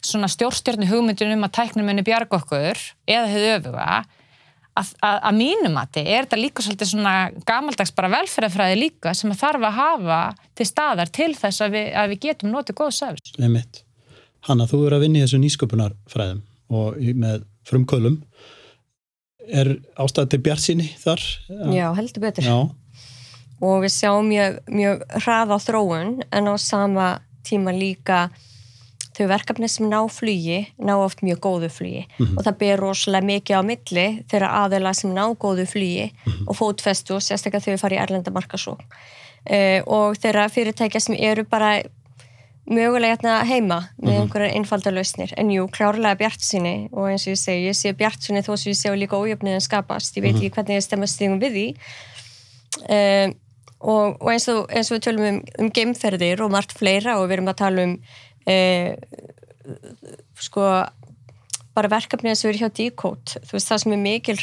svona 0.00 0.28
stjórnstjórnu 0.32 0.88
hugmyndunum 0.88 1.38
um 1.38 1.48
að 1.48 1.56
tæknum 1.58 1.86
muni 1.86 2.02
bjarga 2.02 2.40
okkur 2.40 2.78
eða 3.06 3.26
hefur 3.28 3.58
öfuga 3.58 4.04
að, 4.80 5.28
mínum 5.36 5.78
að 5.80 5.92
þið 5.96 6.10
er 6.10 6.26
þetta 6.26 6.38
líka 6.40 6.64
svolítið 6.64 6.90
svona 6.92 7.14
gamaldags 7.48 7.92
bara 7.96 8.10
velferðafræði 8.16 8.80
líka 8.80 9.14
sem 9.16 9.32
þarf 9.36 9.66
að 9.68 9.78
hafa 9.78 10.20
til 10.58 10.66
staðar 10.68 11.12
til 11.14 11.30
þess 11.38 11.64
að 11.64 11.76
við, 11.76 11.86
að 12.02 12.12
við 12.12 12.20
getum 12.26 12.54
notið 12.54 12.78
góð 12.80 12.92
service. 12.98 13.34
Nei 13.40 13.50
mitt. 13.52 13.82
Hanna, 14.48 14.66
þú 14.68 14.84
er 14.88 14.96
að 14.96 15.04
vinna 15.04 15.20
í 15.20 15.24
þessu 15.26 15.40
nýsköpunarfræðum 15.42 16.42
og 16.80 17.00
með 17.20 17.46
frumkölum. 17.68 18.20
Er 19.50 19.72
ástæði 20.00 20.34
til 20.34 20.42
bjart 20.46 20.64
síni 20.64 20.86
þar? 21.00 21.24
Já, 21.74 21.88
heldur 21.96 22.24
betur. 22.24 22.46
Já. 22.46 22.58
Og 23.60 23.82
við 23.84 23.92
sjáum 23.92 24.30
mjög, 24.30 24.60
mjög 24.72 25.02
hraða 25.20 25.56
á 25.56 25.58
þróun 25.60 26.14
en 26.30 26.48
á 26.48 26.54
sama 26.60 27.08
tíma 27.44 27.74
líka 27.76 28.28
þau 29.20 29.28
verkefni 29.30 29.68
sem 29.68 29.88
ná 29.90 30.00
flugi 30.10 30.60
ná 30.80 30.94
oft 30.96 31.22
mjög 31.26 31.40
góðu 31.46 31.70
flugi 31.70 32.02
mm 32.06 32.26
-hmm. 32.26 32.36
og 32.38 32.44
það 32.46 32.58
ber 32.64 32.80
rosalega 32.80 33.26
mikið 33.26 33.60
á 33.60 33.62
milli 33.62 34.06
þeirra 34.30 34.50
aðeila 34.64 34.94
sem 34.94 35.14
ná 35.14 35.24
góðu 35.36 35.66
flugi 35.66 36.10
mm 36.10 36.32
-hmm. 36.32 36.44
og 36.48 36.56
fótfestu 36.56 37.14
og 37.14 37.22
sérstaklega 37.22 37.64
þau 37.64 37.78
fari 37.78 37.96
í 37.96 38.02
erlendamarka 38.02 38.56
svo 38.58 38.72
uh, 38.76 39.80
og 39.86 40.16
þeirra 40.18 40.48
fyrirtækja 40.48 41.00
sem 41.00 41.16
eru 41.18 41.44
bara 41.44 41.82
mögulega 42.70 43.16
hérna 43.16 43.44
heima 43.44 43.88
með 43.98 44.04
mm 44.04 44.08
-hmm. 44.08 44.20
einhverjar 44.20 44.56
einfalda 44.56 44.90
lausnir 44.90 45.34
en 45.36 45.50
jú, 45.50 45.68
klárlega 45.68 46.14
bjart 46.14 46.40
sinni 46.40 46.88
og 46.92 47.10
eins 47.10 47.26
og 47.26 47.32
ég 47.32 47.38
segi, 47.38 47.68
ég 47.68 47.76
sé 47.76 47.92
bjart 47.92 48.22
sinni 48.22 48.40
þó 48.40 48.56
sem 48.56 48.72
ég 48.72 48.76
sé 48.76 48.96
líka 48.96 49.16
ójöfnið 49.16 49.54
en 49.54 49.60
skapast, 49.60 50.16
ég 50.16 50.22
veit 50.22 50.36
ekki 50.36 50.50
hvernig 50.50 50.76
ég 50.76 50.82
stemmast 50.82 51.18
þingum 51.18 51.40
við 51.40 51.52
því 51.52 51.68
uh, 52.94 53.34
og, 53.80 54.20
og 54.20 54.32
eins, 54.32 54.48
og, 54.48 54.66
eins 54.68 54.90
og 54.90 54.98
við 54.98 55.04
tölum 55.06 55.26
um, 55.26 55.42
um 55.58 55.70
geimferðir 55.70 56.42
og 56.44 56.50
margt 56.50 56.72
fleira 56.76 57.18
og 57.18 57.28
við 57.28 57.38
erum 57.38 57.48
að 57.48 57.60
tala 57.62 57.82
um 57.82 57.94
eh, 57.96 58.00
sko 60.40 60.66
bara 61.76 61.90
verkefnið 61.92 62.36
sem 62.38 62.50
eru 62.50 62.64
hjá 62.64 62.70
Decode 62.74 63.42
þú 63.46 63.56
veist 63.56 63.70
það 63.70 63.82
sem 63.82 63.94
er 63.94 64.02
mikil 64.02 64.36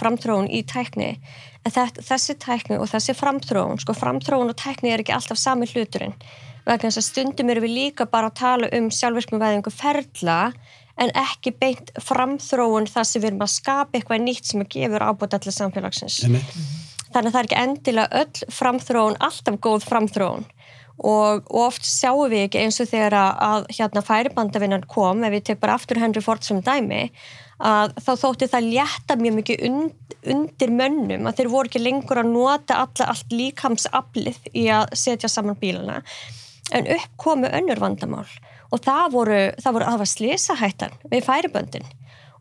framtróun 0.00 0.50
í 0.50 0.62
tækni 0.66 1.10
en 1.62 1.74
þetta, 1.74 2.04
þessi 2.04 2.36
tækni 2.42 2.78
og 2.80 2.90
þessi 2.90 3.14
framtróun 3.16 3.80
sko 3.82 3.94
framtróun 3.96 4.52
og 4.52 4.58
tækni 4.58 4.92
er 4.92 5.02
ekki 5.02 5.14
alltaf 5.14 5.40
sami 5.40 5.68
hluturinn. 5.70 6.14
Vegna 6.66 6.90
þess 6.90 7.00
að 7.00 7.08
stundum 7.08 7.50
eru 7.50 7.64
við 7.64 7.74
líka 7.76 8.06
bara 8.10 8.30
að 8.30 8.38
tala 8.38 8.70
um 8.76 8.88
sjálfverknum 8.94 9.42
veðingu 9.42 9.72
ferla 9.74 10.38
en 11.00 11.10
ekki 11.18 11.54
beint 11.58 11.90
framþróun 12.02 12.86
þar 12.90 13.08
sem 13.08 13.22
við 13.22 13.32
erum 13.32 13.46
að 13.46 13.54
skapa 13.56 13.98
eitthvað 13.98 14.24
nýtt 14.26 14.50
sem 14.50 14.62
að 14.62 14.70
gefur 14.76 15.06
ábútt 15.06 15.36
allir 15.38 15.56
samfélagsins. 15.56 16.20
Emme. 16.28 16.42
þannig 17.12 17.28
að 17.28 17.32
það 17.32 17.40
er 17.40 17.48
ekki 17.48 17.62
endilega 17.62 18.22
öll 18.22 18.52
framþróun 18.58 19.18
alltaf 19.28 19.58
góð 19.64 19.88
framþróun 19.88 20.46
og 20.98 21.48
oft 21.56 21.86
sjáum 21.86 22.30
við 22.30 22.46
ekki 22.46 22.60
eins 22.62 22.80
og 22.82 22.90
þegar 22.90 23.16
að 23.16 23.70
hérna 23.72 24.02
færibandavinnan 24.04 24.84
kom, 24.90 25.24
ef 25.24 25.34
við 25.34 25.46
tek 25.48 25.62
bara 25.62 25.78
aftur 25.78 26.00
Henry 26.02 26.22
Ford 26.24 26.44
sem 26.44 26.60
dæmi, 26.64 27.06
að 27.62 27.94
þá 28.02 28.12
þótti 28.24 28.50
það 28.52 28.68
létta 28.68 29.16
mjög 29.20 29.36
mikið 29.38 29.64
und, 29.68 30.16
undir 30.34 30.74
mönnum, 30.74 31.26
að 31.26 31.40
þeir 31.40 31.52
voru 31.52 31.70
ekki 31.70 31.82
lengur 31.82 32.22
að 32.22 32.32
nota 32.34 32.82
alla, 32.84 33.08
allt 33.12 33.34
líkamsaflið 33.34 34.52
í 34.58 34.68
að 34.74 34.96
setja 34.98 35.30
saman 35.30 35.58
bílana. 35.60 36.02
En 36.72 36.88
upp 36.94 37.16
komu 37.20 37.50
önnur 37.52 37.82
vandamál 37.82 38.28
og 38.72 38.80
það 38.80 39.08
voru, 39.12 39.40
það 39.60 39.74
voru 39.76 39.88
aðvað 39.90 40.12
slísahættan 40.14 40.94
við 41.12 41.26
færiböndin 41.26 41.90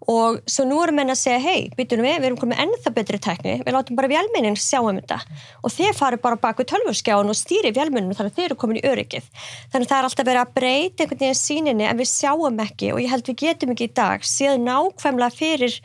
og 0.09 0.39
svo 0.49 0.65
nú 0.65 0.79
erum 0.81 0.97
við 0.97 1.11
að 1.13 1.19
segja 1.19 1.41
hei, 1.43 1.69
býtunum 1.77 2.05
við, 2.07 2.15
við 2.17 2.27
erum 2.29 2.39
komið 2.41 2.61
ennþa 2.63 2.93
betri 2.95 3.19
tekni, 3.21 3.57
við 3.61 3.75
látum 3.75 3.97
bara 3.99 4.09
vjálminin 4.09 4.57
sjá 4.57 4.79
um 4.81 4.97
þetta. 4.97 5.19
Og 5.61 5.73
þeir 5.75 5.97
faru 5.97 6.17
bara 6.21 6.39
baku 6.41 6.65
tölvurskjáun 6.65 7.29
og 7.29 7.37
stýri 7.37 7.73
vjálmininu 7.75 8.17
þannig 8.17 8.33
að 8.33 8.39
þeir 8.39 8.47
eru 8.49 8.57
komin 8.63 8.79
í 8.81 8.85
öryggið. 8.89 9.27
Þannig 9.73 9.85
að 9.85 9.91
það 9.91 9.99
er 9.99 10.07
alltaf 10.09 10.29
verið 10.31 10.41
að 10.41 10.55
breyta 10.57 11.05
einhvern 11.05 11.21
veginn 11.21 11.41
síninni 11.41 11.85
en 11.89 12.01
við 12.01 12.09
sjáum 12.09 12.63
ekki 12.65 12.95
og 12.95 13.03
ég 13.03 13.13
held 13.13 13.29
við 13.29 13.39
getum 13.43 13.75
ekki 13.75 13.89
í 13.91 13.93
dag 14.01 14.25
séð 14.25 14.57
nákvæmlega 14.65 15.37
fyrir 15.37 15.77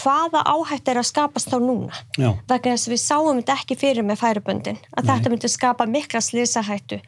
hvaða 0.00 0.42
áhætt 0.48 0.88
er 0.88 1.00
að 1.00 1.08
skapast 1.10 1.52
þá 1.52 1.58
núna. 1.60 2.02
Vegna 2.16 2.74
þess 2.74 2.88
að 2.88 2.94
við 2.94 3.02
sáum 3.04 3.38
þetta 3.38 3.58
ekki 3.60 3.78
fyrir 3.78 4.06
með 4.08 4.22
færiböndin 4.22 4.80
að 4.96 5.04
Nei. 5.04 5.12
þetta 5.12 5.32
myndi 5.32 5.52
skapa 5.52 5.86
mikla 5.86 6.22
slísahættu 6.24 6.98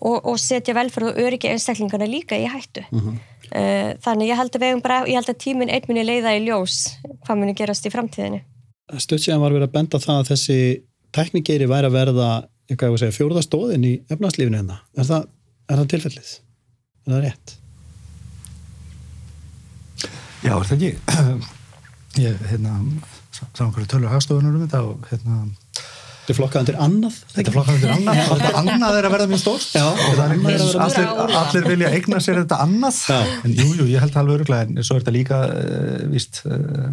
og, 0.00 0.18
og 0.20 0.38
setja 0.40 0.76
velferð 0.76 1.12
og 1.12 1.20
öryggi 1.24 1.50
einstaklingarna 1.52 2.08
líka 2.08 2.36
í 2.36 2.48
hættu. 2.48 2.84
Mm 2.90 3.00
-hmm. 3.00 3.20
Eh, 3.52 3.90
þannig 4.00 4.30
ég 4.30 4.38
held 4.38 4.54
að, 4.56 4.62
bara, 4.80 5.02
ég 5.04 5.18
held 5.18 5.28
að 5.28 5.42
tímin 5.42 5.70
einminni 5.72 6.06
leiða 6.06 6.30
í 6.38 6.44
ljós 6.46 6.94
hvað 7.26 7.36
muni 7.36 7.52
gerast 7.58 7.84
í 7.84 7.90
framtíðinu 7.92 8.38
Stöðsíðan 8.96 9.42
var 9.42 9.52
verið 9.52 9.66
að 9.66 9.74
benda 9.74 9.98
það 10.00 10.20
að 10.20 10.30
þessi 10.30 10.56
teknikeri 11.12 11.68
væri 11.68 11.90
að 11.90 11.96
verða 11.98 12.28
segja, 12.70 13.12
fjórðastóðin 13.12 13.84
í 13.84 13.92
efnarslífinu 14.08 14.56
hérna 14.56 14.78
er 14.96 15.08
það, 15.10 15.26
er 15.68 15.82
það 15.82 15.90
tilfellið? 15.92 16.30
Er 17.02 17.12
það 17.12 17.26
rétt? 17.26 17.54
Já, 20.42 20.54
er 20.54 20.70
það 20.70 20.74
ekki 20.78 20.90
ég, 22.26 22.46
hérna 22.54 22.78
sá 23.36 23.66
okkur 23.66 23.84
tölur 23.90 24.14
hagstofunum 24.14 24.56
um 24.56 24.64
þetta 24.64 24.84
og 24.88 25.12
hérna 25.12 25.42
Þetta 26.22 26.30
er 26.30 26.38
flokkað 26.38 26.60
undir 26.62 26.76
annað 26.78 27.14
Þetta 27.32 27.50
er 27.50 27.54
flokkað 27.56 27.76
undir 27.78 27.92
annað? 27.96 28.18
Þetta 28.30 28.50
annað 28.60 28.96
er 28.98 29.06
að 29.06 29.14
verða 29.16 29.24
mjög 29.32 29.40
stórt. 29.42 29.72
Allir, 30.84 31.08
allir 31.40 31.64
vilja 31.66 31.88
eigna 31.96 32.20
sér 32.22 32.36
þetta 32.44 32.58
annað. 32.62 33.00
Já. 33.10 33.16
en 33.42 33.56
jújú, 33.58 33.72
jú, 33.80 33.86
ég 33.90 34.04
held 34.04 34.18
alveg 34.20 34.38
öruglega 34.38 34.68
en 34.68 34.86
svo 34.86 34.94
er 34.94 35.02
þetta 35.02 35.14
líka 35.16 35.40
uh, 35.48 36.04
víst 36.12 36.38
uh, 36.46 36.92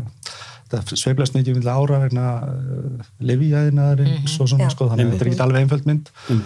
þetta 0.71 0.97
sveiblast 1.03 1.37
mikið 1.37 1.59
vilja 1.59 1.75
ára 1.77 1.99
vegna 2.07 2.25
uh, 2.47 3.05
levíjæðinaðarinn 3.29 4.09
mm 4.15 4.17
-hmm. 4.23 4.33
svo 4.33 4.49
svona, 4.49 4.71
sko, 4.73 4.89
þannig 4.89 5.05
að 5.05 5.13
þetta 5.13 5.25
er 5.27 5.31
ekki 5.31 5.45
alveg 5.45 5.63
einföld 5.67 5.87
mynd. 5.91 6.11
Mm. 6.29 6.43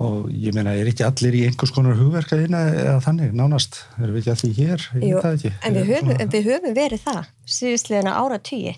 og 0.00 0.30
ég 0.32 0.54
meina, 0.56 0.72
er 0.72 0.88
ekki 0.88 1.04
allir 1.04 1.34
í 1.36 1.40
einhvers 1.44 1.74
konar 1.76 1.98
hugverkaðina 1.98 2.60
eða 2.72 3.00
þannig, 3.04 3.34
nánast 3.36 3.82
erum 4.00 4.14
við 4.16 4.30
ekki 4.32 4.40
því 4.40 4.52
hér, 4.56 4.84
ég 4.96 5.02
veit 5.02 5.22
það 5.22 5.34
ekki. 5.34 5.50
En 5.60 5.74
við 5.76 5.90
höfum, 5.92 6.14
en 6.16 6.30
við 6.32 6.46
höfum 6.48 6.74
verið 6.74 7.02
það 7.04 7.26
síðustlega 7.44 8.14
ára 8.16 8.38
tíi 8.40 8.72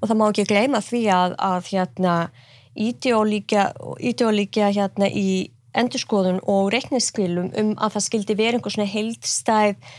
og 0.00 0.08
það 0.08 0.18
má 0.18 0.24
ekki 0.28 0.44
gleyma 0.50 0.80
því 0.82 1.02
að, 1.14 1.36
að 1.38 1.70
hérna 1.70 2.16
ídeolíkja 2.74 4.70
hérna 4.74 5.10
í 5.10 5.50
endurskoðun 5.74 6.40
og 6.50 6.72
reikniskvilum 6.74 7.52
um 7.58 7.70
að 7.78 7.96
það 7.96 8.06
skildi 8.08 8.36
verið 8.38 8.58
einhvers 8.58 8.76
svona 8.76 8.90
heildstæð 8.90 9.94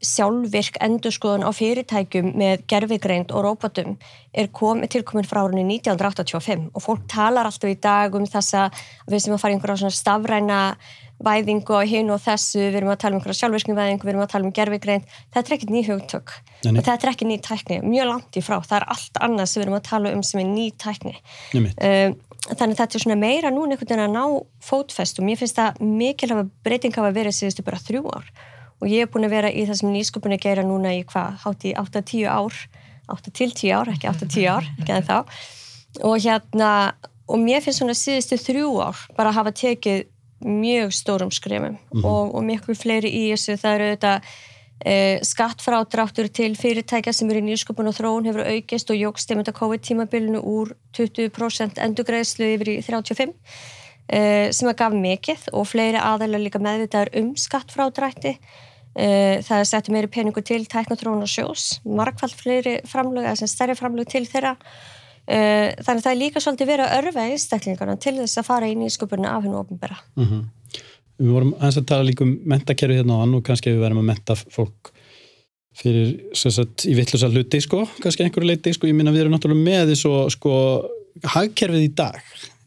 sjálfvirk 0.00 0.78
endurskoðun 0.80 1.44
á 1.44 1.50
fyrirtækjum 1.52 2.30
með 2.40 2.64
gerfigreind 2.72 3.34
og 3.36 3.44
rópatum 3.44 3.98
er 4.32 4.48
tilkomin 4.48 5.28
frá 5.28 5.42
árunni 5.44 5.66
1985 5.76 6.70
og 6.72 6.84
fólk 6.84 7.04
talar 7.10 7.50
alltaf 7.50 7.68
í 7.68 7.76
dag 7.76 8.14
um 8.16 8.24
þess 8.24 8.56
að 8.56 8.80
við 9.10 9.24
sem 9.24 9.36
að 9.36 9.42
fara 9.42 9.54
einhverja 9.54 9.82
svona 9.82 9.98
stafræna 9.98 10.60
væðingu 11.24 11.74
og 11.76 11.90
hinn 11.90 12.10
og 12.14 12.20
þessu, 12.24 12.60
við 12.62 12.78
erum 12.80 12.92
að 12.94 13.00
tala 13.02 13.16
um 13.16 13.20
einhverja 13.20 13.38
sjálfvirkni 13.40 13.76
væðingu, 13.76 14.06
við 14.06 14.12
erum 14.14 14.24
að 14.24 14.32
tala 14.32 14.48
um 14.48 14.54
gerfigreind 14.56 15.06
þetta 15.34 15.42
er 15.42 15.56
ekkert 15.56 15.72
ný 15.74 15.82
hugtök, 15.88 16.34
þetta 16.64 16.96
er 16.96 17.12
ekki 17.12 17.28
ný 17.28 17.36
tækni 17.44 17.80
mjög 17.84 18.10
langt 18.10 18.38
í 18.40 18.42
frá, 18.44 18.56
það 18.64 18.76
er 18.78 18.86
allt 18.94 19.20
annað 19.26 19.50
sem 19.50 19.60
við 19.60 19.66
erum 19.66 19.78
að 19.78 19.86
tala 19.90 20.12
um 20.16 20.22
sem 20.26 20.42
er 20.42 20.48
ný 20.48 20.66
tækni. 20.80 21.16
Um, 21.54 22.16
þannig 22.48 22.78
þetta 22.78 22.96
er 22.96 23.04
svona 23.04 23.18
meira 23.20 23.50
núna 23.52 23.76
einhvern 23.76 23.90
veginn 23.90 24.06
að 24.06 24.14
ná 24.16 24.24
fótfest 24.64 25.20
og 25.20 25.28
mér 25.28 25.40
finnst 25.40 25.58
það 25.60 25.82
mikilvæg 25.84 26.54
breyting 26.64 26.96
hafa 26.96 27.12
verið 27.14 27.36
síðustu 27.36 27.66
bara 27.66 27.80
þrjú 27.84 28.06
ár. 28.08 28.30
Og 28.80 28.88
ég 28.88 29.04
er 29.04 29.10
búin 29.12 29.28
að 29.28 29.34
vera 29.34 29.50
í 29.52 29.66
þessum 29.68 29.92
nýsköpunni 29.92 30.38
gera 30.40 30.64
núna 30.64 30.94
í 30.96 31.02
hvað, 31.04 31.36
hátt 31.42 31.66
í 31.68 31.74
8-10 31.76 32.30
ár? 32.32 32.56
8-10 33.12 33.74
ár, 33.76 33.90
ekki 33.92 34.08
8-10 34.08 34.48
ár 34.48 34.70
ekki 34.80 34.94
og 36.06 36.20
hérna, 36.22 36.94
og 37.26 37.40
mér 37.42 37.62
finnst 37.64 37.82
svona 37.82 37.96
síðustu 37.98 38.38
þrjú 38.38 38.70
ár 38.84 38.98
bara 39.16 39.34
hafa 39.34 39.52
tekið 39.56 40.04
mjög 40.40 40.92
stórum 40.96 41.30
skrefum 41.30 41.76
mm 41.76 41.78
-hmm. 41.92 42.04
og, 42.04 42.34
og 42.34 42.44
miklu 42.44 42.74
fleiri 42.74 43.08
í 43.08 43.32
þessu. 43.32 43.56
Það 43.56 43.74
eru 43.74 43.90
þetta 43.96 44.20
Eh, 44.80 45.20
skattfrádráttur 45.20 46.30
til 46.32 46.54
fyrirtækja 46.56 47.12
sem 47.12 47.28
eru 47.28 47.42
í 47.42 47.44
nýrsköpun 47.50 47.90
og 47.90 47.98
þróun 47.98 48.24
hefur 48.30 48.46
aukist 48.48 48.88
og 48.88 48.96
jógst 48.96 49.28
að 49.28 49.52
COVID-tímabilinu 49.58 50.40
úr 50.40 50.72
20% 50.96 51.76
endugreðslu 51.84 52.48
yfir 52.54 52.70
í 52.72 52.76
35% 52.80 53.34
eh, 54.08 54.48
sem 54.48 54.70
að 54.70 54.78
gaf 54.80 54.96
mikið 54.96 55.50
og 55.52 55.68
fleiri 55.68 56.00
aðalega 56.00 56.44
líka 56.46 56.62
meðvitaður 56.64 57.12
um 57.20 57.36
skattfrádrætti. 57.36 58.38
Uh, 58.90 59.38
það 59.46 59.60
settið 59.70 59.94
meiri 59.94 60.08
peningu 60.10 60.42
til 60.42 60.64
tæknatrónu 60.66 61.22
og 61.22 61.30
sjós, 61.30 61.76
margfald 61.86 62.32
fleiri 62.34 62.80
framlög, 62.90 63.22
eða 63.22 63.36
sem 63.38 63.48
stærri 63.52 63.76
framlög 63.78 64.08
til 64.10 64.24
þeirra 64.26 64.56
þannig 65.30 66.00
að 66.00 66.04
það 66.04 66.12
er 66.12 66.20
líka 66.20 66.40
svolítið 66.42 66.70
verið 66.72 66.86
að 66.86 66.96
örfa 67.00 67.26
einstaklingarna 67.30 67.98
til 68.02 68.16
þess 68.18 68.40
að 68.40 68.48
fara 68.48 68.70
inn 68.70 68.82
í 68.82 68.88
skupurna 68.90 69.36
af 69.36 69.44
hennu 69.46 69.60
ofnbæra 69.60 70.00
Mm 70.16 70.48
Við 71.20 71.34
vorum 71.34 71.50
aðeins 71.58 71.76
að 71.76 71.88
tala 71.90 72.04
líka 72.08 72.24
um 72.24 72.30
mentakerfi 72.48 72.96
hérna 72.96 73.18
á 73.20 73.20
hann 73.20 73.34
og 73.36 73.42
kannski 73.44 73.74
við 73.74 73.82
verðum 73.82 73.98
að 74.00 74.06
menta 74.08 74.36
fólk 74.40 74.88
fyrir 75.76 76.14
sagt, 76.32 76.86
í 76.88 76.94
vittlusa 76.96 77.28
hluti 77.28 77.60
sko, 77.60 77.82
kannski 78.00 78.24
einhverju 78.24 78.48
leiti 78.48 78.72
sko, 78.72 78.88
ég 78.88 78.96
minna 78.96 79.12
við 79.14 79.26
erum 79.26 79.36
náttúrulega 79.36 79.66
með 79.66 79.92
þessu 79.92 80.14
sko, 80.34 80.54
hagkerfið 81.34 81.86
í 81.86 81.92
dag 82.00 82.18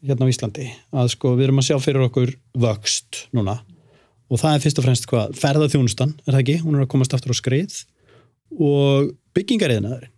hérna 0.04 0.28
á 0.28 0.32
Íslandi, 0.32 0.68
að 0.94 1.10
sko 1.14 1.34
við 1.34 1.48
erum 1.48 1.62
að 1.62 1.68
sjá 1.68 1.76
fyrir 1.82 2.06
okkur 2.06 2.34
vöxt 2.64 3.24
núna. 3.34 3.58
Og 4.32 4.40
það 4.40 4.56
er 4.56 4.64
fyrst 4.64 4.80
og 4.80 4.86
fremst 4.86 5.08
hvað, 5.10 5.34
ferðarþjónustan 5.40 6.14
er 6.24 6.30
það 6.30 6.40
ekki, 6.42 6.56
hún 6.62 6.78
er 6.78 6.84
að 6.84 6.90
komast 6.94 7.16
aftur 7.16 7.34
á 7.34 7.36
skrið. 7.36 7.76
Og 8.54 9.10
byggingariðnaðurinn 9.36 10.13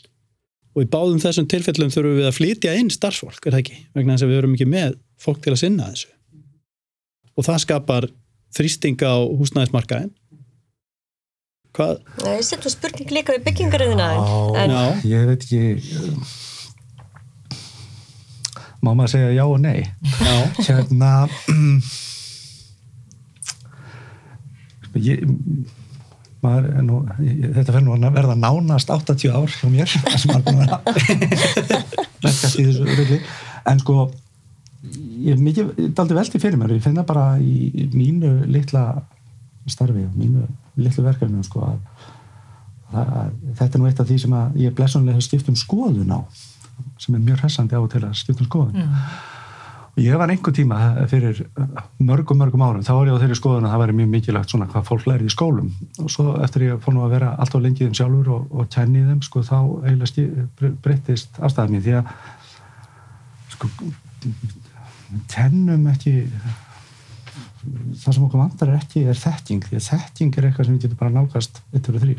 og 0.77 0.85
í 0.85 0.91
báðum 0.93 1.23
þessum 1.23 1.49
tilfellum 1.49 1.91
þurfum 1.95 2.19
við 2.21 2.29
að 2.29 2.37
flytja 2.37 2.75
inn 2.77 2.93
starfsfólk, 2.93 3.41
er 3.41 3.55
það 3.57 3.63
ekki? 3.63 3.79
Vegna 3.97 4.17
þess 4.17 4.27
að 4.27 4.33
við 4.33 4.41
erum 4.43 4.55
ekki 4.59 4.69
með 4.69 4.99
fólk 5.25 5.41
til 5.45 5.55
að 5.55 5.61
sinna 5.63 5.89
þessu. 5.89 6.11
Og 7.37 7.47
það 7.49 7.63
skapar 7.65 8.09
þrýsting 8.57 9.01
á 9.05 9.15
húsnæðismarkaðin 9.41 10.13
hvað? 11.77 12.01
Er 12.25 12.43
settu 12.45 12.71
spurning 12.73 13.11
líka 13.13 13.35
við 13.37 13.43
byggingariðina 13.51 14.07
Já, 14.17 14.21
Já. 14.65 14.83
ég 15.05 15.27
veit 15.29 15.43
ekki 15.45 15.63
má 18.81 18.91
maður 18.95 19.13
segja 19.17 19.31
já 19.37 19.45
og 19.45 19.59
nei? 19.61 19.81
Já, 20.23 20.37
hérna 20.69 21.13
ég 25.11 25.27
nú, 26.43 27.01
þetta 27.17 27.73
fer 27.73 27.83
nú 27.85 27.97
að 27.97 28.15
verða 28.15 28.37
nánast 28.39 28.91
80 28.93 29.33
ár 29.33 29.51
hjá 29.51 29.69
mér 29.73 29.91
en 33.71 33.81
sko 33.83 34.11
ég 34.87 35.35
er 35.35 35.41
mikið, 35.43 35.73
daldi 35.97 36.17
veldi 36.17 36.41
fyrir 36.41 36.59
mér. 36.61 36.77
Ég 36.77 36.85
finna 36.85 37.05
bara 37.07 37.37
í 37.41 37.89
mínu 37.95 38.47
litla 38.51 38.85
starfi 39.67 40.05
og 40.07 40.19
mínu 40.19 40.45
litlu 40.79 41.03
verkefnum 41.07 41.43
sko 41.47 41.65
að, 41.67 41.79
að, 42.93 43.07
að 43.07 43.33
þetta 43.59 43.73
er 43.73 43.83
nú 43.83 43.89
eitt 43.89 44.03
af 44.03 44.11
því 44.11 44.19
sem 44.23 44.37
ég 44.63 44.77
blessunlega 44.77 45.19
hef 45.19 45.27
skipt 45.27 45.51
um 45.51 45.59
skoðun 45.59 46.15
á 46.15 46.21
sem 47.01 47.17
er 47.17 47.25
mjög 47.25 47.43
hressandi 47.43 47.77
á 47.77 47.83
til 47.91 48.05
að 48.05 48.19
skipta 48.21 48.45
um 48.45 48.51
skoðun. 48.51 48.85
Og 48.85 49.36
ég 49.97 50.19
var 50.21 50.31
einhver 50.31 50.53
tíma 50.53 50.79
fyrir 51.11 51.39
mörgum 51.99 52.39
mörgum 52.41 52.65
árum. 52.67 52.85
Þá 52.85 52.93
var 52.93 53.09
ég 53.09 53.17
á 53.17 53.23
þeirri 53.23 53.39
skoðun 53.39 53.67
að 53.69 53.73
það 53.75 53.83
væri 53.83 53.97
mjög 54.01 54.11
mikilvægt 54.13 54.53
svona 54.53 54.69
hvað 54.73 54.89
fólk 54.91 55.07
lærið 55.09 55.31
í 55.31 55.35
skólum. 55.35 55.71
Og 56.03 56.13
svo 56.13 56.37
eftir 56.45 56.67
ég 56.67 56.83
fór 56.85 56.97
nú 56.97 57.05
að 57.07 57.15
vera 57.17 57.33
alltaf 57.41 57.65
lengið 57.65 57.89
þeim 57.89 57.97
sjálfur 58.01 58.29
og, 58.35 58.47
og 58.53 58.69
kenni 58.75 59.07
þeim 59.07 59.23
sko 59.25 59.45
þá 59.47 59.59
eiginlega 59.87 60.73
breyttist 60.85 61.41
afstæðan 61.41 61.75
mín. 61.75 61.85
Því 61.87 61.93
að 62.01 62.05
sko 63.57 63.73
kennum 65.33 65.91
ekki 65.95 66.15
það 67.97 68.13
sem 68.13 68.25
okkur 68.27 68.43
vantar 68.43 68.71
er 68.71 68.81
ekki 68.83 69.07
er 69.09 69.19
þekking. 69.21 69.65
Því 69.71 69.81
að 69.81 69.89
þekking 69.91 70.37
er 70.37 70.51
eitthvað 70.51 70.69
sem 70.69 70.77
við 70.77 70.87
getum 70.87 71.01
bara 71.01 71.15
nálgast 71.17 71.63
1, 71.73 71.87
2, 71.89 72.01
3 72.05 72.19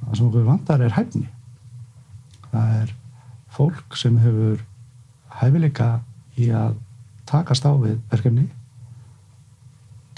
það 0.00 0.18
sem 0.18 0.30
okkur 0.30 0.48
vantar 0.48 0.82
er 0.84 0.96
hæfni. 0.96 1.28
Það 2.50 2.74
er 2.80 2.92
fólk 3.54 3.96
sem 3.98 4.16
hefur 4.22 4.64
hæfileika 5.40 5.90
í 6.40 6.50
að 6.54 6.76
takast 7.30 7.66
á 7.66 7.72
við 7.78 7.98
verkefni 8.10 8.46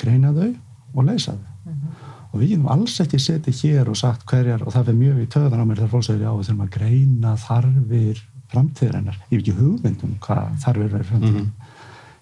greina 0.00 0.32
þau 0.34 0.50
og 0.94 1.08
leysa 1.08 1.36
þau. 1.36 1.48
Og 2.32 2.40
við 2.40 2.54
getum 2.54 2.68
alls 2.72 2.94
ekki 3.02 3.18
setið 3.20 3.58
hér 3.60 3.90
og 3.92 3.98
sagt 4.00 4.24
hverjar 4.28 4.62
og 4.64 4.72
það 4.72 4.86
fyrir 4.88 5.00
mjög 5.02 5.18
í 5.20 5.30
töðan 5.34 5.60
á 5.60 5.66
mér 5.68 5.82
þegar 5.82 5.92
fólk 5.92 6.06
segir 6.06 6.24
já 6.24 6.30
við 6.32 6.46
þurfum 6.48 6.64
að 6.64 6.70
greina 6.78 7.34
þarfir 7.42 8.22
framtíðarinnar, 8.52 9.18
ég 9.28 9.32
hef 9.32 9.42
ekki 9.42 9.56
hugmynd 9.56 10.06
um 10.06 10.14
hvað 10.20 10.56
þarfir 10.64 10.90
verið 10.92 11.10
framtíðin 11.10 11.50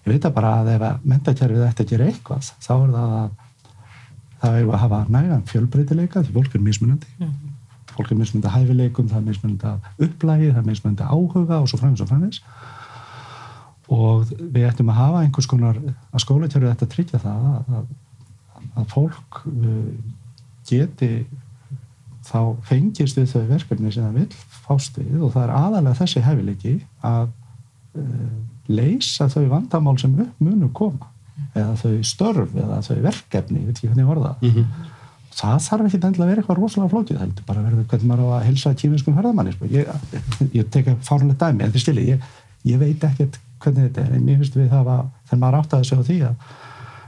ég 0.01 0.13
veit 0.13 0.25
að 0.25 0.35
bara 0.35 0.51
að 0.61 0.69
ef 0.73 0.83
að 0.87 1.07
mentakerfið 1.11 1.65
ætti 1.67 1.85
að 1.85 1.91
gera 1.91 2.09
eitthvað 2.09 2.51
þá 2.63 2.71
er 2.73 2.93
það 2.95 3.15
að 3.21 3.31
það 4.41 4.57
er 4.57 4.69
að 4.71 4.81
hafa 4.81 4.99
nægan 5.13 5.47
fjölbreytileika 5.49 6.23
því 6.25 6.35
fólk 6.37 6.55
er 6.57 6.63
mismunandi. 6.65 7.29
Fólk 7.91 8.09
er 8.09 8.17
mismunandi 8.17 8.49
að 8.49 8.55
hæfileikum, 8.55 9.09
það 9.11 9.19
er 9.19 9.27
mismunandi 9.27 9.67
að 9.69 10.07
upplægi, 10.07 10.47
það 10.49 10.61
er 10.61 10.69
mismunandi 10.71 11.05
að 11.05 11.11
áhuga 11.13 11.59
og 11.59 11.69
svo 11.69 11.81
framins 11.81 12.01
og 12.01 12.09
framins 12.09 12.41
og 13.91 14.31
við 14.39 14.69
ættum 14.69 14.91
að 14.93 14.99
hafa 15.01 15.21
einhvers 15.25 15.49
konar 15.49 15.79
að 16.71 16.75
ætti 16.75 16.87
að 16.87 16.93
tryggja 16.95 17.21
það 17.21 17.47
að, 17.51 17.79
að, 17.79 18.85
fólk 18.93 19.41
uh, 19.51 19.89
geti 20.69 21.11
þá 22.27 22.39
fengist 22.67 23.17
við 23.17 23.33
þau 23.33 23.43
verkefni 23.49 23.91
sem 23.91 24.05
það 24.05 24.19
vil 24.21 24.61
fást 24.67 24.99
við 25.01 25.25
og 25.25 25.33
það 25.33 25.43
er 25.43 25.53
aðalega 25.57 25.99
þessi 25.99 26.23
hæfileiki 26.23 26.75
að 27.07 27.27
uh, 27.99 28.31
leysa 28.71 29.27
þau 29.31 29.43
vandamál 29.51 29.97
sem 29.99 30.15
upp 30.23 30.39
munu 30.43 30.71
koma. 30.77 31.09
Eða 31.51 31.75
þau 31.81 31.93
störf 32.07 32.55
eða 32.55 32.79
þau 32.85 32.97
verkefni, 33.03 33.59
ég 33.59 33.67
veit 33.67 33.75
ekki 33.75 33.89
hvernig 33.89 34.05
ég 34.05 34.11
orða. 34.13 34.35
Það 34.39 34.67
það 35.41 35.61
þarf 35.65 35.87
ekki 35.87 35.99
að 36.07 36.29
vera 36.29 36.41
eitthvað 36.41 36.59
rosalega 36.59 36.91
flókið 36.91 37.17
það 37.17 37.23
heldur 37.25 37.45
bara 37.47 37.61
að 37.61 37.67
vera 37.67 37.85
hvernig 37.91 38.09
maður 38.11 38.23
á 38.27 38.35
að 38.37 38.47
helsa 38.47 38.73
tíminskum 38.75 39.15
ferðamanni 39.15 39.53
sko. 39.55 39.69
ég, 39.71 39.87
ég 40.59 40.71
teka 40.71 40.95
fárlega 41.07 41.37
dæmi 41.39 41.65
en 41.65 41.71
því 41.71 41.83
stili, 41.83 42.03
ég, 42.11 42.25
ég 42.67 42.81
veit 42.81 43.05
ekkert 43.07 43.39
hvernig 43.63 43.87
þetta 43.87 44.05
er, 44.05 44.15
en 44.15 44.25
mér 44.25 44.41
finnst 44.41 44.57
við 44.57 44.71
það 44.71 44.91
að 44.95 45.03
þegar 45.29 45.41
maður 45.43 45.59
áttaði 45.61 45.89
sig 45.89 46.01
á 46.01 46.03
því 46.07 46.17
að 46.29 46.57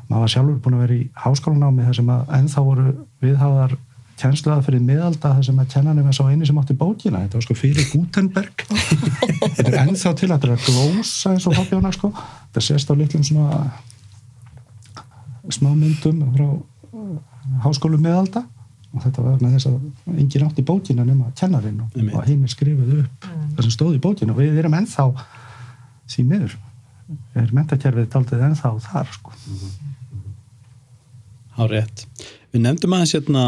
maður 0.09 0.23
var 0.23 0.33
sjálfur 0.33 0.61
búin 0.63 0.77
að 0.77 0.83
vera 0.83 0.95
í 0.97 1.03
háskólanámi 1.23 1.87
þar 1.87 1.97
sem 1.99 2.13
að 2.13 2.31
ennþá 2.37 2.63
voru 2.67 2.93
viðháðar 3.23 3.75
tjensluða 4.19 4.63
fyrir 4.65 4.83
miðalda 4.83 5.33
þar 5.37 5.45
sem 5.47 5.61
að 5.61 5.69
kennanum 5.73 6.09
er 6.09 6.15
svo 6.15 6.27
eini 6.29 6.47
sem 6.47 6.59
átti 6.61 6.75
bókina. 6.77 7.23
Þetta 7.23 7.39
var 7.39 7.45
sko 7.47 7.57
fyrir 7.57 7.87
Gutenberg. 7.89 8.65
Þetta 9.57 9.69
er 9.69 9.79
ennþá 9.81 10.13
til 10.19 10.29
að 10.29 10.35
þetta 10.35 10.49
er 10.49 10.53
að 10.53 10.67
glósa 10.67 11.33
eins 11.33 11.47
og 11.49 11.57
hoppjána 11.57 11.93
sko. 11.95 12.11
Þetta 12.45 12.65
sést 12.67 12.91
á 12.91 12.93
litlum 12.99 13.25
svona 13.25 13.61
smámyndum 15.51 16.21
frá 16.35 16.47
háskólu 17.65 17.99
miðalda. 18.01 18.45
Og 18.93 19.01
þetta 19.01 19.23
var 19.25 19.39
með 19.41 19.55
þess 19.55 19.67
að 19.71 20.17
enginn 20.21 20.43
átti 20.45 20.63
bókina 20.65 21.03
nema 21.07 21.31
kennarinn 21.37 21.79
og, 21.81 21.95
hinn 22.27 22.43
er 22.45 22.51
skrifuð 22.51 22.99
upp 22.99 23.25
það 23.55 23.65
sem 23.65 23.73
stóð 23.73 23.95
í 23.97 24.01
bókina 24.03 24.35
og 24.35 24.37
við 24.37 24.59
erum 24.61 24.75
ennþá 24.77 25.07
því 26.11 26.25
miður 26.29 26.55
er 27.37 27.51
mentakerfið 27.53 28.09
daldið 28.13 28.45
ennþá 28.47 28.73
þar 28.87 29.11
sko. 29.13 29.33
Há 31.53 31.63
rétt. 31.69 32.05
Við 32.53 32.63
nefndum 32.63 32.95
aðeins 32.95 33.15
hérna 33.17 33.45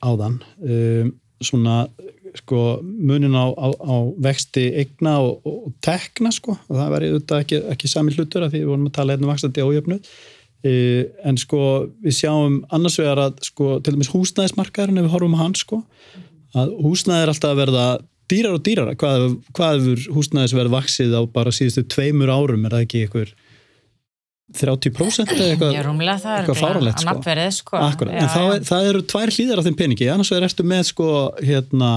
áðan 0.00 0.40
um, 0.64 1.12
svona 1.40 1.84
sko 2.36 2.80
munin 2.84 3.34
á, 3.34 3.50
á, 3.50 3.68
á 3.74 3.96
vexti 4.22 4.68
eigna 4.78 5.16
og, 5.24 5.40
og, 5.46 5.72
tekna 5.82 6.30
sko 6.34 6.54
og 6.54 6.76
það 6.76 6.92
væri 6.94 7.08
auðvitað 7.10 7.42
ekki, 7.44 7.58
ekki 7.74 7.90
sami 7.90 8.14
hlutur 8.14 8.46
af 8.46 8.52
því 8.52 8.60
við 8.62 8.70
vorum 8.70 8.86
að 8.86 8.94
tala 8.98 9.16
hérna 9.16 9.26
um 9.26 9.32
vaxtandi 9.32 9.64
ójöfnuð 9.66 10.10
uh, 10.70 11.02
en 11.26 11.40
sko 11.40 11.62
við 12.04 12.16
sjáum 12.20 12.60
annars 12.70 13.00
vegar 13.00 13.24
að 13.24 13.42
sko 13.48 13.72
til 13.82 13.96
dæmis 13.96 14.12
húsnæðismarkaðurinn 14.14 15.02
ef 15.02 15.08
við 15.08 15.16
horfum 15.16 15.36
á 15.36 15.42
hann 15.42 15.58
sko 15.58 15.80
að 16.60 16.76
húsnæði 16.84 17.26
er 17.26 17.34
alltaf 17.34 17.54
að 17.54 17.62
verða 17.64 17.86
dýrar 18.30 18.56
og 18.56 18.62
dýrar 18.66 18.90
hvað, 19.00 19.26
hvað 19.56 19.86
húsnæðisverð 20.14 20.74
vaksið 20.76 21.14
á 21.18 21.22
bara 21.34 21.52
síðustu 21.54 21.84
tveimur 21.90 22.30
árum 22.32 22.66
er 22.68 22.76
það 22.76 22.84
ekki 22.86 23.02
einhver 23.06 23.32
30% 24.60 25.30
eða 25.36 25.48
eitthvað 25.52 25.74
það 26.24 26.32
er 26.32 26.40
eitthvað 26.40 26.60
fáránlegt, 26.64 26.96
að 26.98 27.04
sko. 27.54 27.82
sko. 27.94 28.08
En 28.10 28.24
já. 28.24 28.30
er, 28.56 28.64
það 28.70 28.88
eru 28.92 29.02
tvær 29.12 29.32
hlýðar 29.36 29.60
á 29.62 29.66
þeim 29.68 29.76
peningi, 29.78 30.08
annars 30.10 30.32
vegar 30.34 30.48
ertu 30.48 30.66
með 30.66 30.82
sko, 30.90 31.10
hérna, 31.46 31.90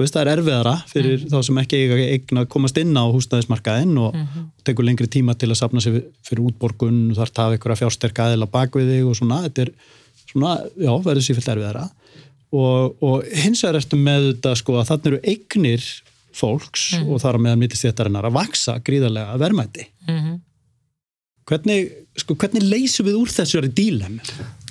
veist 0.00 0.16
það 0.16 0.22
er 0.22 0.30
erfiðara 0.38 0.74
fyrir 0.88 1.18
Mhm. 1.20 1.28
þá 1.34 1.38
sem 1.44 1.58
ekki 1.60 1.80
eiga 1.82 1.98
eign 2.06 2.40
að 2.40 2.46
komast 2.54 2.78
inn 2.80 2.96
á 2.96 3.04
húsnæðismarkaðinn 3.12 3.98
og 4.00 4.14
Mhm. 4.16 4.46
tekur 4.64 4.86
lengri 4.88 5.08
tíma 5.12 5.34
til 5.36 5.50
að 5.52 5.60
safna 5.60 5.80
sig 5.84 6.00
fyrir 6.24 6.46
útborgun, 6.48 7.12
þarf 7.12 7.34
að 7.36 7.42
hafa 7.44 7.56
einhverja 7.58 7.80
fjársterka 7.82 8.28
aðila 8.30 8.48
bak 8.50 8.70
við 8.80 8.88
þig 8.94 9.10
og 9.10 9.16
svona, 9.20 9.42
þetta 9.44 9.66
er 9.66 9.70
svona, 10.32 10.54
já, 10.80 10.92
verður 11.04 11.26
sífilt 11.28 11.52
erfiðara 11.52 11.90
og, 12.52 12.96
og 13.02 13.24
hins 13.44 13.62
vegar 13.64 13.78
ertu 13.80 13.96
með 14.00 14.30
þetta 14.32 14.54
sko 14.58 14.78
að 14.80 14.88
þannig 14.90 15.10
eru 15.12 15.20
eignir 15.34 15.88
fólks 16.34 16.84
Mhm. 16.98 17.08
og 17.10 17.20
þar 17.22 17.38
meðan 17.42 17.58
mittistéttarinnar 17.64 18.26
að 18.30 18.36
vaksa 18.38 18.78
gríðarlega 18.86 19.36
verðmæti 19.42 19.86
Mhm. 20.08 20.40
hvernig, 21.50 21.90
sko, 22.16 22.34
hvernig 22.38 22.62
leysum 22.70 23.06
við 23.06 23.18
úr 23.20 23.28
þessu 23.34 23.62
dílem? 23.74 24.20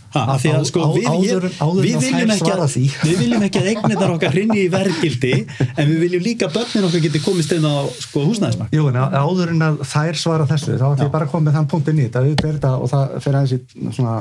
Ha, 0.10 0.24
af 0.34 0.42
því 0.42 0.50
að 0.58 0.64
sko 0.66 0.80
Á- 0.82 0.90
við, 0.96 1.04
áður 1.06 1.44
áður 1.62 1.84
við, 1.86 1.96
að 1.96 2.02
viljum 2.02 2.32
að, 2.34 2.72
því. 2.74 2.86
við 3.10 3.18
viljum 3.20 3.44
ekki 3.46 3.60
að 3.62 3.68
eignirnar 3.70 4.14
okkar 4.16 4.32
hrinni 4.34 4.58
í 4.64 4.70
verðgildi 4.74 5.34
en 5.78 5.86
við 5.92 6.00
viljum 6.02 6.24
líka 6.26 6.48
að 6.48 6.56
börnin 6.56 6.88
okkar 6.88 7.04
geti 7.04 7.20
komist 7.22 7.52
inn 7.54 7.68
á 7.70 7.86
sko, 7.94 8.24
húsnæðismark 8.26 8.74
Jú, 8.74 8.88
en 8.90 8.96
áður 8.98 9.52
en 9.54 9.62
að 9.68 9.78
þær 9.86 10.18
svara 10.18 10.48
þessu 10.50 10.80
þá 10.82 10.88
ætlum 10.96 11.06
ég 11.06 11.12
bara 11.14 11.28
að 11.28 11.32
koma 11.36 11.52
með 11.52 11.60
þann 11.60 11.70
punkt 11.70 11.92
inn 11.94 12.00
í 12.02 12.08
þetta 12.10 12.72
og 12.82 12.90
það 12.90 13.14
fer 13.22 13.38
aðeins 13.38 13.54
í 13.54 13.94
svona 14.00 14.16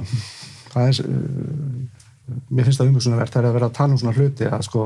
það 0.74 0.90
er 0.90 1.00
uh, 1.08 1.97
mér 2.50 2.64
finnst 2.68 2.80
það 2.80 2.90
umhugsunarvert 2.92 3.32
það 3.34 3.42
er 3.44 3.48
að 3.50 3.56
vera 3.58 3.68
að 3.70 3.76
tala 3.78 3.92
um 3.96 3.98
svona 4.02 4.16
hluti 4.18 4.48
að 4.48 4.62
sko 4.68 4.84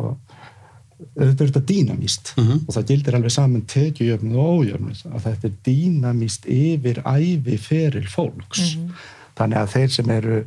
auðvitað 1.03 1.43
er 1.43 1.51
þetta 1.51 1.66
dýnamíst 1.72 2.32
Mhm. 2.38 2.59
og 2.68 2.74
það 2.76 2.86
gildir 2.93 3.14
alveg 3.18 3.32
saman 3.34 3.62
tekjujöfnuð 3.66 4.36
og 4.38 4.51
ójöfnuð. 4.62 5.01
Að 5.14 5.22
þetta 5.26 5.45
er 5.49 5.55
dýnamíst 5.66 6.47
yfir 6.47 7.03
ævi 7.03 7.57
feril 7.59 8.07
fólks. 8.07 8.76
Þannig 9.36 9.59
að 9.59 9.72
þeir 9.74 9.90
sem 9.90 10.11
eru 10.11 10.45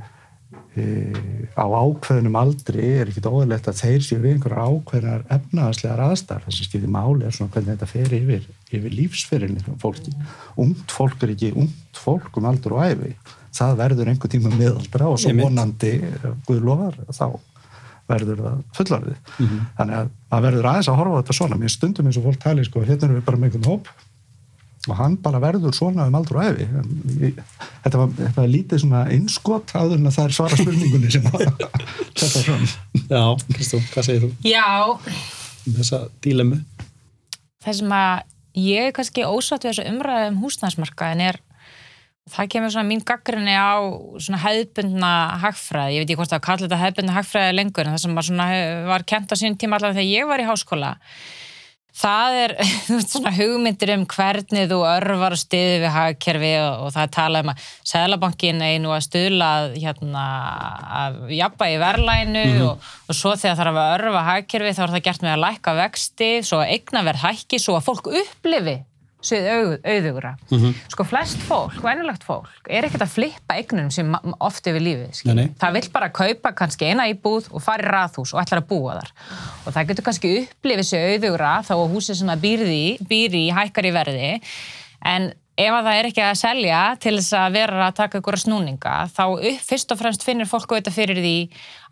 e, 0.78 0.84
á 1.56 1.66
ákveðnum 1.68 2.36
aldri 2.36 2.84
er 3.00 3.08
ekkit 3.08 3.28
óðurlegt 3.32 3.68
að 3.68 3.80
þeir 3.80 4.02
séu 4.04 4.20
við 4.20 4.34
einhverjar 4.36 4.68
ákveðnar 4.68 5.22
efnaðarslegar 5.32 6.04
aðstæðar 6.04 6.44
þess 6.48 6.60
að 6.62 6.68
skipti 6.68 6.88
máli 6.92 7.24
er 7.26 7.32
svona 7.32 7.52
hvernig 7.54 7.78
þetta 7.78 7.88
fer 7.88 8.16
yfir, 8.18 8.48
yfir 8.72 8.92
lífsferilin 8.92 9.80
fólki. 9.80 10.12
Ungt 10.60 10.92
fólk 10.92 11.24
er 11.24 11.32
ekki 11.36 11.54
ungt 11.56 11.96
fólk 12.00 12.38
um 12.38 12.46
aldur 12.52 12.76
og 12.76 12.84
æfi 12.92 13.14
það 13.56 13.76
verður 13.82 14.12
einhver 14.12 14.32
tíma 14.32 14.54
miðaldra 14.54 15.12
og 15.12 15.20
svo 15.22 15.34
vonandi 15.40 15.94
Guðlofar 16.48 16.98
þá 17.10 17.28
verður 18.10 18.42
það 18.46 18.58
fullorðið. 18.78 19.22
Mm 19.38 19.46
-hmm. 19.46 19.62
Þannig 19.78 20.00
að 20.00 20.10
það 20.32 20.44
verður 20.48 20.68
aðeins 20.72 20.90
að 20.90 21.00
horfa 21.00 21.16
á 21.16 21.20
þetta 21.22 21.38
svona. 21.40 21.62
Mér 21.62 21.72
stundum 21.74 22.10
eins 22.10 22.20
og 22.20 22.28
fólk 22.28 22.42
tali, 22.44 22.66
sko, 22.66 22.84
hérna 22.86 23.08
erum 23.08 23.18
við 23.18 23.26
bara 23.26 23.38
með 23.38 23.50
einhvern 23.50 23.72
hóp 23.72 23.88
og 24.86 24.98
hann 25.00 25.16
bara 25.18 25.42
verður 25.42 25.74
svona 25.74 26.06
um 26.06 26.18
aldur 26.18 26.38
og 26.38 26.46
efi. 26.46 26.68
Þetta 27.84 27.98
var, 27.98 28.12
þetta 28.20 28.42
var 28.42 28.52
lítið 28.52 28.84
svona 28.84 29.02
innskott 29.16 29.74
áður 29.74 29.98
en 29.98 30.12
að 30.12 30.18
það 30.18 30.28
er 30.28 30.36
svara 30.38 30.60
spurningunni 30.60 31.12
sem 31.16 31.26
setja 32.22 32.44
fram. 32.46 32.68
Já, 33.10 33.24
Kristó, 33.56 33.82
hvað 33.94 34.08
segir 34.10 34.28
þú? 34.28 34.32
Já. 34.46 34.70
Þessa 35.66 36.02
dílemu? 36.22 36.62
Þessum 37.66 37.96
að 37.98 38.14
ég 38.62 38.92
er 38.92 38.96
kannski 38.96 39.26
ósátt 39.26 39.66
við 39.66 39.74
þessu 39.74 39.90
umræðum 39.90 40.40
húsnæðsmarkaðin 40.44 41.26
er 41.32 41.42
það 42.34 42.52
kemur 42.56 42.74
svona 42.74 42.90
mín 42.90 43.04
gaggrinni 43.06 43.54
á 43.54 43.78
svona 44.18 44.42
hefðbundna 44.42 45.14
hagfræði, 45.44 45.96
ég 45.96 46.04
veit 46.04 46.10
ekki 46.10 46.20
hvort 46.20 46.34
það 46.34 46.40
að 46.40 46.46
kalla 46.48 46.66
þetta 46.66 46.82
hefðbundna 46.82 47.18
hagfræði 47.20 47.58
lengur 47.60 47.86
en 47.86 47.94
það 47.94 48.04
sem 48.06 48.16
var, 48.18 48.28
svona, 48.30 48.48
var 48.90 49.06
kent 49.14 49.34
á 49.34 49.36
sín 49.38 49.58
tíma 49.62 49.78
allavega 49.78 50.00
þegar 50.00 50.14
ég 50.16 50.30
var 50.32 50.42
í 50.42 50.48
háskóla 50.50 50.96
það 51.96 52.38
er 52.40 52.54
svona 53.12 53.34
hugmyndir 53.36 53.94
um 53.94 54.08
hvernig 54.10 54.66
þú 54.72 54.80
örvar 54.90 55.36
og 55.36 55.40
stiði 55.40 55.78
við 55.84 55.94
hagkerfi 55.96 56.52
og, 56.64 56.88
og 56.88 56.96
það 56.96 57.06
er 57.06 57.14
talað 57.20 57.46
um 57.46 57.54
að 57.54 57.70
Sælabankin 57.92 58.66
er 58.66 58.82
nú 58.84 58.96
að 58.96 59.06
stuðla 59.06 59.52
hérna, 59.76 60.26
að 61.04 61.22
jafna 61.38 61.70
í 61.72 61.78
verlænu 61.86 62.42
mm 62.42 62.58
-hmm. 62.58 62.66
og, 62.72 62.90
og 63.06 63.22
svo 63.22 63.36
þegar 63.38 63.62
það 63.62 63.66
er 63.68 63.72
að 63.72 63.94
örfa 64.00 64.26
hagkerfi 64.32 64.74
þá 64.74 64.84
er 64.84 64.96
það 64.98 65.06
gert 65.08 65.22
með 65.22 65.36
að 65.36 65.46
lækka 65.46 65.78
vexti 65.84 66.32
svo 66.44 66.60
að 66.64 66.74
eigna 66.74 67.06
verð 67.06 67.26
hækki 67.30 67.62
svo 67.62 67.78
að 67.78 67.88
fólk 67.92 68.12
upplifi 68.24 68.78
svið 69.26 69.48
auðugra. 69.84 70.36
Mm 70.50 70.60
-hmm. 70.60 70.74
Sko 70.94 71.04
flest 71.04 71.42
fólk, 71.48 71.78
venilagt 71.84 72.24
fólk, 72.24 72.50
er 72.70 72.86
ekkert 72.86 73.06
að 73.06 73.14
flippa 73.16 73.58
eignunum 73.58 73.92
sem 73.92 74.16
oft 74.40 74.68
yfir 74.68 74.82
lífið. 74.82 75.22
Nei, 75.26 75.36
nei. 75.36 75.48
Það 75.60 75.74
vil 75.74 75.90
bara 75.94 76.10
kaupa 76.10 76.52
kannski 76.52 76.86
eina 76.86 77.08
íbúð 77.10 77.50
og 77.52 77.62
fara 77.62 77.84
í 77.84 77.92
rathús 77.92 78.34
og 78.34 78.42
ætlar 78.42 78.62
að 78.64 78.70
búa 78.70 79.00
þar. 79.00 79.12
Og 79.66 79.74
það 79.74 79.88
getur 79.88 80.06
kannski 80.06 80.36
upplifið 80.42 80.86
sér 80.90 81.10
auðugra 81.14 81.62
þá 81.64 81.74
að 81.76 81.92
húsið 81.94 82.16
sem 82.16 82.28
það 82.28 82.46
býrði, 82.46 82.86
býri 83.10 83.48
í 83.48 83.54
hækkar 83.54 83.86
í 83.86 83.96
verði 83.96 84.42
en 85.06 85.34
ef 85.56 85.72
að 85.72 85.86
það 85.88 85.98
er 85.98 86.08
ekki 86.10 86.24
að 86.24 86.38
selja 86.40 86.80
til 87.00 87.14
þess 87.16 87.36
að 87.40 87.54
vera 87.56 87.84
að 87.88 87.98
taka 88.00 88.20
ykkur 88.20 88.38
snúninga 88.40 88.96
þá 89.14 89.24
upp, 89.34 89.62
fyrst 89.64 89.94
og 89.94 90.00
fremst 90.02 90.26
finnir 90.28 90.50
fólk 90.50 90.74
auðvitað 90.74 90.98
fyrir 90.98 91.22
því 91.24 91.36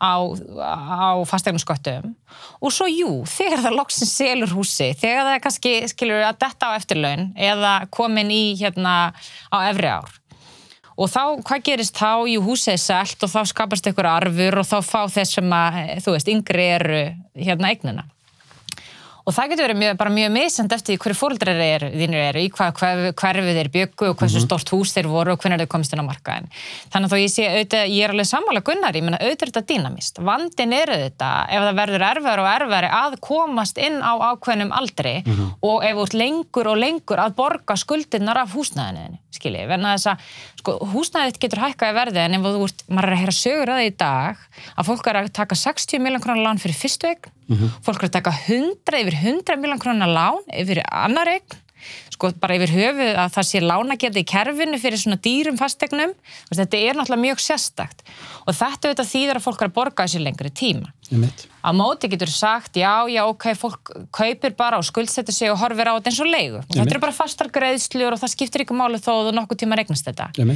á, 0.03 0.13
á 0.59 1.23
fastegnarskottum 1.29 2.11
og 2.59 2.73
svo 2.75 2.89
jú, 2.91 3.11
þegar 3.29 3.63
það 3.63 3.77
loksinn 3.79 4.09
selur 4.09 4.55
húsi, 4.57 4.89
þegar 4.99 5.29
það 5.29 5.37
er 5.37 5.45
kannski 5.45 5.73
skilur 5.91 6.25
að 6.27 6.41
detta 6.43 6.73
á 6.73 6.75
eftirlaun 6.75 7.29
eða 7.39 7.73
komin 7.93 8.33
í 8.33 8.43
hérna 8.59 9.13
á 9.47 9.57
efri 9.69 9.91
ár. 9.91 10.11
Og 10.93 11.09
þá, 11.09 11.39
hvað 11.41 11.63
gerist 11.65 11.97
þá? 11.97 12.27
Jú, 12.29 12.41
húsið 12.45 12.75
selt 12.77 13.23
og 13.25 13.31
þá 13.31 13.39
skapast 13.49 13.87
ykkur 13.89 14.05
arfur 14.11 14.59
og 14.61 14.67
þá 14.69 14.75
fá 14.85 14.99
þess 15.09 15.39
sem 15.39 15.55
að, 15.57 15.79
þú 16.05 16.13
veist, 16.13 16.29
yngri 16.29 16.67
eru 16.75 16.99
hérna 17.33 17.71
eignina 17.73 18.05
og 19.23 19.31
það 19.35 19.53
getur 19.53 19.67
verið 19.67 19.79
mjög, 19.79 19.97
bara 19.99 20.11
mjög 20.13 20.31
misand 20.35 20.73
eftir 20.75 20.97
hverju 20.99 21.15
fólkdrar 21.15 21.61
er, 21.63 21.85
þínir 21.93 22.23
eru, 22.27 22.41
í 22.43 22.49
hvað 22.51 23.13
hverfið 23.19 23.59
þeir 23.59 23.69
byggu 23.71 24.09
og 24.09 24.17
hversu 24.19 24.35
mm 24.35 24.41
-hmm. 24.41 24.47
stort 24.49 24.71
hús 24.73 24.91
þeir 24.95 25.07
voru 25.07 25.33
og 25.33 25.39
hvernig 25.39 25.61
þeir 25.61 25.71
komist 25.71 25.93
inn 25.95 26.03
á 26.03 26.09
markaðin. 26.09 26.49
Þannig 26.91 27.07
að 27.07 27.13
þó 27.13 27.19
ég 27.21 27.31
sé 27.31 27.47
auðvitað, 27.47 27.85
ég 27.93 28.03
er 28.03 28.13
alveg 28.13 28.27
sammála 28.27 28.63
gunnar, 28.67 28.95
ég 28.95 29.03
menna 29.03 29.21
auðvitað 29.23 29.47
þetta 29.47 29.67
dýnamist. 29.71 30.19
Vandin 30.19 30.73
er 30.73 30.91
auðvitað 30.91 31.53
ef 31.55 31.63
það 31.63 31.79
verður 31.79 32.07
erfæri 32.09 32.43
og 32.43 32.51
erfæri 32.51 32.89
að 32.99 33.19
komast 33.23 33.77
inn 33.77 33.99
á 34.03 34.13
ákveðnum 34.19 34.71
aldri 34.75 35.15
mm 35.23 35.33
-hmm. 35.33 35.49
og 35.61 35.85
ef 35.87 35.95
út 36.03 36.13
lengur 36.13 36.67
og 36.67 36.77
lengur 36.77 37.19
að 37.19 37.35
borga 37.35 37.75
skuldinnar 37.75 38.37
af 38.37 38.51
húsnæðinu, 38.51 39.19
skiljið, 39.31 39.67
verna 39.67 39.95
þess 39.95 40.07
að 40.11 40.17
sko, 40.59 40.71
húsnæðið 40.93 41.39
getur 41.39 41.63
hækkað 41.63 41.91
í 41.91 41.95
verði 41.95 42.19
en 42.19 42.35
ef 42.35 42.41
þú 42.43 42.63
ert, 42.67 42.83
maður 42.89 43.07
er 43.07 43.13
að 43.13 43.21
heyra 43.23 43.35
sögur 43.35 43.71
að 43.71 43.79
það 43.79 43.87
í 43.87 43.95
dag 43.97 44.35
að 44.75 44.87
fólk 44.87 45.07
er 45.07 45.15
að 45.15 45.31
taka 45.31 45.55
60 45.55 45.99
miljón 45.99 46.23
krónar 46.23 46.43
lán 46.43 46.61
fyrir 46.61 46.75
fyrstu 46.75 47.07
eign 47.07 47.32
Mm 47.47 47.57
-hmm. 47.57 47.69
Fólk 47.85 48.03
er 48.03 48.09
að 48.09 48.17
taka 48.19 48.31
100 48.47 49.01
yfir 49.01 49.15
100 49.23 49.57
miljón 49.57 49.79
krónar 49.79 50.09
lán 50.09 50.41
yfir 50.53 50.83
annar 50.89 51.27
eign, 51.27 51.59
sko 52.13 52.31
bara 52.39 52.55
yfir 52.55 52.71
höfuð 52.71 53.15
að 53.19 53.31
það 53.35 53.47
sé 53.49 53.61
lánagerði 53.63 54.21
í 54.23 54.29
kerfinu 54.29 54.79
fyrir 54.79 54.99
svona 55.01 55.19
dýrum 55.23 55.57
fastegnum. 55.59 56.13
Þetta 56.53 56.77
er 56.77 56.95
náttúrulega 56.95 57.25
mjög 57.25 57.41
sérstakt 57.43 58.03
og 58.45 58.55
þetta 58.55 58.87
auðvitað 58.87 59.11
þýðir 59.13 59.39
að 59.39 59.45
fólk 59.47 59.61
er 59.61 59.67
að 59.71 59.75
borga 59.77 60.05
þessi 60.05 60.23
lengri 60.23 60.49
tíma. 60.49 60.93
Á 61.63 61.69
móti 61.71 62.09
getur 62.11 62.31
sagt, 62.31 62.75
já, 62.75 63.07
já, 63.07 63.23
ok, 63.27 63.53
fólk 63.55 63.91
kaupir 64.11 64.55
bara 64.55 64.77
og 64.77 64.87
skuldsetur 64.87 65.33
sig 65.33 65.51
og 65.51 65.59
horfir 65.59 65.87
á 65.87 65.95
þetta 65.95 66.09
eins 66.09 66.23
og 66.23 66.31
leigu. 66.31 66.63
Þetta 66.71 66.89
eru 66.91 67.03
bara 67.03 67.15
fastar 67.15 67.51
greiðslur 67.53 68.15
og 68.15 68.19
það 68.19 68.33
skiptir 68.35 68.65
ykkur 68.65 68.79
máli 68.79 68.99
þó 68.99 69.13
að 69.27 69.35
nokkuð 69.37 69.63
tíma 69.63 69.79
regnast 69.79 70.07
þetta. 70.07 70.31
Ég 70.39 70.49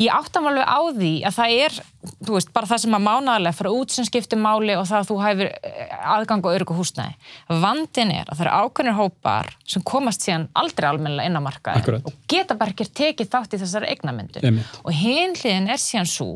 ég 0.00 0.12
áttam 0.12 0.48
alveg 0.50 0.66
á 0.66 0.80
því 0.96 1.12
að 1.26 1.36
það 1.36 1.54
er 1.66 1.78
þú 2.26 2.36
veist, 2.36 2.50
bara 2.54 2.68
það 2.68 2.82
sem 2.82 2.96
að 2.96 3.04
mánaðarlega 3.06 3.56
fara 3.56 3.72
út 3.74 3.94
sem 3.94 4.06
skiptir 4.06 4.40
máli 4.40 4.76
og 4.76 4.84
það 4.88 4.98
að 4.98 5.08
þú 5.10 5.16
hæfur 5.22 5.50
eh, 5.50 5.94
aðgang 6.16 6.46
og 6.46 6.58
örgu 6.58 6.76
húsnæði. 6.76 7.16
Vandin 7.64 8.12
er 8.14 8.28
að 8.28 8.38
það 8.38 8.44
eru 8.46 8.66
ákveðnir 8.66 8.98
hópar 9.00 9.50
sem 9.66 9.84
komast 9.86 10.26
síðan 10.26 10.46
aldrei 10.58 10.88
almennilega 10.90 11.30
inn 11.30 11.40
á 11.40 11.46
markaði 11.46 11.96
og 11.98 12.12
geta 12.30 12.58
bara 12.58 12.74
ekki 12.74 12.88
tekið 13.02 13.32
þátt 13.32 13.56
í 13.56 13.62
þessari 13.62 13.90
eignamyndu 13.94 14.54
og 14.82 14.92
hinliðin 15.00 15.72
er 15.72 15.82
síðan 15.82 16.10
svo 16.10 16.30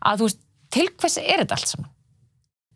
að 0.00 0.22
þú 0.22 0.30
veist, 0.30 0.40
til 0.76 0.88
hvers 0.92 1.20
er 1.22 1.44
þetta 1.44 1.58
allt 1.58 1.74
saman? 1.74 1.92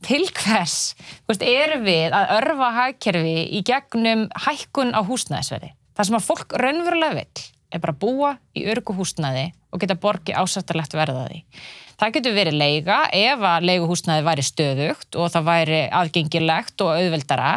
Til 0.01 0.23
hvers, 0.33 0.77
þú 0.97 1.35
veist, 1.35 1.43
eru 1.45 1.81
við 1.85 2.15
að 2.17 2.31
örfa 2.39 2.71
hagkerfi 2.79 3.39
í 3.53 3.65
gegnum 3.69 4.29
hækkun 4.47 4.95
á 4.97 5.01
húsnæðisverði? 5.05 5.75
Það 5.97 6.09
sem 6.09 6.17
að 6.17 6.29
fólk 6.31 6.55
raunverulega 6.57 7.19
vil 7.19 7.49
er 7.71 7.83
bara 7.83 7.95
að 7.95 8.03
búa 8.03 8.35
í 8.57 8.67
örguhúsnaði 8.71 9.51
og 9.71 9.83
geta 9.83 9.97
borgi 9.99 10.35
ásættarlegt 10.35 10.97
verðaði. 10.99 11.45
Það 12.01 12.15
getur 12.17 12.35
verið 12.35 12.57
leiga 12.57 12.99
ef 13.13 13.43
að 13.45 13.67
leiguhúsnaði 13.69 14.25
væri 14.25 14.45
stöðugt 14.47 15.19
og 15.21 15.29
það 15.35 15.49
væri 15.51 15.81
aðgengilegt 15.99 16.85
og 16.85 16.95
auðveldara. 16.95 17.51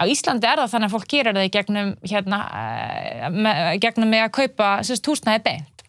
Á 0.00 0.02
Íslandi 0.08 0.48
er 0.48 0.62
það 0.62 0.72
þannig 0.72 0.88
að 0.88 0.94
fólk 0.94 1.10
gerir 1.12 1.36
það 1.36 1.48
í 1.48 1.52
gegnum, 1.52 1.90
hérna, 2.08 2.38
eh, 2.62 3.26
með, 3.28 3.62
gegnum 3.84 4.10
með 4.10 4.24
að 4.24 4.34
kaupa 4.38 4.70
sérst, 4.88 5.10
húsnaði 5.10 5.44
beint. 5.44 5.84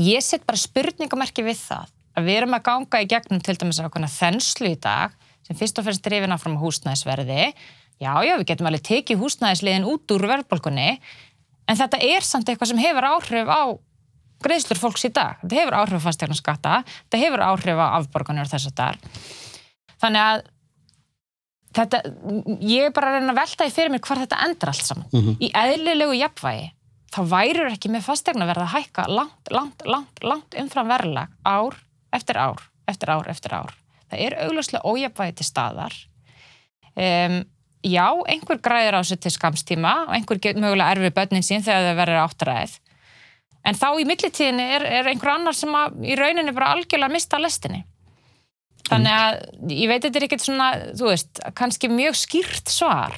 Ég 0.00 0.24
set 0.24 0.46
bara 0.48 0.62
spurningamerki 0.62 1.44
við 1.44 1.60
það 1.60 1.92
að 2.16 2.30
við 2.30 2.40
erum 2.40 2.56
að 2.56 2.66
ganga 2.70 3.02
í 3.02 3.10
gegnum 3.12 3.42
til 3.44 3.58
dæmis 3.60 3.82
að 3.82 4.08
þennslu 4.16 4.72
í 4.72 4.80
dag 4.80 5.12
sem 5.46 5.56
fyrst 5.56 5.78
og 5.78 5.86
fyrst 5.86 6.04
drifina 6.04 6.38
fram 6.40 6.56
á 6.56 6.64
húsnæðisverði. 6.64 7.52
Já, 7.98 8.12
já, 8.22 8.36
við 8.38 8.46
getum 8.46 8.68
alveg 8.70 8.84
tekið 8.86 9.18
húsnæðisliðin 9.18 9.86
út 9.90 10.12
úr 10.14 10.24
verðbólkunni 10.30 11.00
en 11.68 11.78
þetta 11.78 12.00
er 12.04 12.26
samt 12.26 12.48
eitthvað 12.48 12.72
sem 12.72 12.82
hefur 12.82 13.08
áhrif 13.08 13.50
á 13.52 13.62
greiðslur 14.44 14.78
fólks 14.78 15.06
í 15.08 15.10
dag. 15.14 15.40
Þetta 15.42 15.58
hefur 15.60 15.76
áhrif 15.80 16.02
á 16.02 16.06
fastegnaskatta, 16.06 16.76
þetta 17.06 17.22
hefur 17.24 17.44
áhrif 17.48 17.82
á 17.82 17.86
afborganir 17.98 18.46
og 18.46 18.52
þess 18.52 18.70
að 18.70 18.78
það 18.78 18.94
er. 18.94 19.26
Þannig 19.98 20.24
að 20.24 20.42
þetta, 21.78 22.00
ég 22.62 22.88
er 22.88 22.94
bara 22.94 23.10
að 23.10 23.18
reyna 23.18 23.34
að 23.34 23.40
velta 23.42 23.68
í 23.68 23.74
fyrir 23.74 23.92
mér 23.92 24.04
hvað 24.06 24.24
þetta 24.24 24.40
endur 24.46 24.72
allt 24.72 24.86
saman. 24.86 25.10
Mm 25.12 25.20
-hmm. 25.24 25.36
Í 25.42 25.48
eðlilegu 25.62 26.16
jafnvægi, 26.18 26.70
þá 27.14 27.20
værur 27.34 27.72
ekki 27.72 27.92
með 27.92 28.06
fastegna 28.06 28.48
verða 28.48 28.68
að 28.68 28.74
hækka 28.76 29.06
langt, 29.08 29.52
langt, 29.52 29.84
langt, 29.86 30.24
langt 30.24 30.58
umfram 30.62 30.88
verðlag 30.88 31.34
ár 31.44 31.78
eftir 32.12 32.38
ár, 32.38 32.62
eftir 32.86 33.10
ár, 33.10 33.28
eftir 33.28 33.54
ár. 33.54 33.74
Það 34.08 34.24
er 34.24 34.38
augljóslega 34.46 34.86
ójafvægi 34.88 35.34
til 35.36 35.46
staðar. 35.46 35.94
Um, 36.98 37.42
já, 37.86 38.06
einhver 38.26 38.60
græðir 38.62 38.98
á 38.98 39.02
sér 39.06 39.20
til 39.22 39.32
skamstíma 39.34 39.94
og 40.08 40.16
einhver 40.16 40.40
mögulega 40.58 40.94
erfið 40.94 41.14
börnin 41.16 41.46
sín 41.46 41.64
þegar 41.64 41.90
það 41.90 42.00
verður 42.00 42.22
áttræðið. 42.24 42.74
En 43.68 43.76
þá 43.76 43.88
í 44.00 44.08
millitíðinni 44.08 44.66
er, 44.78 44.84
er 45.00 45.10
einhver 45.10 45.34
annar 45.34 45.56
sem 45.56 45.72
að, 45.76 45.98
í 46.06 46.16
rauninni 46.18 46.54
bara 46.56 46.72
algjörlega 46.74 47.12
mista 47.12 47.40
lestinni. 47.40 47.84
Þannig 48.88 49.12
að 49.12 49.72
ég 49.74 49.90
veit 49.90 50.04
þetta 50.04 50.20
er 50.20 50.26
ekkert 50.28 50.44
svona, 50.44 50.68
þú 50.96 51.10
veist, 51.10 51.40
kannski 51.58 51.90
mjög 51.92 52.16
skýrt 52.16 52.72
svar. 52.72 53.16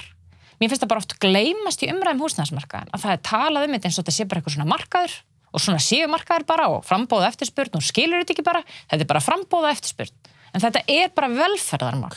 Mér 0.59 0.69
finnst 0.69 0.83
það 0.83 0.91
bara 0.91 1.01
oft 1.01 1.15
gleymast 1.23 1.85
í 1.85 1.89
umræðum 1.89 2.25
húsnæðismarkaðin 2.25 2.91
að 2.93 3.05
það 3.05 3.13
er 3.15 3.21
talað 3.25 3.67
um 3.67 3.75
þetta 3.75 3.87
eins 3.87 3.95
og 3.95 4.03
þetta 4.03 4.15
sé 4.17 4.25
bara 4.27 4.41
eitthvað 4.41 4.55
svona 4.57 4.69
markaður 4.69 5.15
og 5.51 5.63
svona 5.63 5.81
séu 5.81 6.09
markaður 6.11 6.45
bara 6.51 6.67
og 6.69 6.83
frambóða 6.85 7.31
eftirspurn 7.31 7.79
og 7.79 7.85
skilur 7.85 8.21
þetta 8.21 8.35
ekki 8.35 8.45
bara, 8.45 8.61
þetta 8.91 9.07
er 9.07 9.09
bara 9.09 9.23
frambóða 9.23 9.71
eftirspurn. 9.73 10.13
En 10.51 10.61
þetta 10.61 10.83
er 10.91 11.09
bara 11.15 11.31
velferðarmál 11.31 12.13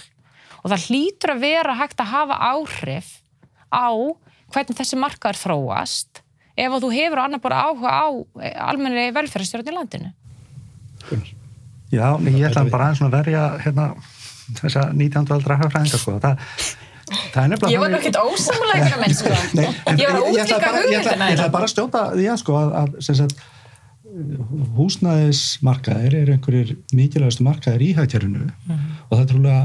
og 0.64 0.72
það 0.72 0.86
hlýtur 0.88 1.34
að 1.34 1.44
vera 1.44 1.76
hægt 1.78 2.00
að 2.00 2.12
hafa 2.14 2.40
áhrif 2.50 3.10
á 3.68 3.88
hvernig 4.54 4.78
þessi 4.78 4.98
markaður 5.00 5.40
þróast 5.42 6.22
ef 6.54 6.70
að 6.70 6.84
þú 6.86 6.90
hefur 6.94 7.22
annar 7.24 7.42
bara 7.42 7.64
áhuga 7.68 7.92
á 7.92 8.06
eh, 8.40 8.54
almenni 8.64 9.08
velferðarstjórn 9.14 9.70
í 9.70 9.76
landinu 9.76 10.12
Já, 11.94 12.08
ég 12.16 12.46
ætla 12.48 12.64
bara 12.72 12.88
aðeins 12.88 13.02
að 13.04 13.12
verja 13.14 13.42
hérna, 13.60 13.88
þessa 14.60 14.86
19. 14.94 15.34
aldra 15.36 15.58
hafðræðingar 15.60 16.00
sko. 16.00 16.14
það, 16.22 16.38
er 17.44 17.66
Ég 17.70 17.82
var 17.82 17.92
nokkið 17.92 18.16
ósamlega 18.18 19.00
menn 19.02 19.14
sko. 19.14 19.34
Nei, 19.58 19.68
ég 20.00 20.08
var 20.08 20.16
að 20.16 20.30
útlika 20.30 20.72
hugmyndina 20.78 21.28
Ég 21.28 21.36
ætla 21.36 21.50
bara 21.52 21.68
að 21.68 21.74
stjóta 21.74 22.06
því 22.14 22.30
að, 22.32 22.40
sko, 22.40 22.56
að, 22.62 22.74
að 22.80 23.10
sagt, 23.10 23.44
húsnæðismarkaðir 24.78 26.16
er 26.20 26.34
einhverjir 26.36 26.76
mikilvægastu 26.94 27.46
markaðir 27.46 27.82
í 27.82 27.94
hægtjörunu 27.98 28.44
og 28.46 29.14
það 29.14 29.22
er 29.22 29.30
trúlega 29.32 29.62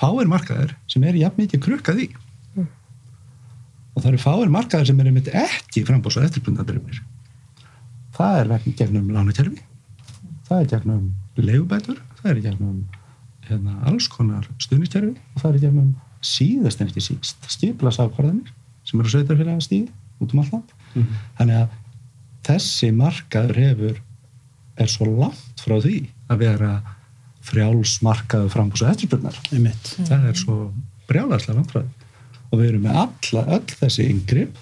fáir 0.00 0.28
markaðir 0.30 0.74
sem 0.90 1.04
er 1.04 1.20
jafn 1.20 1.44
mikið 1.44 1.64
krukkað 1.68 2.04
í. 2.06 2.10
Og 2.56 4.02
það 4.02 4.12
eru 4.12 4.20
fáir 4.22 4.52
markaðir 4.52 4.90
sem 4.90 5.00
eru 5.02 5.14
mitt 5.14 5.28
ekki 5.28 5.84
frambús 5.86 6.16
og 6.16 6.26
eftirbundandurumir 6.28 7.02
það 8.20 8.38
er 8.40 8.50
vegna 8.52 8.76
gegnum 8.78 9.10
lánakerfi 9.14 9.62
það 10.48 10.62
er 10.62 10.70
gegnum 10.74 11.04
leifubætur 11.40 12.00
það 12.20 12.30
er 12.32 12.40
gegnum 12.46 12.78
hérna, 13.48 13.76
alls 13.88 14.08
konar 14.12 14.48
stuðniskerfi 14.62 15.14
og 15.16 15.42
það 15.42 15.52
er 15.52 15.60
gegnum 15.64 15.90
síðast 16.24 16.82
en 16.82 16.90
ekki 16.90 17.04
síst 17.04 17.50
skiplasákvarðanir 17.54 18.52
sem 18.88 19.00
eru 19.00 19.12
sveitarfélaga 19.12 19.64
stíði 19.64 19.88
út 20.20 20.34
um 20.34 20.42
alland 20.44 20.74
þannig 21.38 21.62
að 21.62 21.76
þessi 22.50 22.90
markaður 22.96 23.60
hefur 23.64 24.00
er 24.80 24.90
svo 24.90 25.08
langt 25.08 25.64
frá 25.64 25.76
því 25.80 25.98
að 26.30 26.44
vera 26.44 26.72
frjálsmarkaðu 27.48 28.50
frambús 28.52 28.84
og 28.84 28.92
eftirspurnar. 28.92 29.38
Einmitt. 29.54 29.94
það 30.08 30.28
er 30.30 30.38
svo 30.38 30.58
frá 31.10 31.80
því 31.80 31.88
og 32.50 32.58
við 32.58 32.68
erum 32.68 32.86
með 32.86 33.00
alla, 33.04 33.42
öll 33.56 33.78
þessi 33.80 34.06
yngripp 34.10 34.58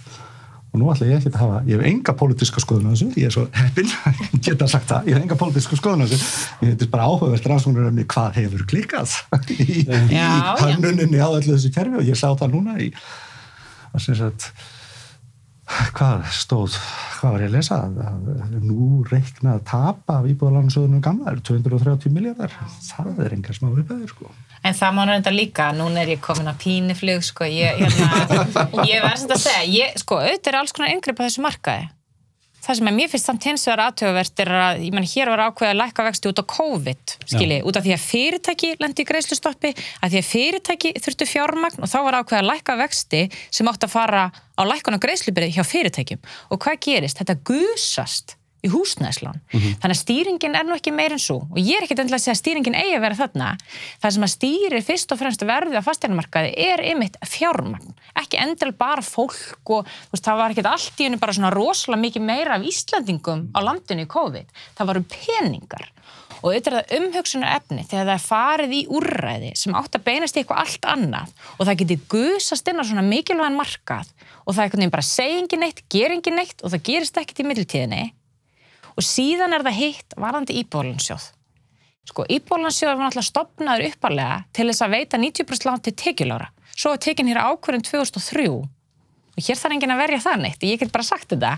og 0.69 0.81
nú 0.83 0.91
ætla 0.93 1.07
ég 1.09 1.23
ekki 1.23 1.31
að 1.33 1.39
hafa 1.41 1.61
ég 1.65 1.79
hef 1.79 1.87
enga 1.89 2.15
pólitíska 2.21 2.61
skoðun 2.61 2.91
á 2.91 2.93
þessu 2.93 3.07
ég 3.17 3.31
er 3.31 3.35
svo 3.35 3.45
heppinn, 3.57 3.93
geta 4.45 4.69
sagt 4.69 4.91
það. 4.91 5.09
Ég 5.09 5.17
hef 5.17 5.25
enga 5.25 5.39
pólitíska 5.41 5.79
skoðun 5.81 6.05
á 6.05 6.07
þessu. 6.11 6.29
Ég 6.61 6.75
þetta 6.75 6.85
er 6.85 6.91
bara 6.93 7.07
áhugavert 7.09 7.49
rannsóknur 7.49 7.89
um 7.89 8.01
hvað 8.15 8.41
hefur 8.43 8.67
klikkað 8.69 9.15
í, 9.57 9.87
í 9.89 10.27
hönnuninni 10.61 11.23
á 11.25 11.29
öllu 11.31 11.55
þessu 11.55 11.73
kerfi. 11.73 12.03
Og 12.03 12.11
ég 12.11 12.21
sá 12.21 12.29
það 12.29 12.59
núna 12.59 12.77
í 12.85 12.91
að 13.95 14.05
sem 14.05 14.19
sagt 14.21 14.51
hvað 15.69 16.27
stóð, 16.33 16.77
hvað 17.19 17.35
var 17.35 17.45
ég 17.45 17.51
að 17.51 17.57
lesa? 17.57 17.79
Nú 18.63 19.03
reikna 19.09 19.57
að 19.57 19.65
tapa 19.69 20.19
af 20.21 20.29
íbúðalansöðunum 20.31 21.03
gamla 21.05 21.35
er 21.35 21.43
230 21.45 22.15
miljardar, 22.15 22.55
það 22.89 23.23
er 23.27 23.37
engar 23.37 23.59
smá 23.59 23.69
viðbæður 23.75 24.15
sko. 24.15 24.33
En 24.67 24.75
það 24.75 24.97
má 24.97 25.03
reynda 25.11 25.35
líka, 25.35 25.69
núna 25.77 26.03
er 26.03 26.15
ég 26.17 26.25
komin 26.25 26.51
að 26.51 26.63
píniflug, 26.65 27.23
sko, 27.27 27.47
ég, 27.47 27.79
hérna, 27.79 28.49
ég 28.91 29.05
verðs 29.05 29.29
að 29.29 29.45
segja, 29.45 29.63
ég, 29.77 30.01
sko, 30.03 30.19
auðvitað 30.25 30.53
er 30.53 30.61
alls 30.63 30.75
konar 30.75 30.95
yngripp 30.97 31.21
á 31.21 31.27
þessu 31.29 31.45
markaði. 31.45 31.87
Það 32.65 32.79
sem 32.79 32.89
er 32.91 32.95
mér 32.97 33.11
finnst 33.13 33.29
samt 33.29 33.45
hins 33.49 33.67
vegar 33.69 33.83
aðtöfuvert 33.87 34.43
er 34.43 34.51
að, 34.53 34.81
ég 34.87 34.95
menn, 34.97 35.07
hér 35.09 35.31
var 35.33 35.43
ákveðið 35.47 35.73
að 35.73 35.79
lækka 35.81 36.07
vexti 36.09 36.31
út 36.31 36.43
á 36.43 36.51
COVID, 36.53 37.15
skilji, 37.23 37.59
út 37.65 37.79
af 37.79 37.87
því 37.87 37.95
að 37.95 38.07
fyrirtæki 38.07 38.73
lendi 38.83 39.05
í 39.05 39.09
greiðslustoppi, 39.09 39.73
að 40.03 40.15
því 40.15 40.23
að 40.23 40.29
fyrirtæki 40.33 40.93
þurftu 40.99 41.29
fjármagn 41.31 41.85
og 41.85 41.93
þá 41.93 41.99
var 42.09 42.19
ákveðið 42.21 42.43
að 42.43 42.51
lækka 42.51 42.79
vexti 42.83 43.23
sem 43.47 43.71
átt 43.71 43.87
að 43.87 43.95
fara 43.95 44.25
á 44.35 44.63
lækkun 44.67 44.99
og 44.99 45.05
greiðslubyrði 45.07 45.55
hjá 45.55 45.65
fyrirtækjum. 45.71 46.27
Og 46.51 46.63
hvað 46.65 46.83
gerist? 46.89 47.23
Þetta 47.23 47.39
gusast 47.47 48.38
í 48.65 48.71
húsnæðslán. 48.73 49.41
Þannig 49.53 49.95
að 49.95 50.01
stýringin 50.01 50.57
er 50.59 50.67
nú 50.67 50.77
ekki 50.77 50.93
meir 50.95 51.15
en 51.15 51.23
svo 51.23 51.41
og 51.47 51.59
ég 51.61 51.79
er 51.79 51.87
ekkert 51.87 52.03
endilega 52.03 52.19
að 52.19 52.25
segja 52.25 52.37
að 52.37 52.41
stýringin 52.43 52.79
eigi 52.79 52.97
að 52.97 53.05
vera 53.05 53.19
þarna. 53.19 53.51
Það 54.03 54.15
sem 54.17 54.27
að 54.27 54.33
stýrir 54.35 54.87
fyrst 54.87 55.15
og 55.15 55.21
fremst 55.21 55.45
verðið 55.49 55.79
á 55.79 55.87
fasteinumarkaði 55.87 56.55
er 56.69 56.83
ymitt 56.91 57.19
fjármagn. 57.23 57.95
Ekki 58.19 58.41
endilega 58.43 58.81
bara 58.81 59.05
fólk 59.05 59.75
og 59.77 59.87
veist, 60.11 60.25
það 60.25 60.41
var 60.43 60.55
ekkert 60.55 60.73
allt 60.73 60.99
í 60.99 61.07
hennu 61.07 61.21
bara 61.23 61.37
svona 61.37 61.53
rosalega 61.55 62.03
mikið 62.03 62.27
meira 62.27 62.59
af 62.59 62.67
Íslandingum 62.67 63.47
á 63.55 63.59
landinu 63.63 64.07
í 64.07 64.11
COVID. 64.11 64.51
Það 64.79 64.91
varu 64.93 65.07
peningar. 65.15 65.87
Og 66.39 66.53
auðvitað 66.53 66.77
er 66.77 66.77
það 66.79 66.93
umhugsunar 66.99 67.57
efni 67.57 67.85
þegar 67.89 68.05
það 68.07 68.13
er 68.15 68.23
farið 68.23 68.75
í 68.77 68.83
úrræði 68.95 69.49
sem 69.59 69.75
átt 69.75 69.97
að 69.99 70.05
beinast 70.07 70.37
í 70.37 70.43
eitthvað 70.43 70.61
allt 70.63 70.87
annað 70.93 71.33
og 71.57 71.65
það 71.65 71.81
geti 71.81 71.97
gusast 72.15 72.71
inn 72.71 72.79
á 72.79 72.85
svona 72.87 73.03
mikilvægan 73.07 73.59
markað 73.59 74.13
og 74.45 74.55
það 74.55 74.61
er 74.61 74.69
einhvern 74.69 74.85
veginn 74.85 74.95
bara 74.95 75.09
segja 75.09 75.41
engin 75.43 75.65
neitt, 75.65 75.83
gera 75.91 76.15
engin 76.15 76.39
neitt 76.39 76.63
og 76.63 76.73
það 76.73 76.85
gerist 76.87 77.19
ekkert 77.19 77.43
í 77.43 77.49
middiltíðinni 77.49 78.05
og 78.99 79.07
síðan 79.07 79.55
er 79.55 79.65
það 79.67 79.79
hitt 79.79 80.17
varandi 80.19 80.57
íbólansjóð. 80.63 81.29
Sko, 82.09 82.25
íbólansjóð 82.25 82.95
var 82.97 83.05
náttúrulega 83.05 83.29
stopnaður 83.29 83.87
uppalega 83.93 84.39
til 84.57 84.67
þess 84.71 84.85
að 84.85 84.95
veita 84.97 85.21
90% 85.21 85.69
lán 85.69 85.85
til 85.85 85.95
tekjulára. 86.03 86.49
Svo 86.75 86.95
var 86.95 87.03
tekin 87.05 87.31
hér 87.31 87.43
ákvörðin 87.45 87.85
2003 87.87 88.49
og 88.49 88.67
hér 89.39 89.61
þarf 89.61 89.77
enginn 89.77 89.95
að 89.95 90.03
verja 90.03 90.23
það 90.25 90.43
neitt, 90.43 90.65
ég 90.67 90.81
get 90.81 90.95
bara 90.95 91.07
sagt 91.07 91.31
þetta, 91.31 91.53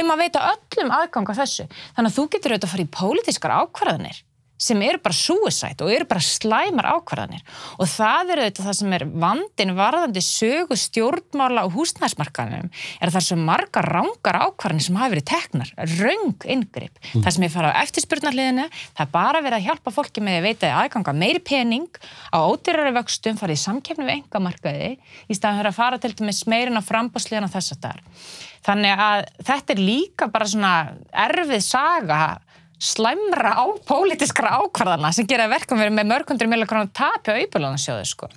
um 0.00 0.12
að 0.14 0.22
veita 0.22 0.46
öllum 0.54 0.94
aðgang 0.96 1.28
á 1.28 1.34
þessu. 1.42 1.66
Þannig 1.96 2.12
að 2.12 2.16
þú 2.16 2.24
getur 2.32 2.54
auðvitað 2.54 2.68
að 2.68 2.72
fara 2.72 2.86
í 2.86 2.92
pólitískar 2.98 3.56
ákvarðanir 3.58 4.22
sem 4.58 4.82
eru 4.82 5.00
bara 5.02 5.14
suicide 5.14 5.84
og 5.84 5.92
eru 5.94 6.06
bara 6.10 6.24
slæmar 6.24 6.88
ákvarðanir 6.96 7.44
og 7.78 7.90
það 7.90 8.32
eru 8.34 8.44
auðvitað 8.44 8.68
það 8.68 8.78
sem 8.80 8.96
er 8.96 9.04
vandin 9.24 9.74
varðandi 9.78 10.22
sögu 10.24 10.78
stjórnmála 10.78 11.64
og 11.68 11.76
húsnæðismarkanum 11.76 12.70
er 12.98 13.12
það 13.14 13.26
sem 13.28 13.44
margar 13.48 13.88
rángar 13.88 14.40
ákvarðanir 14.48 14.86
sem 14.88 14.98
hafa 14.98 15.12
verið 15.14 15.26
teknar, 15.28 15.70
raung 15.98 16.46
inngrip. 16.48 16.98
Það 17.12 17.30
sem 17.36 17.46
er 17.46 17.52
fara 17.52 17.72
á 17.74 17.80
eftirspurnarliðinu, 17.84 18.66
það 18.96 19.04
er 19.04 19.12
bara 19.14 19.42
verið 19.44 19.58
að 19.60 19.68
hjálpa 19.68 19.94
fólki 19.94 20.24
með 20.24 20.40
að 20.40 20.48
veita 20.48 20.72
aðganga 20.82 21.14
meiri 21.16 21.42
pening 21.44 22.02
á 22.34 22.38
ódýrari 22.42 22.94
vöxtum, 22.96 23.38
farið 23.38 23.60
í 23.60 23.62
samkeppni 23.62 24.08
við 24.08 24.16
engamarkaði 24.18 24.90
í 24.98 25.38
staðan 25.38 25.62
fyrir 25.62 25.72
að 25.72 25.78
fara 25.78 26.02
til 26.02 26.14
dæmis 26.18 26.44
meirin 26.50 26.80
á 26.80 26.82
frambásliðan 26.84 27.48
og 27.48 27.54
þess 27.54 27.76
að 27.76 27.82
þar. 27.86 28.04
Þannig 28.68 29.02
að 29.04 29.24
þetta 29.48 29.74
er 29.74 29.80
líka 29.80 30.28
bara 30.32 30.48
svona 30.50 30.72
erfið 31.28 31.64
saga 31.64 32.20
slæmra 32.78 33.54
á 33.58 33.64
pólitískra 33.88 34.58
ákvarðana 34.62 35.10
sem 35.14 35.26
gera 35.28 35.48
verkum 35.50 35.80
verið 35.80 35.96
með 35.98 36.10
mörgundur 36.12 36.50
millir 36.50 36.68
krónar 36.70 36.92
tapi 36.94 37.34
á 37.34 37.38
auðbjörlunarsjóðu 37.38 38.06
sko. 38.06 38.30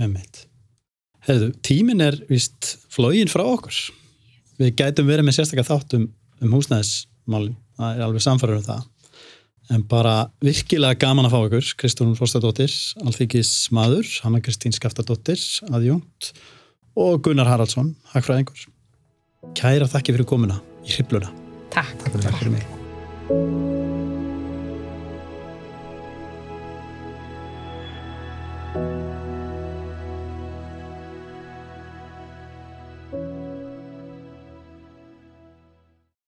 Hefðu, 1.28 1.52
tíminn 1.62 2.02
er 2.02 2.18
vist 2.30 2.76
flógin 2.90 3.30
frá 3.30 3.44
okkur. 3.46 3.78
Við 4.62 4.74
gætum 4.80 5.10
verið 5.10 5.28
með 5.28 5.38
sérstaklega 5.38 5.70
þátt 5.70 5.94
um, 5.98 6.08
um 6.42 6.56
húsnæðismálin, 6.58 7.54
það 7.78 7.94
er 7.94 8.06
alveg 8.08 8.26
samfærður 8.26 8.62
um 8.62 8.66
það. 8.66 8.88
En 9.72 9.84
bara 9.88 10.16
virkilega 10.44 10.98
gaman 11.00 11.30
að 11.30 11.36
fá 11.36 11.46
ykkur, 11.46 11.70
Kristún 11.80 12.16
Frostadóttir, 12.18 12.74
Alþykis 13.06 13.54
maður, 13.76 14.10
Hanna 14.26 14.42
Kristín 14.44 14.76
Skaftadóttir, 14.76 15.40
aðjónt 15.72 16.34
og 17.00 17.22
Gunnar 17.24 17.48
Haraldsson, 17.48 17.94
hagfræðingur. 18.12 18.66
Kæra 19.58 19.88
þakki 19.90 20.18
fyrir 20.18 20.30
komuna 20.34 20.60
í 20.84 20.98
hripluna. 20.98 21.32
Takk. 21.72 22.10
Takk 22.10 22.42
fyrir 22.42 22.58
mig. 22.58 24.21
嗯。 28.74 29.11